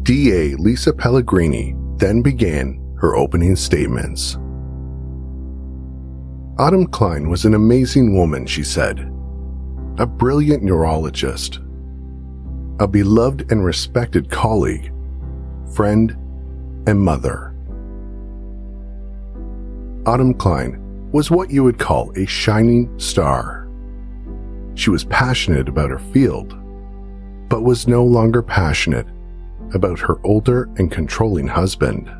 DA 0.02 0.56
Lisa 0.56 0.92
Pellegrini 0.92 1.76
then 1.98 2.24
began 2.24 2.84
her 3.00 3.16
opening 3.16 3.56
statements. 3.56 4.36
Autumn 6.60 6.88
Klein 6.88 7.30
was 7.30 7.46
an 7.46 7.54
amazing 7.54 8.14
woman, 8.14 8.46
she 8.46 8.64
said. 8.64 9.00
A 9.98 10.06
brilliant 10.06 10.62
neurologist. 10.62 11.60
A 12.82 12.88
beloved 12.88 13.50
and 13.52 13.64
respected 13.64 14.30
colleague, 14.30 14.92
friend, 15.74 16.12
and 16.88 17.00
mother. 17.00 17.56
Autumn 20.06 20.34
Klein 20.34 21.10
was 21.12 21.32
what 21.32 21.50
you 21.50 21.64
would 21.64 21.80
call 21.80 22.12
a 22.18 22.26
shining 22.26 22.98
star. 23.00 23.70
She 24.76 24.90
was 24.90 25.06
passionate 25.06 25.70
about 25.70 25.92
her 25.92 26.00
field, 26.00 26.58
but 27.48 27.64
was 27.64 27.88
no 27.88 28.04
longer 28.04 28.42
passionate 28.42 29.08
about 29.74 30.00
her 30.00 30.20
older 30.26 30.70
and 30.78 30.92
controlling 30.92 31.48
husband. 31.48 32.12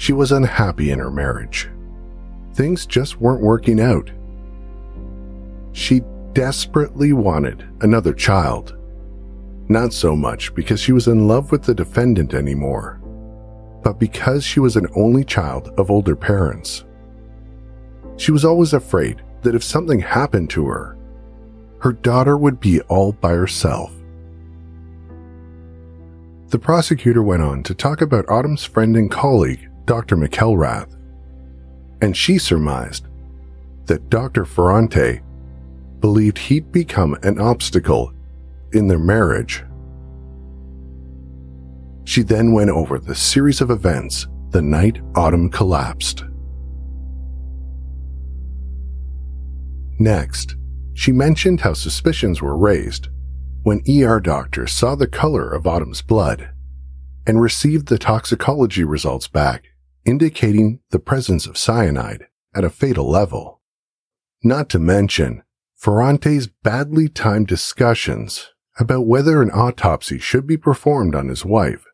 She 0.00 0.14
was 0.14 0.32
unhappy 0.32 0.92
in 0.92 0.98
her 0.98 1.10
marriage. 1.10 1.68
Things 2.54 2.86
just 2.86 3.20
weren't 3.20 3.42
working 3.42 3.78
out. 3.78 4.10
She 5.72 6.00
desperately 6.32 7.12
wanted 7.12 7.68
another 7.82 8.14
child. 8.14 8.78
Not 9.68 9.92
so 9.92 10.16
much 10.16 10.54
because 10.54 10.80
she 10.80 10.92
was 10.92 11.06
in 11.06 11.28
love 11.28 11.52
with 11.52 11.64
the 11.64 11.74
defendant 11.74 12.32
anymore, 12.32 12.98
but 13.82 13.98
because 13.98 14.42
she 14.42 14.58
was 14.58 14.74
an 14.74 14.86
only 14.96 15.22
child 15.22 15.68
of 15.76 15.90
older 15.90 16.16
parents. 16.16 16.86
She 18.16 18.32
was 18.32 18.46
always 18.46 18.72
afraid 18.72 19.20
that 19.42 19.54
if 19.54 19.62
something 19.62 20.00
happened 20.00 20.48
to 20.50 20.64
her, 20.64 20.96
her 21.80 21.92
daughter 21.92 22.38
would 22.38 22.58
be 22.58 22.80
all 22.88 23.12
by 23.12 23.32
herself. 23.32 23.92
The 26.48 26.58
prosecutor 26.58 27.22
went 27.22 27.42
on 27.42 27.62
to 27.64 27.74
talk 27.74 28.00
about 28.00 28.30
Autumn's 28.30 28.64
friend 28.64 28.96
and 28.96 29.10
colleague, 29.10 29.69
Dr. 29.90 30.16
McElrath, 30.16 30.96
and 32.00 32.16
she 32.16 32.38
surmised 32.38 33.08
that 33.86 34.08
Dr. 34.08 34.44
Ferrante 34.44 35.20
believed 35.98 36.38
he'd 36.38 36.70
become 36.70 37.18
an 37.24 37.40
obstacle 37.40 38.12
in 38.72 38.86
their 38.86 39.00
marriage. 39.00 39.64
She 42.04 42.22
then 42.22 42.52
went 42.52 42.70
over 42.70 43.00
the 43.00 43.16
series 43.16 43.60
of 43.60 43.72
events 43.72 44.28
the 44.50 44.62
night 44.62 45.00
Autumn 45.16 45.50
collapsed. 45.50 46.22
Next, 49.98 50.54
she 50.94 51.10
mentioned 51.10 51.62
how 51.62 51.72
suspicions 51.72 52.40
were 52.40 52.56
raised 52.56 53.08
when 53.64 53.82
ER 53.90 54.20
doctors 54.20 54.70
saw 54.70 54.94
the 54.94 55.08
color 55.08 55.50
of 55.50 55.66
Autumn's 55.66 56.00
blood 56.00 56.48
and 57.26 57.40
received 57.40 57.88
the 57.88 57.98
toxicology 57.98 58.84
results 58.84 59.26
back 59.26 59.64
indicating 60.04 60.80
the 60.90 60.98
presence 60.98 61.46
of 61.46 61.58
cyanide 61.58 62.26
at 62.54 62.64
a 62.64 62.70
fatal 62.70 63.08
level. 63.08 63.60
Not 64.42 64.68
to 64.70 64.78
mention 64.78 65.42
Ferrante's 65.76 66.46
badly 66.46 67.08
timed 67.08 67.46
discussions 67.46 68.48
about 68.78 69.06
whether 69.06 69.42
an 69.42 69.50
autopsy 69.50 70.18
should 70.18 70.46
be 70.46 70.56
performed 70.56 71.14
on 71.14 71.28
his 71.28 71.44
wife, 71.44 71.84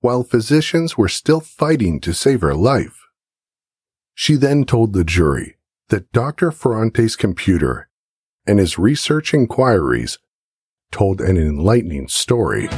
while 0.00 0.22
physicians 0.22 0.96
were 0.96 1.08
still 1.08 1.40
fighting 1.40 2.00
to 2.00 2.12
save 2.12 2.40
her 2.40 2.54
life. 2.54 2.98
She 4.14 4.34
then 4.34 4.64
told 4.64 4.92
the 4.92 5.04
jury 5.04 5.56
that 5.88 6.12
Dr. 6.12 6.50
Ferrante's 6.50 7.16
computer 7.16 7.88
and 8.46 8.58
his 8.58 8.78
research 8.78 9.32
inquiries 9.32 10.18
told 10.90 11.20
an 11.20 11.36
enlightening 11.36 12.08
story. 12.08 12.68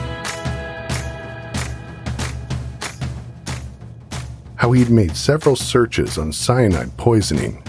How 4.61 4.73
he'd 4.73 4.91
made 4.91 5.17
several 5.17 5.57
searches 5.57 6.19
on 6.19 6.31
cyanide 6.31 6.95
poisoning, 6.99 7.63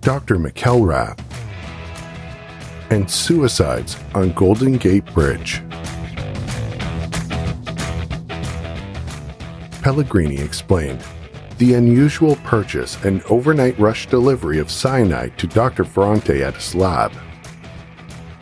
Dr. 0.00 0.36
McElrath, 0.36 1.20
and 2.88 3.08
suicides 3.10 3.98
on 4.14 4.32
Golden 4.32 4.78
Gate 4.78 5.04
Bridge. 5.12 5.62
Pellegrini 9.82 10.40
explained 10.40 11.04
the 11.58 11.74
unusual 11.74 12.36
purchase 12.36 12.96
and 13.04 13.22
overnight 13.24 13.78
rush 13.78 14.06
delivery 14.06 14.58
of 14.58 14.70
cyanide 14.70 15.36
to 15.36 15.46
Dr. 15.48 15.84
Ferrante 15.84 16.42
at 16.42 16.54
his 16.54 16.74
lab, 16.74 17.12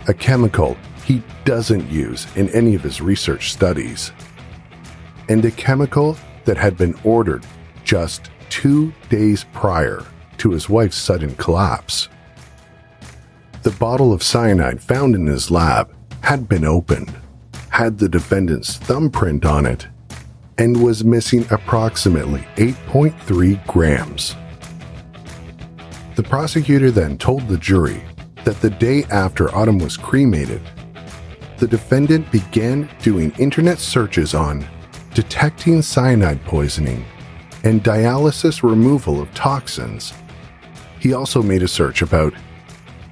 a 0.06 0.14
chemical 0.14 0.76
he 1.04 1.24
doesn't 1.44 1.90
use 1.90 2.28
in 2.36 2.50
any 2.50 2.76
of 2.76 2.84
his 2.84 3.00
research 3.00 3.52
studies, 3.52 4.12
and 5.28 5.44
a 5.44 5.50
chemical 5.50 6.16
that 6.48 6.56
had 6.56 6.78
been 6.78 6.98
ordered 7.04 7.44
just 7.84 8.30
two 8.48 8.90
days 9.10 9.44
prior 9.52 10.02
to 10.38 10.50
his 10.50 10.66
wife's 10.66 10.96
sudden 10.96 11.34
collapse. 11.34 12.08
The 13.64 13.72
bottle 13.72 14.14
of 14.14 14.22
cyanide 14.22 14.82
found 14.82 15.14
in 15.14 15.26
his 15.26 15.50
lab 15.50 15.94
had 16.22 16.48
been 16.48 16.64
opened, 16.64 17.14
had 17.68 17.98
the 17.98 18.08
defendant's 18.08 18.78
thumbprint 18.78 19.44
on 19.44 19.66
it, 19.66 19.86
and 20.56 20.82
was 20.82 21.04
missing 21.04 21.44
approximately 21.50 22.40
8.3 22.56 23.66
grams. 23.66 24.34
The 26.16 26.22
prosecutor 26.22 26.90
then 26.90 27.18
told 27.18 27.46
the 27.46 27.58
jury 27.58 28.02
that 28.44 28.58
the 28.62 28.70
day 28.70 29.04
after 29.10 29.54
Autumn 29.54 29.80
was 29.80 29.98
cremated, 29.98 30.62
the 31.58 31.68
defendant 31.68 32.32
began 32.32 32.88
doing 33.02 33.34
internet 33.38 33.78
searches 33.78 34.32
on 34.32 34.66
detecting 35.18 35.82
cyanide 35.82 36.40
poisoning, 36.44 37.04
and 37.64 37.82
dialysis 37.82 38.62
removal 38.62 39.20
of 39.20 39.34
toxins. 39.34 40.14
He 41.00 41.12
also 41.12 41.42
made 41.42 41.64
a 41.64 41.66
search 41.66 42.02
about 42.02 42.32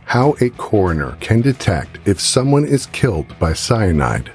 how 0.04 0.36
a 0.40 0.50
coroner 0.50 1.16
can 1.18 1.40
detect 1.40 1.98
if 2.07 2.20
someone 2.20 2.64
is 2.64 2.86
killed 2.86 3.36
by 3.40 3.54
cyanide 3.54 4.30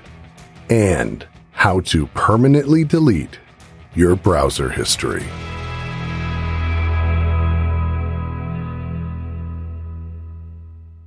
and 0.69 1.25
how 1.51 1.79
to 1.91 2.07
permanently 2.07 2.83
delete 2.83 3.39
your 3.95 4.17
browser 4.17 4.67
history. 4.67 5.23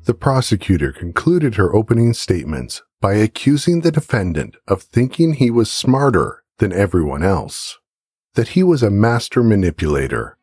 The 0.05 0.15
prosecutor 0.15 0.93
concluded 0.93 1.57
her 1.57 1.75
opening 1.77 2.15
statements 2.15 2.83
by 3.03 3.17
accusing 3.17 3.83
the 3.83 3.93
defendant 3.93 4.57
of 4.67 4.81
thinking 4.81 5.35
he 5.35 5.51
was 5.51 5.71
smarter 5.71 6.41
than 6.59 6.73
everyone 6.73 7.23
else. 7.23 7.79
that 8.35 8.49
he 8.49 8.63
was 8.63 8.83
a 8.83 8.91
master 8.91 9.43
manipulator. 9.43 10.37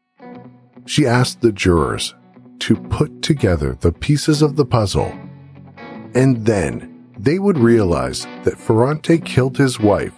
She 0.85 1.05
asked 1.05 1.41
the 1.41 1.51
jurors 1.51 2.15
to 2.59 2.75
put 2.75 3.21
together 3.21 3.77
the 3.81 3.91
pieces 3.91 4.41
of 4.41 4.55
the 4.55 4.65
puzzle, 4.65 5.13
and 6.15 6.45
then 6.45 7.05
they 7.17 7.37
would 7.37 7.57
realize 7.57 8.25
that 8.43 8.57
Ferrante 8.57 9.17
killed 9.19 9.57
his 9.57 9.79
wife 9.79 10.13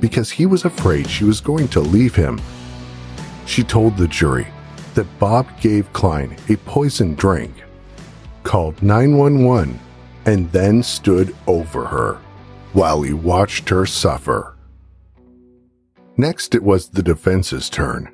because 0.00 0.30
he 0.30 0.44
was 0.46 0.64
afraid 0.64 1.08
she 1.08 1.24
was 1.24 1.40
going 1.40 1.68
to 1.68 1.80
leave 1.80 2.14
him. 2.14 2.40
She 3.46 3.62
told 3.62 3.96
the 3.96 4.08
jury 4.08 4.46
that 4.94 5.18
Bob 5.18 5.46
gave 5.60 5.92
Klein 5.92 6.36
a 6.48 6.56
poison 6.56 7.14
drink, 7.14 7.52
called 8.42 8.82
911, 8.82 9.78
and 10.26 10.50
then 10.52 10.82
stood 10.82 11.34
over 11.46 11.84
her 11.86 12.14
while 12.72 13.02
he 13.02 13.12
watched 13.12 13.68
her 13.68 13.86
suffer. 13.86 14.53
Next, 16.16 16.54
it 16.54 16.62
was 16.62 16.88
the 16.88 17.02
defense's 17.02 17.68
turn. 17.68 18.12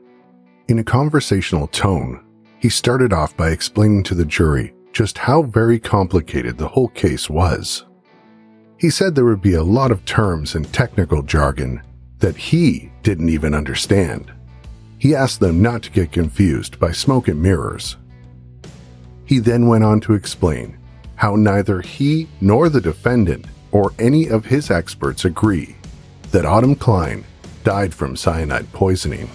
In 0.69 0.79
a 0.79 0.85
conversational 0.85 1.67
tone, 1.67 2.25
he 2.59 2.69
started 2.69 3.13
off 3.13 3.37
by 3.37 3.51
explaining 3.51 4.03
to 4.05 4.15
the 4.15 4.25
jury 4.25 4.75
just 4.93 5.19
how 5.19 5.43
very 5.43 5.79
complicated 5.79 6.57
the 6.57 6.69
whole 6.69 6.89
case 6.89 7.29
was. 7.29 7.85
He 8.79 8.91
said 8.91 9.15
there 9.15 9.27
would 9.27 9.43
be 9.43 9.55
a 9.55 9.63
lot 9.63 9.91
of 9.91 10.05
terms 10.05 10.55
and 10.55 10.73
technical 10.73 11.23
jargon 11.23 11.83
that 12.19 12.37
he 12.37 12.91
didn't 13.03 13.29
even 13.29 13.55
understand. 13.55 14.33
He 14.99 15.15
asked 15.15 15.41
them 15.41 15.61
not 15.61 15.83
to 15.83 15.91
get 15.91 16.13
confused 16.13 16.79
by 16.79 16.93
smoke 16.93 17.29
and 17.29 17.41
mirrors. 17.41 17.97
He 19.27 19.39
then 19.39 19.69
went 19.69 19.85
on 19.85 20.01
to 20.01 20.15
explain 20.15 20.79
how 21.17 21.37
neither 21.37 21.83
he 21.83 22.29
nor 22.41 22.69
the 22.69 22.81
defendant 22.81 23.47
or 23.73 23.93
any 23.99 24.29
of 24.29 24.47
his 24.47 24.71
experts 24.71 25.25
agree 25.25 25.77
that 26.33 26.47
Autumn 26.47 26.75
Klein 26.75 27.25
died 27.65 27.95
from 27.95 28.17
cyanide 28.17 28.71
poisoning. 28.73 29.31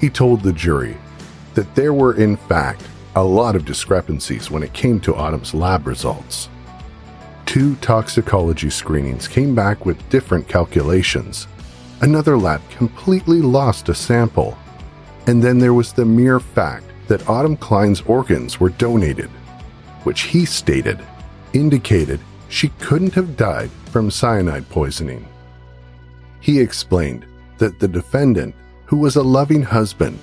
He 0.00 0.10
told 0.10 0.42
the 0.42 0.52
jury 0.52 0.96
that 1.54 1.74
there 1.74 1.92
were, 1.92 2.14
in 2.14 2.36
fact, 2.36 2.82
a 3.14 3.22
lot 3.22 3.56
of 3.56 3.64
discrepancies 3.64 4.50
when 4.50 4.62
it 4.62 4.72
came 4.72 5.00
to 5.00 5.14
Autumn's 5.14 5.54
lab 5.54 5.86
results. 5.86 6.48
Two 7.46 7.76
toxicology 7.76 8.70
screenings 8.70 9.26
came 9.28 9.54
back 9.54 9.86
with 9.86 10.08
different 10.10 10.48
calculations. 10.48 11.48
Another 12.02 12.36
lab 12.36 12.60
completely 12.70 13.40
lost 13.40 13.88
a 13.88 13.94
sample 13.94 14.58
and 15.26 15.42
then 15.42 15.58
there 15.58 15.74
was 15.74 15.92
the 15.92 16.04
mere 16.04 16.38
fact 16.38 16.84
that 17.08 17.28
Autumn 17.28 17.56
Klein's 17.56 18.00
organs 18.02 18.60
were 18.60 18.70
donated, 18.70 19.30
which 20.04 20.22
he 20.22 20.44
stated 20.44 21.00
indicated 21.52 22.20
she 22.48 22.68
couldn't 22.80 23.14
have 23.14 23.36
died 23.36 23.70
from 23.90 24.10
cyanide 24.10 24.68
poisoning. 24.68 25.26
He 26.46 26.60
explained 26.60 27.26
that 27.58 27.80
the 27.80 27.88
defendant, 27.88 28.54
who 28.84 28.98
was 28.98 29.16
a 29.16 29.22
loving 29.24 29.64
husband, 29.64 30.16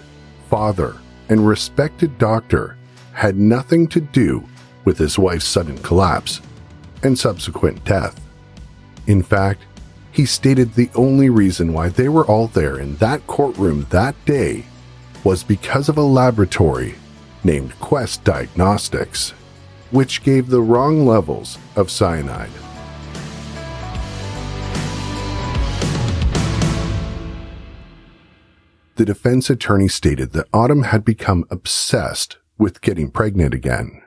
father, 0.50 0.96
and 1.28 1.46
respected 1.46 2.18
doctor, 2.18 2.78
had 3.12 3.36
nothing 3.36 3.90
to 3.90 4.00
do 4.00 4.42
with 4.86 4.98
his 4.98 5.20
wife's 5.20 5.46
sudden 5.46 5.78
collapse 5.80 6.40
and 7.04 7.20
subsequent 7.20 7.84
death. 7.84 8.22
In 9.06 9.22
fact, 9.22 9.64
he 10.14 10.26
stated 10.26 10.76
the 10.76 10.90
only 10.96 11.30
reason 11.30 11.74
why 11.74 11.90
they 11.90 12.08
were 12.08 12.26
all 12.26 12.48
there 12.48 12.80
in 12.80 12.96
that 12.98 13.28
courtroom 13.28 13.86
that 13.90 14.16
day 14.24 14.64
was 15.26 15.44
because 15.44 15.90
of 15.90 15.98
a 15.98 16.02
laboratory 16.02 16.96
named 17.44 17.78
Quest 17.82 18.24
Diagnostics, 18.24 19.32
which 19.92 20.24
gave 20.24 20.48
the 20.48 20.62
wrong 20.62 21.06
levels 21.06 21.58
of 21.76 21.92
cyanide. 21.92 22.63
The 28.96 29.06
defense 29.06 29.50
attorney 29.50 29.88
stated 29.88 30.34
that 30.34 30.48
Autumn 30.54 30.84
had 30.84 31.04
become 31.04 31.46
obsessed 31.50 32.38
with 32.60 32.82
getting 32.82 33.10
pregnant 33.10 33.54
again. 33.54 34.04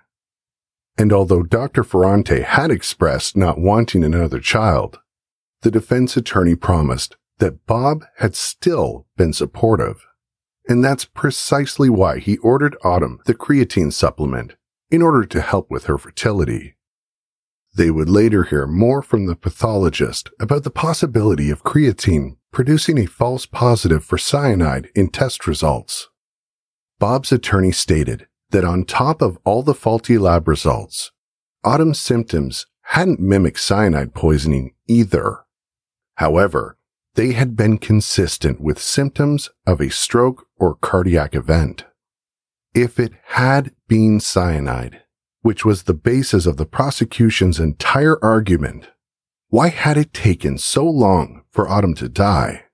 And 0.97 1.12
although 1.12 1.43
Dr. 1.43 1.82
Ferrante 1.82 2.43
had 2.43 2.70
expressed 2.70 3.37
not 3.37 3.59
wanting 3.59 4.05
another 4.05 4.39
child, 4.39 5.01
the 5.62 5.70
defense 5.70 6.16
attorney 6.16 6.55
promised 6.55 7.16
that 7.39 7.66
Bob 7.66 8.05
had 8.18 8.37
still 8.37 9.07
been 9.16 9.32
supportive. 9.32 10.07
And 10.68 10.84
that's 10.84 11.05
precisely 11.05 11.91
why 11.91 12.18
he 12.18 12.39
ordered 12.39 12.76
Autumn 12.84 13.18
the 13.26 13.34
creatine 13.34 13.93
supplement 13.93 14.55
in 14.91 15.03
order 15.03 15.24
to 15.24 15.41
help 15.41 15.70
with 15.70 15.84
her 15.84 15.99
fertility. 15.99 16.76
They 17.77 17.91
would 17.91 18.09
later 18.09 18.45
hear 18.45 18.66
more 18.66 19.03
from 19.03 19.27
the 19.27 19.37
pathologist 19.37 20.31
about 20.41 20.64
the 20.64 20.70
possibility 20.70 21.51
of 21.51 21.62
creatine 21.62 22.39
producing 22.51 22.97
a 22.97 23.05
false 23.05 23.45
positive 23.45 24.03
for 24.03 24.16
cyanide 24.16 24.89
in 24.95 25.11
test 25.11 25.47
results. 25.47 26.09
Bob's 26.99 27.33
attorney 27.33 27.72
stated 27.72 28.29
that 28.49 28.64
on 28.64 28.87
top 28.87 29.20
of 29.20 29.39
all 29.45 29.62
the 29.62 29.74
faulty 29.74 30.16
lab 30.16 30.49
results, 30.49 31.12
Autumn's 31.64 31.99
symptoms 31.99 32.64
hadn't 32.81 33.20
mimicked 33.20 33.61
cyanide 33.61 34.14
poisoning 34.14 34.72
either. 34.87 35.45
However, 36.14 36.79
they 37.14 37.33
had 37.33 37.57
been 37.57 37.77
consistent 37.77 38.59
with 38.59 38.81
symptoms 38.81 39.51
of 39.66 39.83
a 39.83 39.91
stroke 39.91 40.47
or 40.57 40.77
cardiac 40.77 41.35
event. 41.35 41.85
If 42.72 42.99
it 42.99 43.12
had 43.24 43.72
been 43.87 44.18
cyanide, 44.18 45.03
which 45.47 45.64
was 45.64 45.84
the 45.84 45.94
basis 45.94 46.44
of 46.44 46.57
the 46.57 46.66
prosecution's 46.66 47.61
entire 47.61 48.18
argument, 48.20 48.88
why 49.49 49.68
had 49.68 49.97
it 49.97 50.12
taken 50.12 50.59
so 50.59 50.84
long 50.84 51.44
for 51.51 51.68
Autumn 51.68 51.94
to 51.94 52.09
die? 52.09 52.64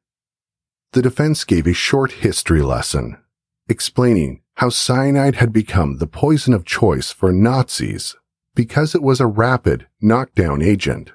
The 0.92 1.02
defense 1.02 1.44
gave 1.44 1.66
a 1.66 1.74
short 1.74 2.12
history 2.12 2.62
lesson, 2.62 3.18
explaining 3.68 4.40
how 4.54 4.70
cyanide 4.70 5.34
had 5.34 5.52
become 5.52 5.98
the 5.98 6.06
poison 6.06 6.54
of 6.54 6.64
choice 6.64 7.12
for 7.12 7.30
Nazis 7.30 8.16
because 8.54 8.94
it 8.94 9.02
was 9.02 9.20
a 9.20 9.26
rapid 9.26 9.86
knockdown 10.00 10.62
agent. 10.62 11.12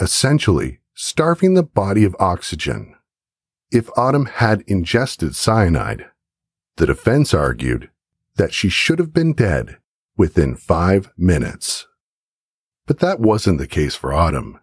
Essentially, 0.00 0.80
starving 0.92 1.54
the 1.54 1.62
body 1.62 2.02
of 2.02 2.16
oxygen. 2.18 2.96
If 3.70 3.88
Autumn 3.96 4.26
had 4.26 4.64
ingested 4.66 5.36
cyanide, 5.36 6.06
the 6.78 6.86
defense 6.86 7.32
argued 7.32 7.90
that 8.34 8.52
she 8.52 8.68
should 8.68 8.98
have 8.98 9.12
been 9.12 9.34
dead 9.34 9.78
within 10.16 10.56
five 10.56 11.10
minutes. 11.16 11.86
But 12.86 13.00
that 13.00 13.20
wasn't 13.20 13.58
the 13.58 13.66
case 13.66 13.94
for 13.94 14.12
Autumn. 14.12 14.60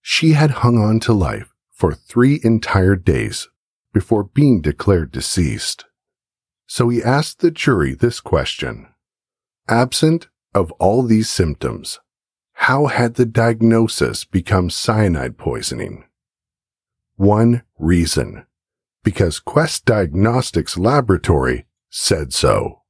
She 0.00 0.32
had 0.32 0.62
hung 0.62 0.78
on 0.78 1.00
to 1.00 1.12
life 1.12 1.52
for 1.70 1.92
three 1.92 2.40
entire 2.42 2.96
days 2.96 3.48
before 3.92 4.24
being 4.24 4.60
declared 4.60 5.12
deceased. 5.12 5.84
So 6.66 6.88
he 6.88 7.02
asked 7.02 7.40
the 7.40 7.50
jury 7.50 7.94
this 7.94 8.20
question. 8.20 8.88
Absent 9.68 10.28
of 10.54 10.72
all 10.72 11.02
these 11.02 11.30
symptoms, 11.30 12.00
how 12.52 12.86
had 12.86 13.14
the 13.14 13.26
diagnosis 13.26 14.24
become 14.24 14.70
cyanide 14.70 15.38
poisoning? 15.38 16.04
One 17.16 17.62
reason. 17.78 18.46
Because 19.04 19.38
Quest 19.40 19.84
Diagnostics 19.84 20.76
Laboratory 20.76 21.66
said 21.88 22.32
so. 22.32 22.82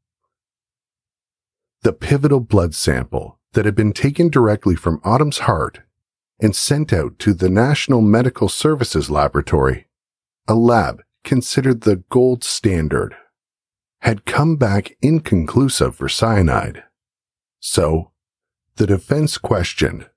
The 1.83 1.93
pivotal 1.93 2.41
blood 2.41 2.74
sample 2.74 3.39
that 3.53 3.64
had 3.64 3.74
been 3.74 3.93
taken 3.93 4.29
directly 4.29 4.74
from 4.74 5.01
Autumn's 5.05 5.41
heart 5.41 5.81
and 6.41 6.55
sent 6.55 6.93
out 6.93 7.18
to 7.20 7.33
the 7.35 7.49
National 7.49 8.01
Medical 8.01 8.49
Services 8.49 9.11
Laboratory, 9.11 9.87
a 10.47 10.55
lab 10.55 11.03
considered 11.24 11.83
the 11.83 12.03
gold 12.11 12.43
standard, 12.45 13.14
had 14.01 14.24
come 14.24 14.57
back 14.57 14.97
inconclusive 15.03 15.95
for 15.95 16.09
cyanide. 16.09 16.85
So, 17.61 18.12
the 18.76 18.87
defense 18.87 19.39
questioned 19.39 20.09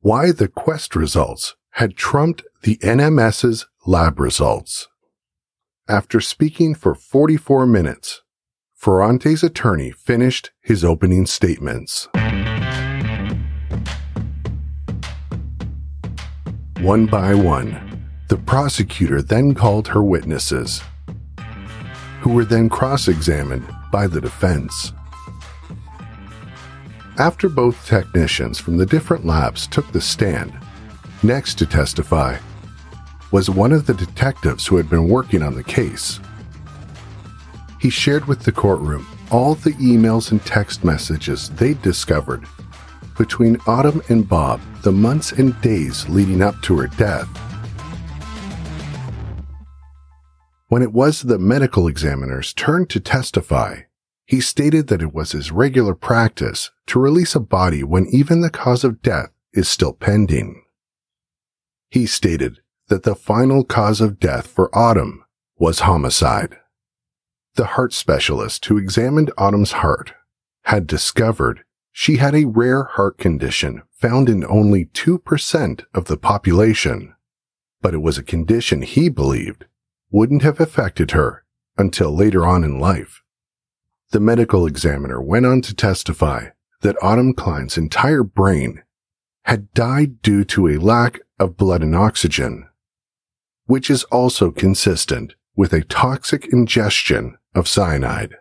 why 0.00 0.32
the 0.32 0.48
Quest 0.48 0.96
results 0.96 1.56
had 1.72 1.96
trumped 1.96 2.42
the 2.62 2.76
NMS's 2.78 3.66
lab 3.86 4.18
results. 4.18 4.88
After 5.88 6.20
speaking 6.20 6.74
for 6.74 6.94
44 6.94 7.66
minutes, 7.66 8.22
Ferrante's 8.80 9.42
attorney 9.42 9.90
finished 9.90 10.52
his 10.62 10.86
opening 10.86 11.26
statements. 11.26 12.08
One 16.80 17.04
by 17.04 17.34
one, 17.34 18.08
the 18.28 18.38
prosecutor 18.38 19.20
then 19.20 19.52
called 19.54 19.88
her 19.88 20.02
witnesses, 20.02 20.80
who 22.22 22.30
were 22.32 22.46
then 22.46 22.70
cross 22.70 23.06
examined 23.06 23.68
by 23.92 24.06
the 24.06 24.18
defense. 24.22 24.94
After 27.18 27.50
both 27.50 27.86
technicians 27.86 28.58
from 28.58 28.78
the 28.78 28.86
different 28.86 29.26
labs 29.26 29.66
took 29.66 29.92
the 29.92 30.00
stand, 30.00 30.58
next 31.22 31.58
to 31.58 31.66
testify 31.66 32.38
was 33.30 33.50
one 33.50 33.72
of 33.72 33.84
the 33.84 33.92
detectives 33.92 34.66
who 34.66 34.78
had 34.78 34.88
been 34.88 35.06
working 35.06 35.42
on 35.42 35.54
the 35.54 35.62
case. 35.62 36.18
He 37.80 37.88
shared 37.88 38.26
with 38.26 38.40
the 38.40 38.52
courtroom 38.52 39.06
all 39.30 39.54
the 39.54 39.72
emails 39.72 40.32
and 40.32 40.44
text 40.44 40.84
messages 40.84 41.48
they'd 41.50 41.80
discovered 41.80 42.44
between 43.16 43.58
Autumn 43.66 44.02
and 44.08 44.28
Bob 44.28 44.60
the 44.82 44.92
months 44.92 45.32
and 45.32 45.58
days 45.62 46.08
leading 46.08 46.42
up 46.42 46.60
to 46.62 46.78
her 46.78 46.86
death. 46.86 47.28
When 50.68 50.82
it 50.82 50.92
was 50.92 51.22
the 51.22 51.38
medical 51.38 51.88
examiner's 51.88 52.52
turn 52.52 52.86
to 52.88 53.00
testify, 53.00 53.80
he 54.26 54.40
stated 54.40 54.86
that 54.86 55.02
it 55.02 55.12
was 55.12 55.32
his 55.32 55.50
regular 55.50 55.94
practice 55.94 56.70
to 56.86 57.00
release 57.00 57.34
a 57.34 57.40
body 57.40 57.82
when 57.82 58.06
even 58.06 58.40
the 58.42 58.50
cause 58.50 58.84
of 58.84 59.02
death 59.02 59.30
is 59.52 59.68
still 59.68 59.92
pending. 59.92 60.62
He 61.90 62.06
stated 62.06 62.60
that 62.88 63.02
the 63.02 63.16
final 63.16 63.64
cause 63.64 64.00
of 64.00 64.20
death 64.20 64.46
for 64.46 64.72
Autumn 64.76 65.24
was 65.58 65.80
homicide. 65.80 66.59
The 67.54 67.66
heart 67.66 67.92
specialist 67.92 68.64
who 68.66 68.78
examined 68.78 69.32
Autumn's 69.36 69.72
heart 69.72 70.12
had 70.64 70.86
discovered 70.86 71.64
she 71.92 72.16
had 72.16 72.34
a 72.34 72.46
rare 72.46 72.84
heart 72.84 73.18
condition 73.18 73.82
found 73.92 74.28
in 74.28 74.44
only 74.44 74.86
2% 74.86 75.84
of 75.92 76.04
the 76.04 76.16
population, 76.16 77.14
but 77.82 77.92
it 77.92 77.98
was 77.98 78.16
a 78.16 78.22
condition 78.22 78.82
he 78.82 79.08
believed 79.08 79.66
wouldn't 80.10 80.42
have 80.42 80.60
affected 80.60 81.10
her 81.10 81.44
until 81.76 82.14
later 82.14 82.46
on 82.46 82.64
in 82.64 82.78
life. 82.78 83.22
The 84.12 84.20
medical 84.20 84.66
examiner 84.66 85.20
went 85.20 85.46
on 85.46 85.60
to 85.62 85.74
testify 85.74 86.48
that 86.82 86.96
Autumn 87.02 87.34
Klein's 87.34 87.76
entire 87.76 88.22
brain 88.22 88.82
had 89.44 89.72
died 89.72 90.22
due 90.22 90.44
to 90.44 90.68
a 90.68 90.78
lack 90.78 91.20
of 91.38 91.56
blood 91.56 91.82
and 91.82 91.96
oxygen, 91.96 92.68
which 93.66 93.90
is 93.90 94.04
also 94.04 94.50
consistent 94.50 95.34
with 95.56 95.72
a 95.72 95.84
toxic 95.84 96.46
ingestion 96.52 97.36
of 97.54 97.68
cyanide. 97.68 98.36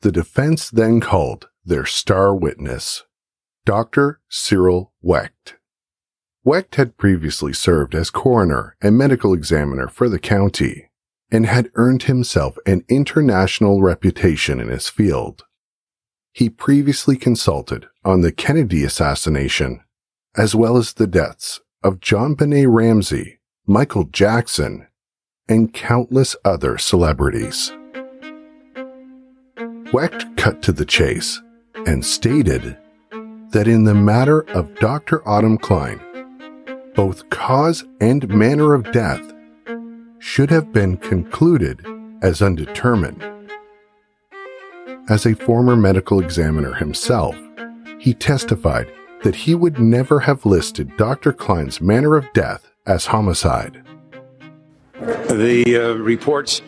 The 0.00 0.12
defense 0.12 0.70
then 0.70 1.00
called 1.00 1.48
their 1.64 1.86
star 1.86 2.34
witness, 2.34 3.04
Dr. 3.64 4.20
Cyril 4.28 4.92
Wecht. 5.00 5.56
Wecht 6.44 6.74
had 6.74 6.96
previously 6.96 7.52
served 7.52 7.94
as 7.94 8.10
coroner 8.10 8.76
and 8.82 8.98
medical 8.98 9.32
examiner 9.32 9.86
for 9.86 10.08
the 10.08 10.18
county 10.18 10.90
and 11.30 11.46
had 11.46 11.70
earned 11.74 12.04
himself 12.04 12.58
an 12.66 12.84
international 12.88 13.80
reputation 13.80 14.60
in 14.60 14.68
his 14.68 14.88
field. 14.88 15.44
He 16.32 16.50
previously 16.50 17.16
consulted 17.16 17.86
on 18.04 18.22
the 18.22 18.32
Kennedy 18.32 18.84
assassination, 18.84 19.82
as 20.36 20.54
well 20.54 20.76
as 20.76 20.94
the 20.94 21.06
deaths 21.06 21.60
of 21.82 22.00
JonBenét 22.00 22.66
Ramsey, 22.68 23.38
Michael 23.66 24.04
Jackson, 24.04 24.88
and 25.48 25.72
countless 25.72 26.34
other 26.44 26.76
celebrities. 26.76 27.72
Wecht 29.92 30.38
cut 30.38 30.62
to 30.62 30.72
the 30.72 30.86
chase 30.86 31.38
and 31.86 32.02
stated 32.02 32.78
that 33.50 33.68
in 33.68 33.84
the 33.84 33.94
matter 33.94 34.40
of 34.52 34.74
Dr. 34.76 35.26
Autumn 35.28 35.58
Klein, 35.58 36.00
both 36.94 37.28
cause 37.28 37.84
and 38.00 38.26
manner 38.30 38.72
of 38.72 38.90
death 38.92 39.20
should 40.18 40.48
have 40.48 40.72
been 40.72 40.96
concluded 40.96 41.84
as 42.22 42.40
undetermined. 42.40 43.22
As 45.10 45.26
a 45.26 45.34
former 45.34 45.76
medical 45.76 46.20
examiner 46.20 46.72
himself, 46.72 47.36
he 47.98 48.14
testified 48.14 48.90
that 49.24 49.34
he 49.34 49.54
would 49.54 49.78
never 49.78 50.20
have 50.20 50.46
listed 50.46 50.96
Dr. 50.96 51.34
Klein's 51.34 51.82
manner 51.82 52.16
of 52.16 52.32
death 52.32 52.70
as 52.86 53.04
homicide. 53.06 53.82
The 54.94 55.76
uh, 55.76 55.94
reports 55.96 56.62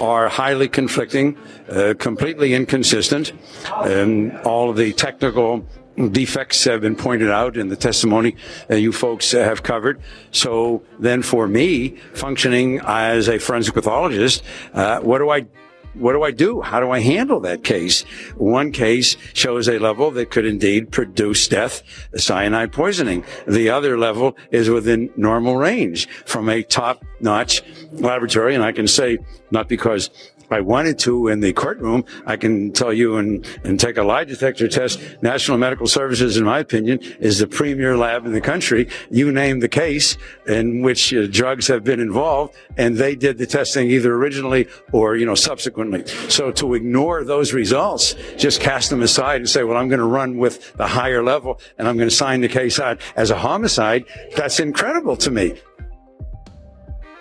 are 0.00 0.28
highly 0.28 0.68
conflicting, 0.68 1.36
uh, 1.68 1.94
completely 1.98 2.54
inconsistent. 2.54 3.32
Um, 3.72 4.32
all 4.44 4.70
of 4.70 4.76
the 4.76 4.92
technical 4.92 5.66
defects 6.08 6.64
have 6.64 6.80
been 6.80 6.96
pointed 6.96 7.30
out 7.30 7.56
in 7.56 7.68
the 7.68 7.76
testimony 7.76 8.36
that 8.68 8.80
you 8.80 8.92
folks 8.92 9.32
have 9.32 9.62
covered. 9.62 10.00
So 10.30 10.82
then 10.98 11.22
for 11.22 11.46
me, 11.46 11.96
functioning 12.14 12.80
as 12.84 13.28
a 13.28 13.38
forensic 13.38 13.74
pathologist, 13.74 14.42
uh, 14.72 15.00
what 15.00 15.18
do 15.18 15.30
I 15.30 15.46
what 15.94 16.12
do 16.12 16.22
I 16.22 16.30
do? 16.30 16.60
How 16.60 16.80
do 16.80 16.90
I 16.90 17.00
handle 17.00 17.40
that 17.40 17.64
case? 17.64 18.02
One 18.36 18.72
case 18.72 19.16
shows 19.32 19.68
a 19.68 19.78
level 19.78 20.10
that 20.12 20.30
could 20.30 20.46
indeed 20.46 20.90
produce 20.90 21.48
death, 21.48 21.82
cyanide 22.16 22.72
poisoning. 22.72 23.24
The 23.46 23.70
other 23.70 23.98
level 23.98 24.36
is 24.50 24.70
within 24.70 25.10
normal 25.16 25.56
range 25.56 26.08
from 26.26 26.48
a 26.48 26.62
top 26.62 27.04
notch 27.20 27.62
laboratory. 27.92 28.54
And 28.54 28.64
I 28.64 28.72
can 28.72 28.86
say, 28.86 29.18
not 29.50 29.68
because 29.68 30.10
I 30.50 30.60
wanted 30.60 30.98
to 31.00 31.28
in 31.28 31.40
the 31.40 31.52
courtroom, 31.52 32.04
I 32.26 32.36
can 32.36 32.72
tell 32.72 32.92
you 32.92 33.16
and, 33.16 33.46
and 33.64 33.78
take 33.78 33.96
a 33.96 34.02
lie 34.02 34.24
detector 34.24 34.68
test. 34.68 35.00
National 35.22 35.58
Medical 35.58 35.86
Services, 35.86 36.36
in 36.36 36.44
my 36.44 36.58
opinion, 36.58 37.00
is 37.20 37.38
the 37.38 37.46
premier 37.46 37.96
lab 37.96 38.26
in 38.26 38.32
the 38.32 38.40
country. 38.40 38.88
You 39.10 39.32
name 39.32 39.60
the 39.60 39.68
case 39.68 40.16
in 40.46 40.82
which 40.82 41.14
uh, 41.14 41.26
drugs 41.26 41.66
have 41.68 41.84
been 41.84 42.00
involved, 42.00 42.54
and 42.76 42.96
they 42.96 43.14
did 43.14 43.38
the 43.38 43.46
testing 43.46 43.90
either 43.90 44.14
originally 44.14 44.68
or, 44.92 45.16
you 45.16 45.26
know, 45.26 45.34
subsequently. 45.34 46.06
So 46.28 46.50
to 46.52 46.74
ignore 46.74 47.24
those 47.24 47.52
results, 47.52 48.14
just 48.36 48.60
cast 48.60 48.90
them 48.90 49.02
aside 49.02 49.36
and 49.36 49.48
say, 49.48 49.62
well, 49.62 49.76
I'm 49.76 49.88
going 49.88 50.00
to 50.00 50.04
run 50.06 50.38
with 50.38 50.72
the 50.74 50.86
higher 50.86 51.22
level 51.22 51.60
and 51.78 51.88
I'm 51.88 51.96
going 51.96 52.08
to 52.08 52.14
sign 52.14 52.40
the 52.40 52.48
case 52.48 52.78
out 52.78 53.00
as 53.16 53.30
a 53.30 53.36
homicide, 53.36 54.04
that's 54.36 54.60
incredible 54.60 55.16
to 55.18 55.30
me. 55.30 55.60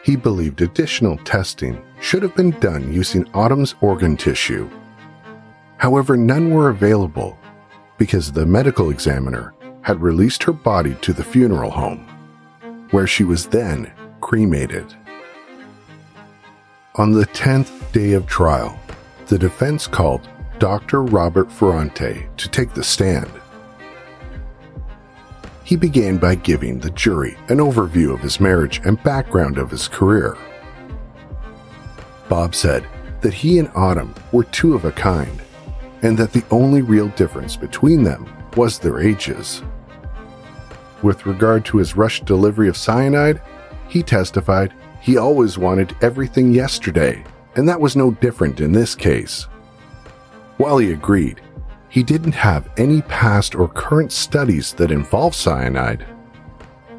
He 0.03 0.15
believed 0.15 0.61
additional 0.61 1.17
testing 1.17 1.83
should 1.99 2.23
have 2.23 2.35
been 2.35 2.51
done 2.59 2.91
using 2.93 3.29
Autumn's 3.33 3.75
organ 3.81 4.15
tissue. 4.15 4.69
However, 5.77 6.15
none 6.15 6.51
were 6.51 6.69
available 6.69 7.37
because 7.97 8.31
the 8.31 8.45
medical 8.45 8.91
examiner 8.91 9.53
had 9.81 10.01
released 10.01 10.43
her 10.43 10.53
body 10.53 10.95
to 11.01 11.13
the 11.13 11.23
funeral 11.23 11.71
home, 11.71 12.07
where 12.91 13.07
she 13.07 13.23
was 13.23 13.47
then 13.47 13.91
cremated. 14.21 14.85
On 16.95 17.11
the 17.11 17.25
10th 17.27 17.91
day 17.91 18.13
of 18.13 18.25
trial, 18.25 18.79
the 19.27 19.37
defense 19.37 19.87
called 19.87 20.27
Dr. 20.59 21.03
Robert 21.03 21.51
Ferrante 21.51 22.27
to 22.37 22.49
take 22.49 22.73
the 22.73 22.83
stand. 22.83 23.29
He 25.69 25.75
began 25.75 26.17
by 26.17 26.33
giving 26.33 26.79
the 26.79 26.89
jury 26.89 27.37
an 27.47 27.59
overview 27.59 28.11
of 28.11 28.21
his 28.21 28.39
marriage 28.39 28.81
and 28.85 29.03
background 29.03 29.59
of 29.59 29.69
his 29.69 29.87
career. 29.87 30.35
Bob 32.27 32.55
said 32.55 32.87
that 33.21 33.35
he 33.35 33.59
and 33.59 33.69
Autumn 33.75 34.15
were 34.31 34.45
two 34.45 34.73
of 34.73 34.85
a 34.85 34.91
kind, 34.91 35.39
and 36.01 36.17
that 36.17 36.33
the 36.33 36.43
only 36.49 36.81
real 36.81 37.09
difference 37.09 37.55
between 37.55 38.01
them 38.01 38.27
was 38.55 38.79
their 38.79 38.99
ages. 38.99 39.61
With 41.03 41.27
regard 41.27 41.65
to 41.65 41.77
his 41.77 41.95
rushed 41.95 42.25
delivery 42.25 42.67
of 42.67 42.75
cyanide, 42.75 43.39
he 43.89 44.01
testified 44.01 44.73
he 45.01 45.17
always 45.17 45.59
wanted 45.59 45.95
everything 46.01 46.51
yesterday, 46.51 47.23
and 47.55 47.69
that 47.69 47.79
was 47.79 47.95
no 47.95 48.09
different 48.09 48.59
in 48.59 48.71
this 48.71 48.95
case. 48.95 49.43
While 50.57 50.79
he 50.79 50.93
agreed, 50.93 51.41
he 51.89 52.03
didn't 52.03 52.33
have 52.33 52.69
any 52.77 53.01
past 53.03 53.55
or 53.55 53.67
current 53.67 54.11
studies 54.11 54.73
that 54.73 54.91
involve 54.91 55.33
cyanide. 55.33 56.05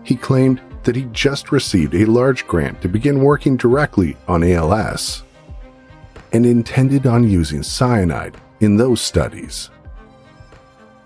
He 0.03 0.17
claimed 0.17 0.61
that 0.83 0.97
he 0.97 1.05
just 1.13 1.53
received 1.53 1.95
a 1.95 2.05
large 2.05 2.47
grant 2.47 2.81
to 2.83 2.89
begin 2.89 3.23
working 3.23 3.57
directly 3.57 4.17
on 4.27 4.43
ALS 4.43 5.23
and 6.33 6.45
intended 6.45 7.07
on 7.07 7.29
using 7.29 7.63
cyanide 7.63 8.37
in 8.61 8.77
those 8.77 9.01
studies. 9.01 9.71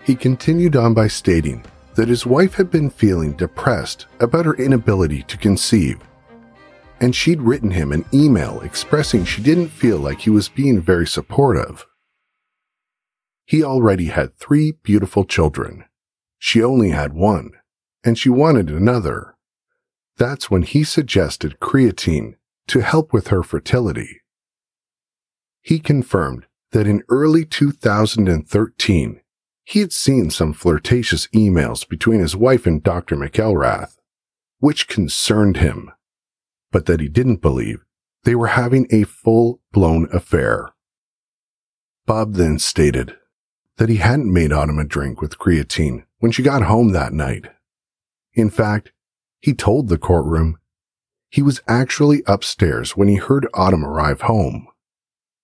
He 0.03 0.14
continued 0.14 0.76
on 0.76 0.95
by 0.95 1.09
stating 1.09 1.64
that 1.95 2.09
his 2.09 2.26
wife 2.26 2.55
had 2.55 2.70
been 2.70 2.91
feeling 2.91 3.32
depressed 3.32 4.07
about 4.20 4.47
her 4.47 4.55
inability 4.55 5.22
to 5.24 5.37
conceive, 5.37 6.01
and 7.01 7.14
she'd 7.14 7.41
written 7.41 7.70
him 7.70 7.93
an 7.93 8.05
email 8.12 8.61
expressing 8.61 9.24
she 9.24 9.43
didn't 9.43 9.68
feel 9.68 9.99
like 9.99 10.20
he 10.20 10.30
was 10.30 10.49
being 10.49 10.80
very 10.80 11.07
supportive. 11.07 11.87
He 13.45 13.62
already 13.62 14.07
had 14.07 14.36
three 14.36 14.72
beautiful 14.82 15.24
children. 15.24 15.84
She 16.38 16.62
only 16.62 16.90
had 16.90 17.12
one, 17.12 17.53
and 18.05 18.18
she 18.18 18.28
wanted 18.30 18.70
another. 18.70 19.36
That's 20.16 20.51
when 20.51 20.62
he 20.62 20.84
suggested 20.84 21.61
creatine 21.61 22.36
to 22.68 22.80
help 22.80 23.12
with 23.12 23.28
her 23.28 23.42
fertility. 23.42 24.20
He 25.61 25.78
confirmed 25.78 26.47
that 26.72 26.86
in 26.86 27.03
early 27.09 27.45
2013, 27.45 29.20
he 29.64 29.80
had 29.80 29.92
seen 29.92 30.30
some 30.30 30.53
flirtatious 30.53 31.26
emails 31.28 31.88
between 31.88 32.20
his 32.20 32.36
wife 32.36 32.66
and 32.66 32.82
Dr. 32.82 33.16
McElrath, 33.16 33.97
which 34.59 34.88
concerned 34.88 35.57
him, 35.57 35.90
but 36.70 36.86
that 36.86 37.01
he 37.01 37.09
didn't 37.09 37.42
believe 37.42 37.84
they 38.24 38.34
were 38.34 38.49
having 38.49 38.86
a 38.90 39.05
full 39.05 39.61
blown 39.72 40.09
affair. 40.12 40.70
Bob 42.07 42.34
then 42.34 42.59
stated 42.59 43.16
that 43.77 43.89
he 43.89 43.97
hadn't 43.97 44.33
made 44.33 44.53
Autumn 44.53 44.79
a 44.79 44.85
drink 44.85 45.20
with 45.20 45.39
creatine 45.39 46.05
when 46.18 46.33
she 46.33 46.43
got 46.43 46.62
home 46.62 46.93
that 46.93 47.12
night. 47.12 47.47
In 48.35 48.51
fact, 48.51 48.93
he 49.41 49.53
told 49.53 49.89
the 49.89 49.99
courtroom 49.99 50.59
he 51.29 51.43
was 51.43 51.61
actually 51.66 52.22
upstairs 52.27 52.97
when 52.97 53.09
he 53.09 53.16
heard 53.16 53.49
Autumn 53.55 53.85
arrive 53.85 54.22
home. 54.22 54.68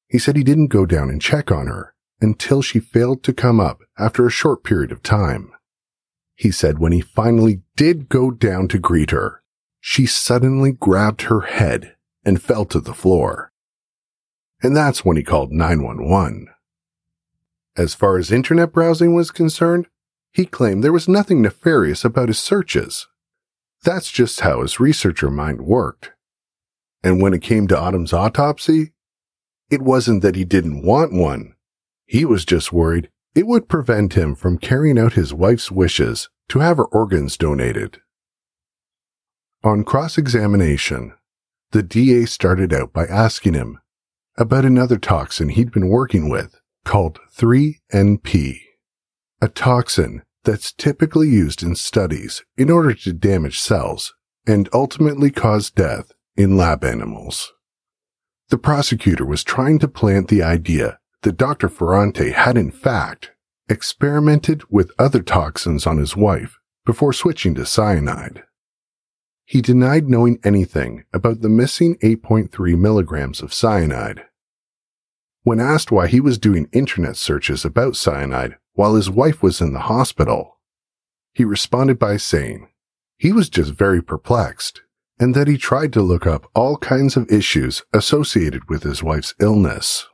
He 0.08 0.18
said 0.18 0.36
he 0.36 0.44
didn't 0.44 0.68
go 0.68 0.86
down 0.86 1.10
and 1.10 1.20
check 1.20 1.50
on 1.50 1.66
her 1.66 1.94
until 2.20 2.62
she 2.62 2.78
failed 2.78 3.22
to 3.24 3.32
come 3.32 3.58
up 3.58 3.80
after 3.98 4.26
a 4.26 4.30
short 4.30 4.62
period 4.62 4.92
of 4.92 5.02
time. 5.02 5.52
He 6.36 6.50
said 6.50 6.78
when 6.78 6.92
he 6.92 7.00
finally 7.00 7.62
did 7.76 8.08
go 8.08 8.30
down 8.30 8.68
to 8.68 8.78
greet 8.78 9.10
her, 9.10 9.42
she 9.80 10.06
suddenly 10.06 10.72
grabbed 10.72 11.22
her 11.22 11.42
head 11.42 11.96
and 12.24 12.42
fell 12.42 12.64
to 12.66 12.80
the 12.80 12.94
floor. 12.94 13.52
And 14.62 14.76
that's 14.76 15.04
when 15.04 15.16
he 15.16 15.22
called 15.22 15.52
911. 15.52 16.48
As 17.76 17.94
far 17.94 18.18
as 18.18 18.32
internet 18.32 18.72
browsing 18.72 19.14
was 19.14 19.30
concerned, 19.30 19.86
he 20.32 20.44
claimed 20.46 20.82
there 20.82 20.92
was 20.92 21.08
nothing 21.08 21.42
nefarious 21.42 22.04
about 22.04 22.28
his 22.28 22.38
searches. 22.38 23.06
That's 23.84 24.10
just 24.10 24.40
how 24.40 24.62
his 24.62 24.80
researcher 24.80 25.30
mind 25.30 25.62
worked. 25.62 26.12
And 27.02 27.22
when 27.22 27.32
it 27.32 27.42
came 27.42 27.66
to 27.68 27.78
Autumn's 27.78 28.12
autopsy, 28.12 28.92
it 29.70 29.82
wasn't 29.82 30.22
that 30.22 30.36
he 30.36 30.44
didn't 30.44 30.82
want 30.82 31.12
one. 31.12 31.54
He 32.06 32.24
was 32.24 32.44
just 32.44 32.72
worried 32.72 33.08
it 33.34 33.46
would 33.46 33.68
prevent 33.68 34.14
him 34.14 34.34
from 34.34 34.58
carrying 34.58 34.98
out 34.98 35.12
his 35.12 35.32
wife's 35.32 35.70
wishes 35.70 36.28
to 36.48 36.58
have 36.58 36.78
her 36.78 36.86
organs 36.86 37.36
donated. 37.36 38.00
On 39.62 39.84
cross 39.84 40.18
examination, 40.18 41.14
the 41.70 41.82
DA 41.82 42.24
started 42.24 42.72
out 42.72 42.92
by 42.92 43.06
asking 43.06 43.54
him 43.54 43.78
about 44.36 44.64
another 44.64 44.98
toxin 44.98 45.50
he'd 45.50 45.70
been 45.70 45.88
working 45.88 46.28
with 46.28 46.59
called 46.84 47.18
3NP, 47.36 48.60
a 49.40 49.48
toxin 49.48 50.22
that's 50.44 50.72
typically 50.72 51.28
used 51.28 51.62
in 51.62 51.74
studies 51.74 52.42
in 52.56 52.70
order 52.70 52.94
to 52.94 53.12
damage 53.12 53.58
cells 53.58 54.14
and 54.46 54.68
ultimately 54.72 55.30
cause 55.30 55.70
death 55.70 56.12
in 56.36 56.56
lab 56.56 56.84
animals. 56.84 57.52
The 58.48 58.58
prosecutor 58.58 59.24
was 59.24 59.44
trying 59.44 59.78
to 59.80 59.88
plant 59.88 60.28
the 60.28 60.42
idea 60.42 60.98
that 61.22 61.36
Dr. 61.36 61.68
Ferrante 61.68 62.30
had 62.30 62.56
in 62.56 62.70
fact 62.70 63.32
experimented 63.68 64.64
with 64.70 64.90
other 64.98 65.22
toxins 65.22 65.86
on 65.86 65.98
his 65.98 66.16
wife 66.16 66.58
before 66.84 67.12
switching 67.12 67.54
to 67.54 67.66
cyanide. 67.66 68.42
He 69.44 69.60
denied 69.60 70.08
knowing 70.08 70.38
anything 70.42 71.04
about 71.12 71.40
the 71.40 71.48
missing 71.48 71.96
8.3 71.98 72.78
milligrams 72.78 73.42
of 73.42 73.54
cyanide. 73.54 74.24
When 75.42 75.60
asked 75.60 75.90
why 75.90 76.06
he 76.06 76.20
was 76.20 76.38
doing 76.38 76.68
internet 76.72 77.16
searches 77.16 77.64
about 77.64 77.96
cyanide 77.96 78.56
while 78.74 78.94
his 78.94 79.10
wife 79.10 79.42
was 79.42 79.60
in 79.60 79.72
the 79.72 79.80
hospital, 79.80 80.58
he 81.32 81.44
responded 81.44 81.98
by 81.98 82.18
saying 82.18 82.68
he 83.16 83.32
was 83.32 83.48
just 83.48 83.72
very 83.72 84.02
perplexed 84.02 84.82
and 85.18 85.34
that 85.34 85.48
he 85.48 85.56
tried 85.56 85.92
to 85.92 86.02
look 86.02 86.26
up 86.26 86.46
all 86.54 86.76
kinds 86.76 87.16
of 87.16 87.30
issues 87.30 87.82
associated 87.92 88.68
with 88.68 88.82
his 88.82 89.02
wife's 89.02 89.34
illness. 89.40 90.06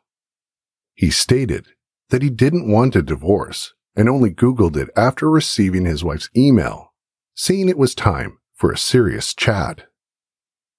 He 0.94 1.10
stated 1.10 1.68
that 2.10 2.22
he 2.22 2.30
didn't 2.30 2.70
want 2.70 2.96
a 2.96 3.02
divorce 3.02 3.74
and 3.96 4.08
only 4.08 4.30
Googled 4.30 4.76
it 4.76 4.90
after 4.96 5.30
receiving 5.30 5.84
his 5.84 6.04
wife's 6.04 6.28
email, 6.36 6.92
saying 7.34 7.68
it 7.68 7.78
was 7.78 7.94
time 7.94 8.38
for 8.54 8.70
a 8.70 8.78
serious 8.78 9.34
chat. 9.34 9.88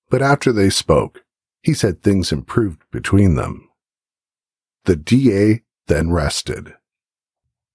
But 0.10 0.22
after 0.22 0.52
they 0.52 0.70
spoke, 0.70 1.24
he 1.62 1.74
said 1.74 2.02
things 2.02 2.32
improved 2.32 2.82
between 2.92 3.36
them. 3.36 3.67
The 4.88 4.96
DA 4.96 5.64
then 5.88 6.12
rested. 6.12 6.74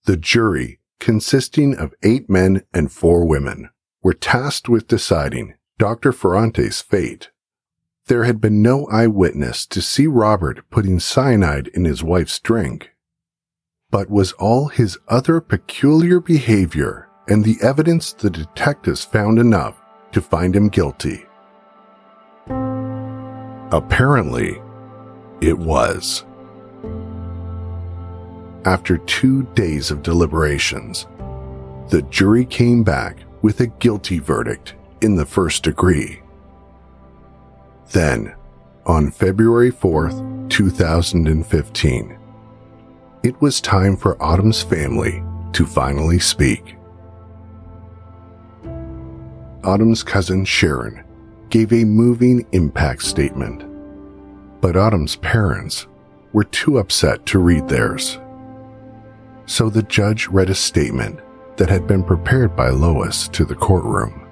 The 0.06 0.16
jury, 0.16 0.80
consisting 0.98 1.76
of 1.76 1.92
eight 2.02 2.30
men 2.30 2.62
and 2.72 2.90
four 2.90 3.26
women, 3.26 3.68
were 4.02 4.14
tasked 4.14 4.70
with 4.70 4.88
deciding 4.88 5.52
Dr. 5.76 6.12
Ferrante's 6.12 6.80
fate. 6.80 7.28
There 8.06 8.24
had 8.24 8.40
been 8.40 8.62
no 8.62 8.86
eyewitness 8.86 9.66
to 9.66 9.82
see 9.82 10.06
Robert 10.06 10.64
putting 10.70 11.00
cyanide 11.00 11.68
in 11.74 11.84
his 11.84 12.02
wife's 12.02 12.38
drink. 12.38 12.92
But 13.90 14.08
was 14.08 14.32
all 14.32 14.68
his 14.68 14.96
other 15.06 15.42
peculiar 15.42 16.18
behavior 16.18 17.10
and 17.28 17.44
the 17.44 17.58
evidence 17.60 18.14
the 18.14 18.30
detectives 18.30 19.04
found 19.04 19.38
enough 19.38 19.78
to 20.12 20.22
find 20.22 20.56
him 20.56 20.70
guilty? 20.70 21.26
Apparently, 23.70 24.62
it 25.42 25.58
was. 25.58 26.24
After 28.64 28.98
two 28.98 29.42
days 29.54 29.90
of 29.90 30.04
deliberations, 30.04 31.08
the 31.88 32.02
jury 32.10 32.44
came 32.44 32.84
back 32.84 33.18
with 33.42 33.58
a 33.58 33.66
guilty 33.66 34.20
verdict 34.20 34.74
in 35.00 35.16
the 35.16 35.26
first 35.26 35.64
degree. 35.64 36.22
Then, 37.90 38.36
on 38.86 39.10
February 39.10 39.72
4th, 39.72 40.48
2015, 40.48 42.18
it 43.24 43.40
was 43.40 43.60
time 43.60 43.96
for 43.96 44.22
Autumn's 44.22 44.62
family 44.62 45.24
to 45.54 45.66
finally 45.66 46.20
speak. 46.20 46.76
Autumn's 49.64 50.04
cousin 50.04 50.44
Sharon 50.44 51.04
gave 51.50 51.72
a 51.72 51.84
moving 51.84 52.46
impact 52.52 53.02
statement, 53.02 53.64
but 54.60 54.76
Autumn's 54.76 55.16
parents 55.16 55.88
were 56.32 56.44
too 56.44 56.78
upset 56.78 57.26
to 57.26 57.40
read 57.40 57.68
theirs. 57.68 58.20
So 59.46 59.68
the 59.68 59.82
judge 59.82 60.28
read 60.28 60.50
a 60.50 60.54
statement 60.54 61.20
that 61.56 61.68
had 61.68 61.86
been 61.86 62.02
prepared 62.02 62.56
by 62.56 62.70
Lois 62.70 63.28
to 63.28 63.44
the 63.44 63.54
courtroom. 63.54 64.28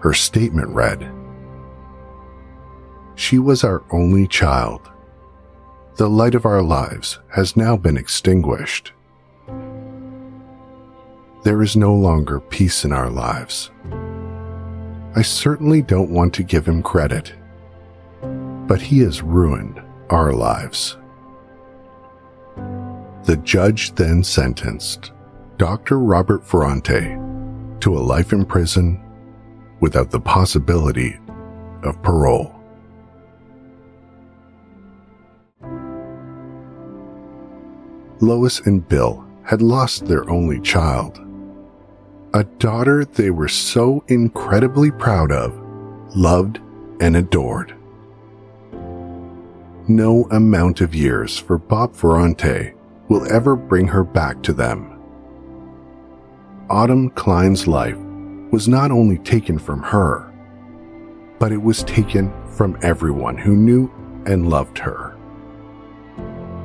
Her 0.00 0.14
statement 0.14 0.68
read, 0.68 1.12
she 3.18 3.40
was 3.40 3.64
our 3.64 3.82
only 3.90 4.28
child. 4.28 4.88
The 5.96 6.08
light 6.08 6.36
of 6.36 6.46
our 6.46 6.62
lives 6.62 7.18
has 7.34 7.56
now 7.56 7.76
been 7.76 7.96
extinguished. 7.96 8.92
There 11.42 11.60
is 11.60 11.76
no 11.76 11.92
longer 11.94 12.38
peace 12.38 12.84
in 12.84 12.92
our 12.92 13.10
lives. 13.10 13.72
I 15.16 15.22
certainly 15.22 15.82
don't 15.82 16.12
want 16.12 16.32
to 16.34 16.44
give 16.44 16.66
him 16.66 16.80
credit, 16.80 17.32
but 18.68 18.80
he 18.80 19.00
has 19.00 19.20
ruined 19.20 19.82
our 20.10 20.32
lives. 20.32 20.96
The 23.28 23.36
judge 23.36 23.94
then 23.94 24.24
sentenced 24.24 25.12
Dr. 25.58 25.98
Robert 25.98 26.42
Ferrante 26.46 27.18
to 27.80 27.94
a 27.94 28.00
life 28.00 28.32
in 28.32 28.46
prison 28.46 28.98
without 29.80 30.10
the 30.10 30.18
possibility 30.18 31.18
of 31.82 32.02
parole. 32.02 32.58
Lois 38.20 38.60
and 38.60 38.88
Bill 38.88 39.22
had 39.42 39.60
lost 39.60 40.06
their 40.06 40.26
only 40.30 40.58
child. 40.62 41.20
A 42.32 42.44
daughter 42.44 43.04
they 43.04 43.28
were 43.28 43.48
so 43.48 44.02
incredibly 44.08 44.90
proud 44.90 45.32
of, 45.32 45.54
loved, 46.16 46.60
and 46.98 47.14
adored. 47.14 47.76
No 49.86 50.26
amount 50.30 50.80
of 50.80 50.94
years 50.94 51.36
for 51.36 51.58
Bob 51.58 51.94
Ferrante 51.94 52.72
will 53.08 53.30
ever 53.32 53.56
bring 53.56 53.86
her 53.88 54.04
back 54.04 54.42
to 54.42 54.52
them. 54.52 54.94
Autumn 56.70 57.10
Klein's 57.10 57.66
life 57.66 57.96
was 58.52 58.68
not 58.68 58.90
only 58.90 59.18
taken 59.18 59.58
from 59.58 59.82
her, 59.82 60.32
but 61.38 61.52
it 61.52 61.62
was 61.62 61.84
taken 61.84 62.32
from 62.56 62.78
everyone 62.82 63.36
who 63.36 63.56
knew 63.56 63.90
and 64.26 64.50
loved 64.50 64.78
her. 64.78 65.16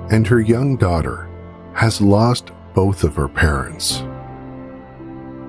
And 0.09 0.27
her 0.27 0.41
young 0.41 0.75
daughter 0.75 1.29
has 1.73 2.01
lost 2.01 2.51
both 2.73 3.03
of 3.03 3.15
her 3.15 3.27
parents. 3.27 4.03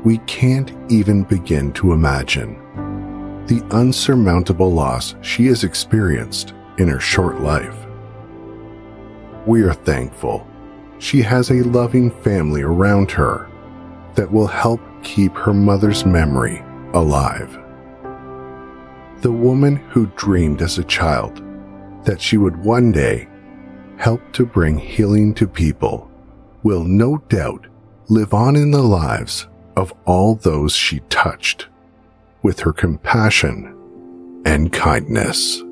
We 0.04 0.18
can't 0.26 0.72
even 0.90 1.24
begin 1.24 1.72
to 1.74 1.92
imagine 1.92 2.60
the 3.46 3.62
unsurmountable 3.72 4.72
loss 4.72 5.14
she 5.20 5.46
has 5.46 5.64
experienced 5.64 6.54
in 6.78 6.88
her 6.88 7.00
short 7.00 7.40
life. 7.40 7.76
We 9.46 9.62
are 9.62 9.74
thankful 9.74 10.46
she 11.04 11.20
has 11.20 11.50
a 11.50 11.62
loving 11.64 12.10
family 12.22 12.62
around 12.62 13.10
her 13.10 13.46
that 14.14 14.32
will 14.32 14.46
help 14.46 14.80
keep 15.02 15.34
her 15.34 15.52
mother's 15.52 16.06
memory 16.06 16.64
alive. 16.94 17.58
The 19.20 19.30
woman 19.30 19.76
who 19.76 20.06
dreamed 20.16 20.62
as 20.62 20.78
a 20.78 20.84
child 20.84 21.42
that 22.04 22.22
she 22.22 22.38
would 22.38 22.56
one 22.56 22.90
day 22.90 23.28
help 23.98 24.32
to 24.32 24.46
bring 24.46 24.78
healing 24.78 25.34
to 25.34 25.46
people 25.46 26.10
will 26.62 26.84
no 26.84 27.18
doubt 27.28 27.66
live 28.08 28.32
on 28.32 28.56
in 28.56 28.70
the 28.70 28.82
lives 28.82 29.46
of 29.76 29.92
all 30.06 30.36
those 30.36 30.74
she 30.74 31.00
touched 31.10 31.68
with 32.42 32.60
her 32.60 32.72
compassion 32.72 34.42
and 34.46 34.72
kindness. 34.72 35.62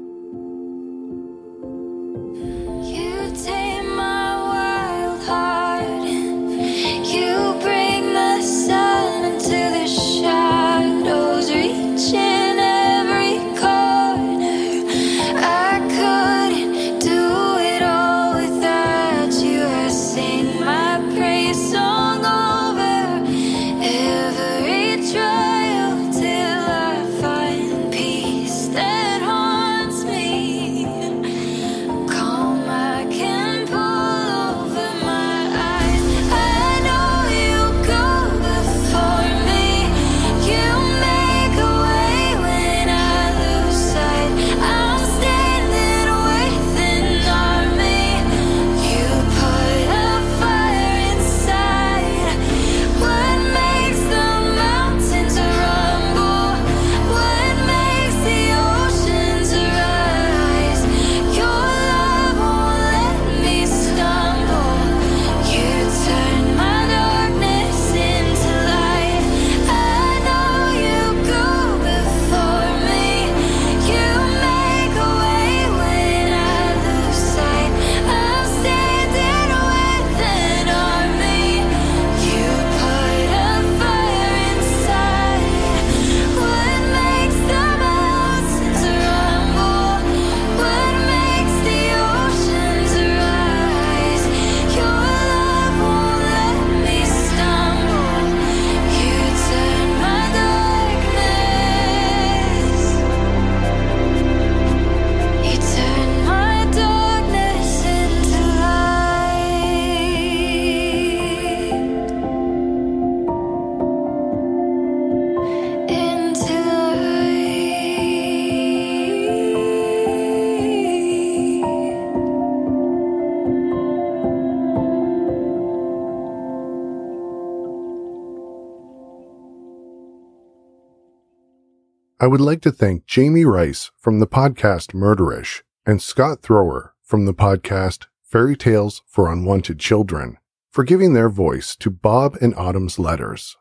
I 132.23 132.29
would 132.29 132.41
like 132.41 132.61
to 132.61 132.71
thank 132.71 133.07
Jamie 133.07 133.45
Rice 133.45 133.91
from 133.99 134.21
the 134.21 134.29
podcast 134.29 134.95
Murderish 134.95 135.63
and 135.85 136.01
Scott 136.01 136.41
Thrower 136.41 136.95
from 137.03 137.25
the 137.25 137.35
podcast 137.35 138.07
Fairy 138.23 138.57
Tales 138.57 139.03
for 139.09 139.29
Unwanted 139.29 139.81
Children 139.81 140.39
for 140.71 140.85
giving 140.85 141.15
their 141.15 141.29
voice 141.29 141.75
to 141.75 141.91
Bob 141.91 142.37
and 142.41 142.55
Autumn's 142.55 142.97
letters. 142.97 143.57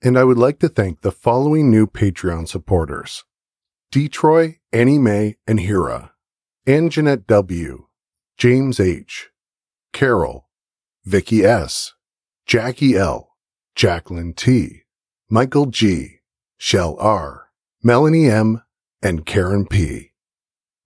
And 0.00 0.16
I 0.16 0.22
would 0.22 0.38
like 0.38 0.60
to 0.60 0.68
thank 0.68 1.00
the 1.00 1.10
following 1.10 1.72
new 1.72 1.88
Patreon 1.88 2.46
supporters. 2.46 3.24
Detroit, 3.90 4.58
Annie 4.72 4.98
Mae, 4.98 5.38
and 5.48 5.58
Hira, 5.58 6.12
Ann 6.64 6.88
Jeanette 6.88 7.26
W., 7.26 7.88
James 8.36 8.78
H., 8.78 9.30
Carol, 9.92 10.48
Vicky 11.04 11.44
S., 11.44 11.94
Jackie 12.46 12.94
L., 12.94 13.34
Jacqueline 13.74 14.34
T., 14.34 14.82
Michael 15.28 15.66
G., 15.66 16.20
Shell 16.58 16.96
R., 17.00 17.41
Melanie 17.84 18.30
M., 18.30 18.62
and 19.02 19.26
Karen 19.26 19.66
P. 19.66 20.12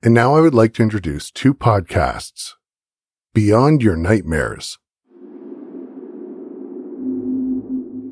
And 0.02 0.14
now 0.14 0.34
I 0.34 0.40
would 0.40 0.54
like 0.54 0.72
to 0.74 0.82
introduce 0.82 1.30
two 1.30 1.52
podcasts. 1.52 2.54
Beyond 3.34 3.82
Your 3.82 3.96
Nightmares. 3.96 4.78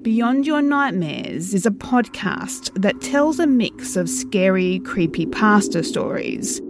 Beyond 0.03 0.47
Your 0.47 0.61
Nightmares 0.61 1.55
is 1.55 1.64
a 1.64 1.70
podcast 1.70 2.78
that 2.78 3.01
tells 3.01 3.39
a 3.39 3.47
mix 3.47 3.97
of 3.97 4.07
scary, 4.07 4.80
creepy 4.80 5.24
pasta 5.24 5.82
stories, 5.82 6.61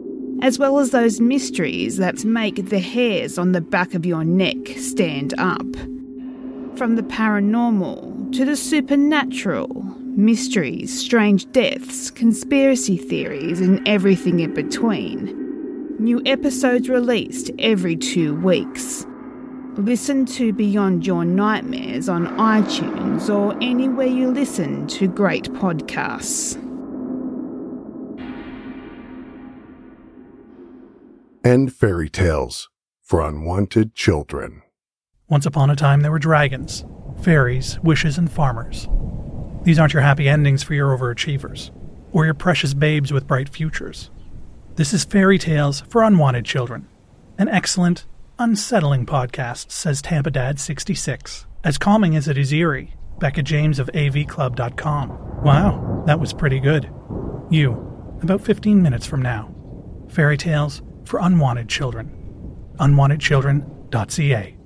as 0.41 0.57
well 0.57 0.79
as 0.79 0.91
those 0.91 1.21
mysteries 1.21 1.97
that 1.97 2.25
make 2.25 2.69
the 2.69 2.79
hairs 2.79 3.39
on 3.39 3.51
the 3.51 3.61
back 3.61 3.93
of 3.93 4.07
your 4.07 4.23
neck 4.23 4.69
stand 4.77 5.35
up. 5.37 5.67
From 6.77 6.95
the 6.95 7.03
paranormal 7.03 8.33
to 8.35 8.45
the 8.45 8.57
supernatural, 8.57 10.04
mysteries, 10.17 10.99
strange 10.99 11.51
deaths, 11.53 12.11
conspiracy 12.11 12.97
theories, 12.97 13.61
and 13.61 13.87
everything 13.87 14.41
in 14.41 14.55
between. 14.55 15.41
New 15.99 16.23
episodes 16.27 16.89
released 16.89 17.51
every 17.59 17.97
two 17.97 18.35
weeks. 18.37 19.07
Listen 19.77 20.25
to 20.27 20.53
Beyond 20.53 21.07
Your 21.07 21.25
Nightmares 21.25 22.09
on 22.09 22.27
iTunes 22.39 23.29
or 23.29 23.57
anywhere 23.63 24.07
you 24.07 24.31
listen 24.31 24.87
to 24.89 25.09
great 25.09 25.45
podcasts. 25.53 26.61
and 31.45 31.73
fairy 31.73 32.09
tales 32.09 32.71
for 33.03 33.21
unwanted 33.21 33.95
children. 33.95 34.63
Once 35.29 35.45
upon 35.45 35.69
a 35.69 35.77
time, 35.77 36.01
there 36.01 36.11
were 36.11 36.19
dragons, 36.19 36.85
fairies, 37.21 37.79
wishes, 37.81 38.17
and 38.17 38.33
farmers. 38.33 38.89
These 39.65 39.79
aren't 39.79 39.95
your 39.95 40.03
happy 40.03 40.29
endings 40.29 40.63
for 40.63 40.75
your 40.75 40.97
overachievers, 40.97 41.71
or 42.13 42.27
your 42.27 42.35
precious 42.35 42.75
babes 42.75 43.13
with 43.13 43.27
bright 43.27 43.49
futures. 43.49 44.11
This 44.77 44.93
is 44.93 45.05
Fairy 45.05 45.39
Tales 45.39 45.81
for 45.89 46.03
Unwanted 46.03 46.45
Children, 46.45 46.87
an 47.39 47.49
excellent, 47.49 48.05
unsettling 48.39 49.07
podcast, 49.07 49.71
says 49.71 50.03
Tampa 50.03 50.31
Dad 50.31 50.61
66. 50.61 51.47
As 51.65 51.79
calming 51.79 52.15
as 52.15 52.29
it 52.29 52.37
is 52.37 52.53
eerie, 52.53 52.95
Becca 53.21 53.43
James 53.43 53.79
of 53.79 53.89
avclub.com. 53.95 55.43
Wow, 55.43 56.03
that 56.07 56.21
was 56.21 56.35
pretty 56.35 56.61
good. 56.61 56.91
You, 57.49 58.19
about 58.21 58.43
15 58.43 58.83
minutes 58.83 59.07
from 59.07 59.23
now. 59.23 59.55
Fairy 60.11 60.37
Tales 60.37 60.83
for 61.07 61.21
Unwanted 61.21 61.71
Children. 61.71 62.11
UnwantedChildren.ca. 62.81 64.57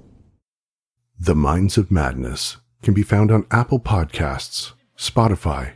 The 1.20 1.34
Minds 1.34 1.78
of 1.78 1.90
Madness 1.92 2.56
can 2.82 2.94
be 2.94 3.02
found 3.02 3.30
on 3.30 3.46
Apple 3.50 3.78
Podcasts, 3.80 4.72
Spotify, 4.98 5.72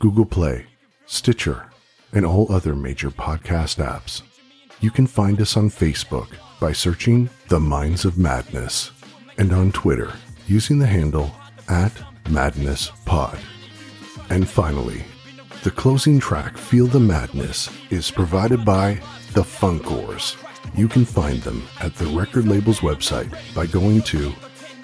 Google 0.00 0.26
Play, 0.26 0.66
Stitcher, 1.06 1.70
and 2.12 2.26
all 2.26 2.52
other 2.52 2.74
major 2.74 3.08
podcast 3.08 3.80
apps. 3.82 4.20
You 4.80 4.90
can 4.90 5.06
find 5.06 5.40
us 5.40 5.56
on 5.56 5.70
Facebook 5.70 6.26
by 6.58 6.72
searching 6.72 7.30
The 7.46 7.60
Minds 7.60 8.04
of 8.04 8.18
Madness 8.18 8.90
and 9.38 9.52
on 9.52 9.70
Twitter 9.70 10.12
using 10.48 10.80
the 10.80 10.88
handle 10.88 11.30
at 11.68 11.92
MadnessPod. 12.24 13.38
And 14.28 14.48
finally, 14.48 15.04
the 15.62 15.70
closing 15.70 16.18
track 16.18 16.58
Feel 16.58 16.88
the 16.88 16.98
Madness 16.98 17.70
is 17.90 18.10
provided 18.10 18.64
by 18.64 18.94
The 19.34 19.42
Funkoars. 19.42 20.36
You 20.76 20.88
can 20.88 21.04
find 21.04 21.40
them 21.42 21.62
at 21.80 21.94
the 21.94 22.06
record 22.06 22.48
label's 22.48 22.80
website 22.80 23.32
by 23.54 23.66
going 23.66 24.02
to 24.02 24.32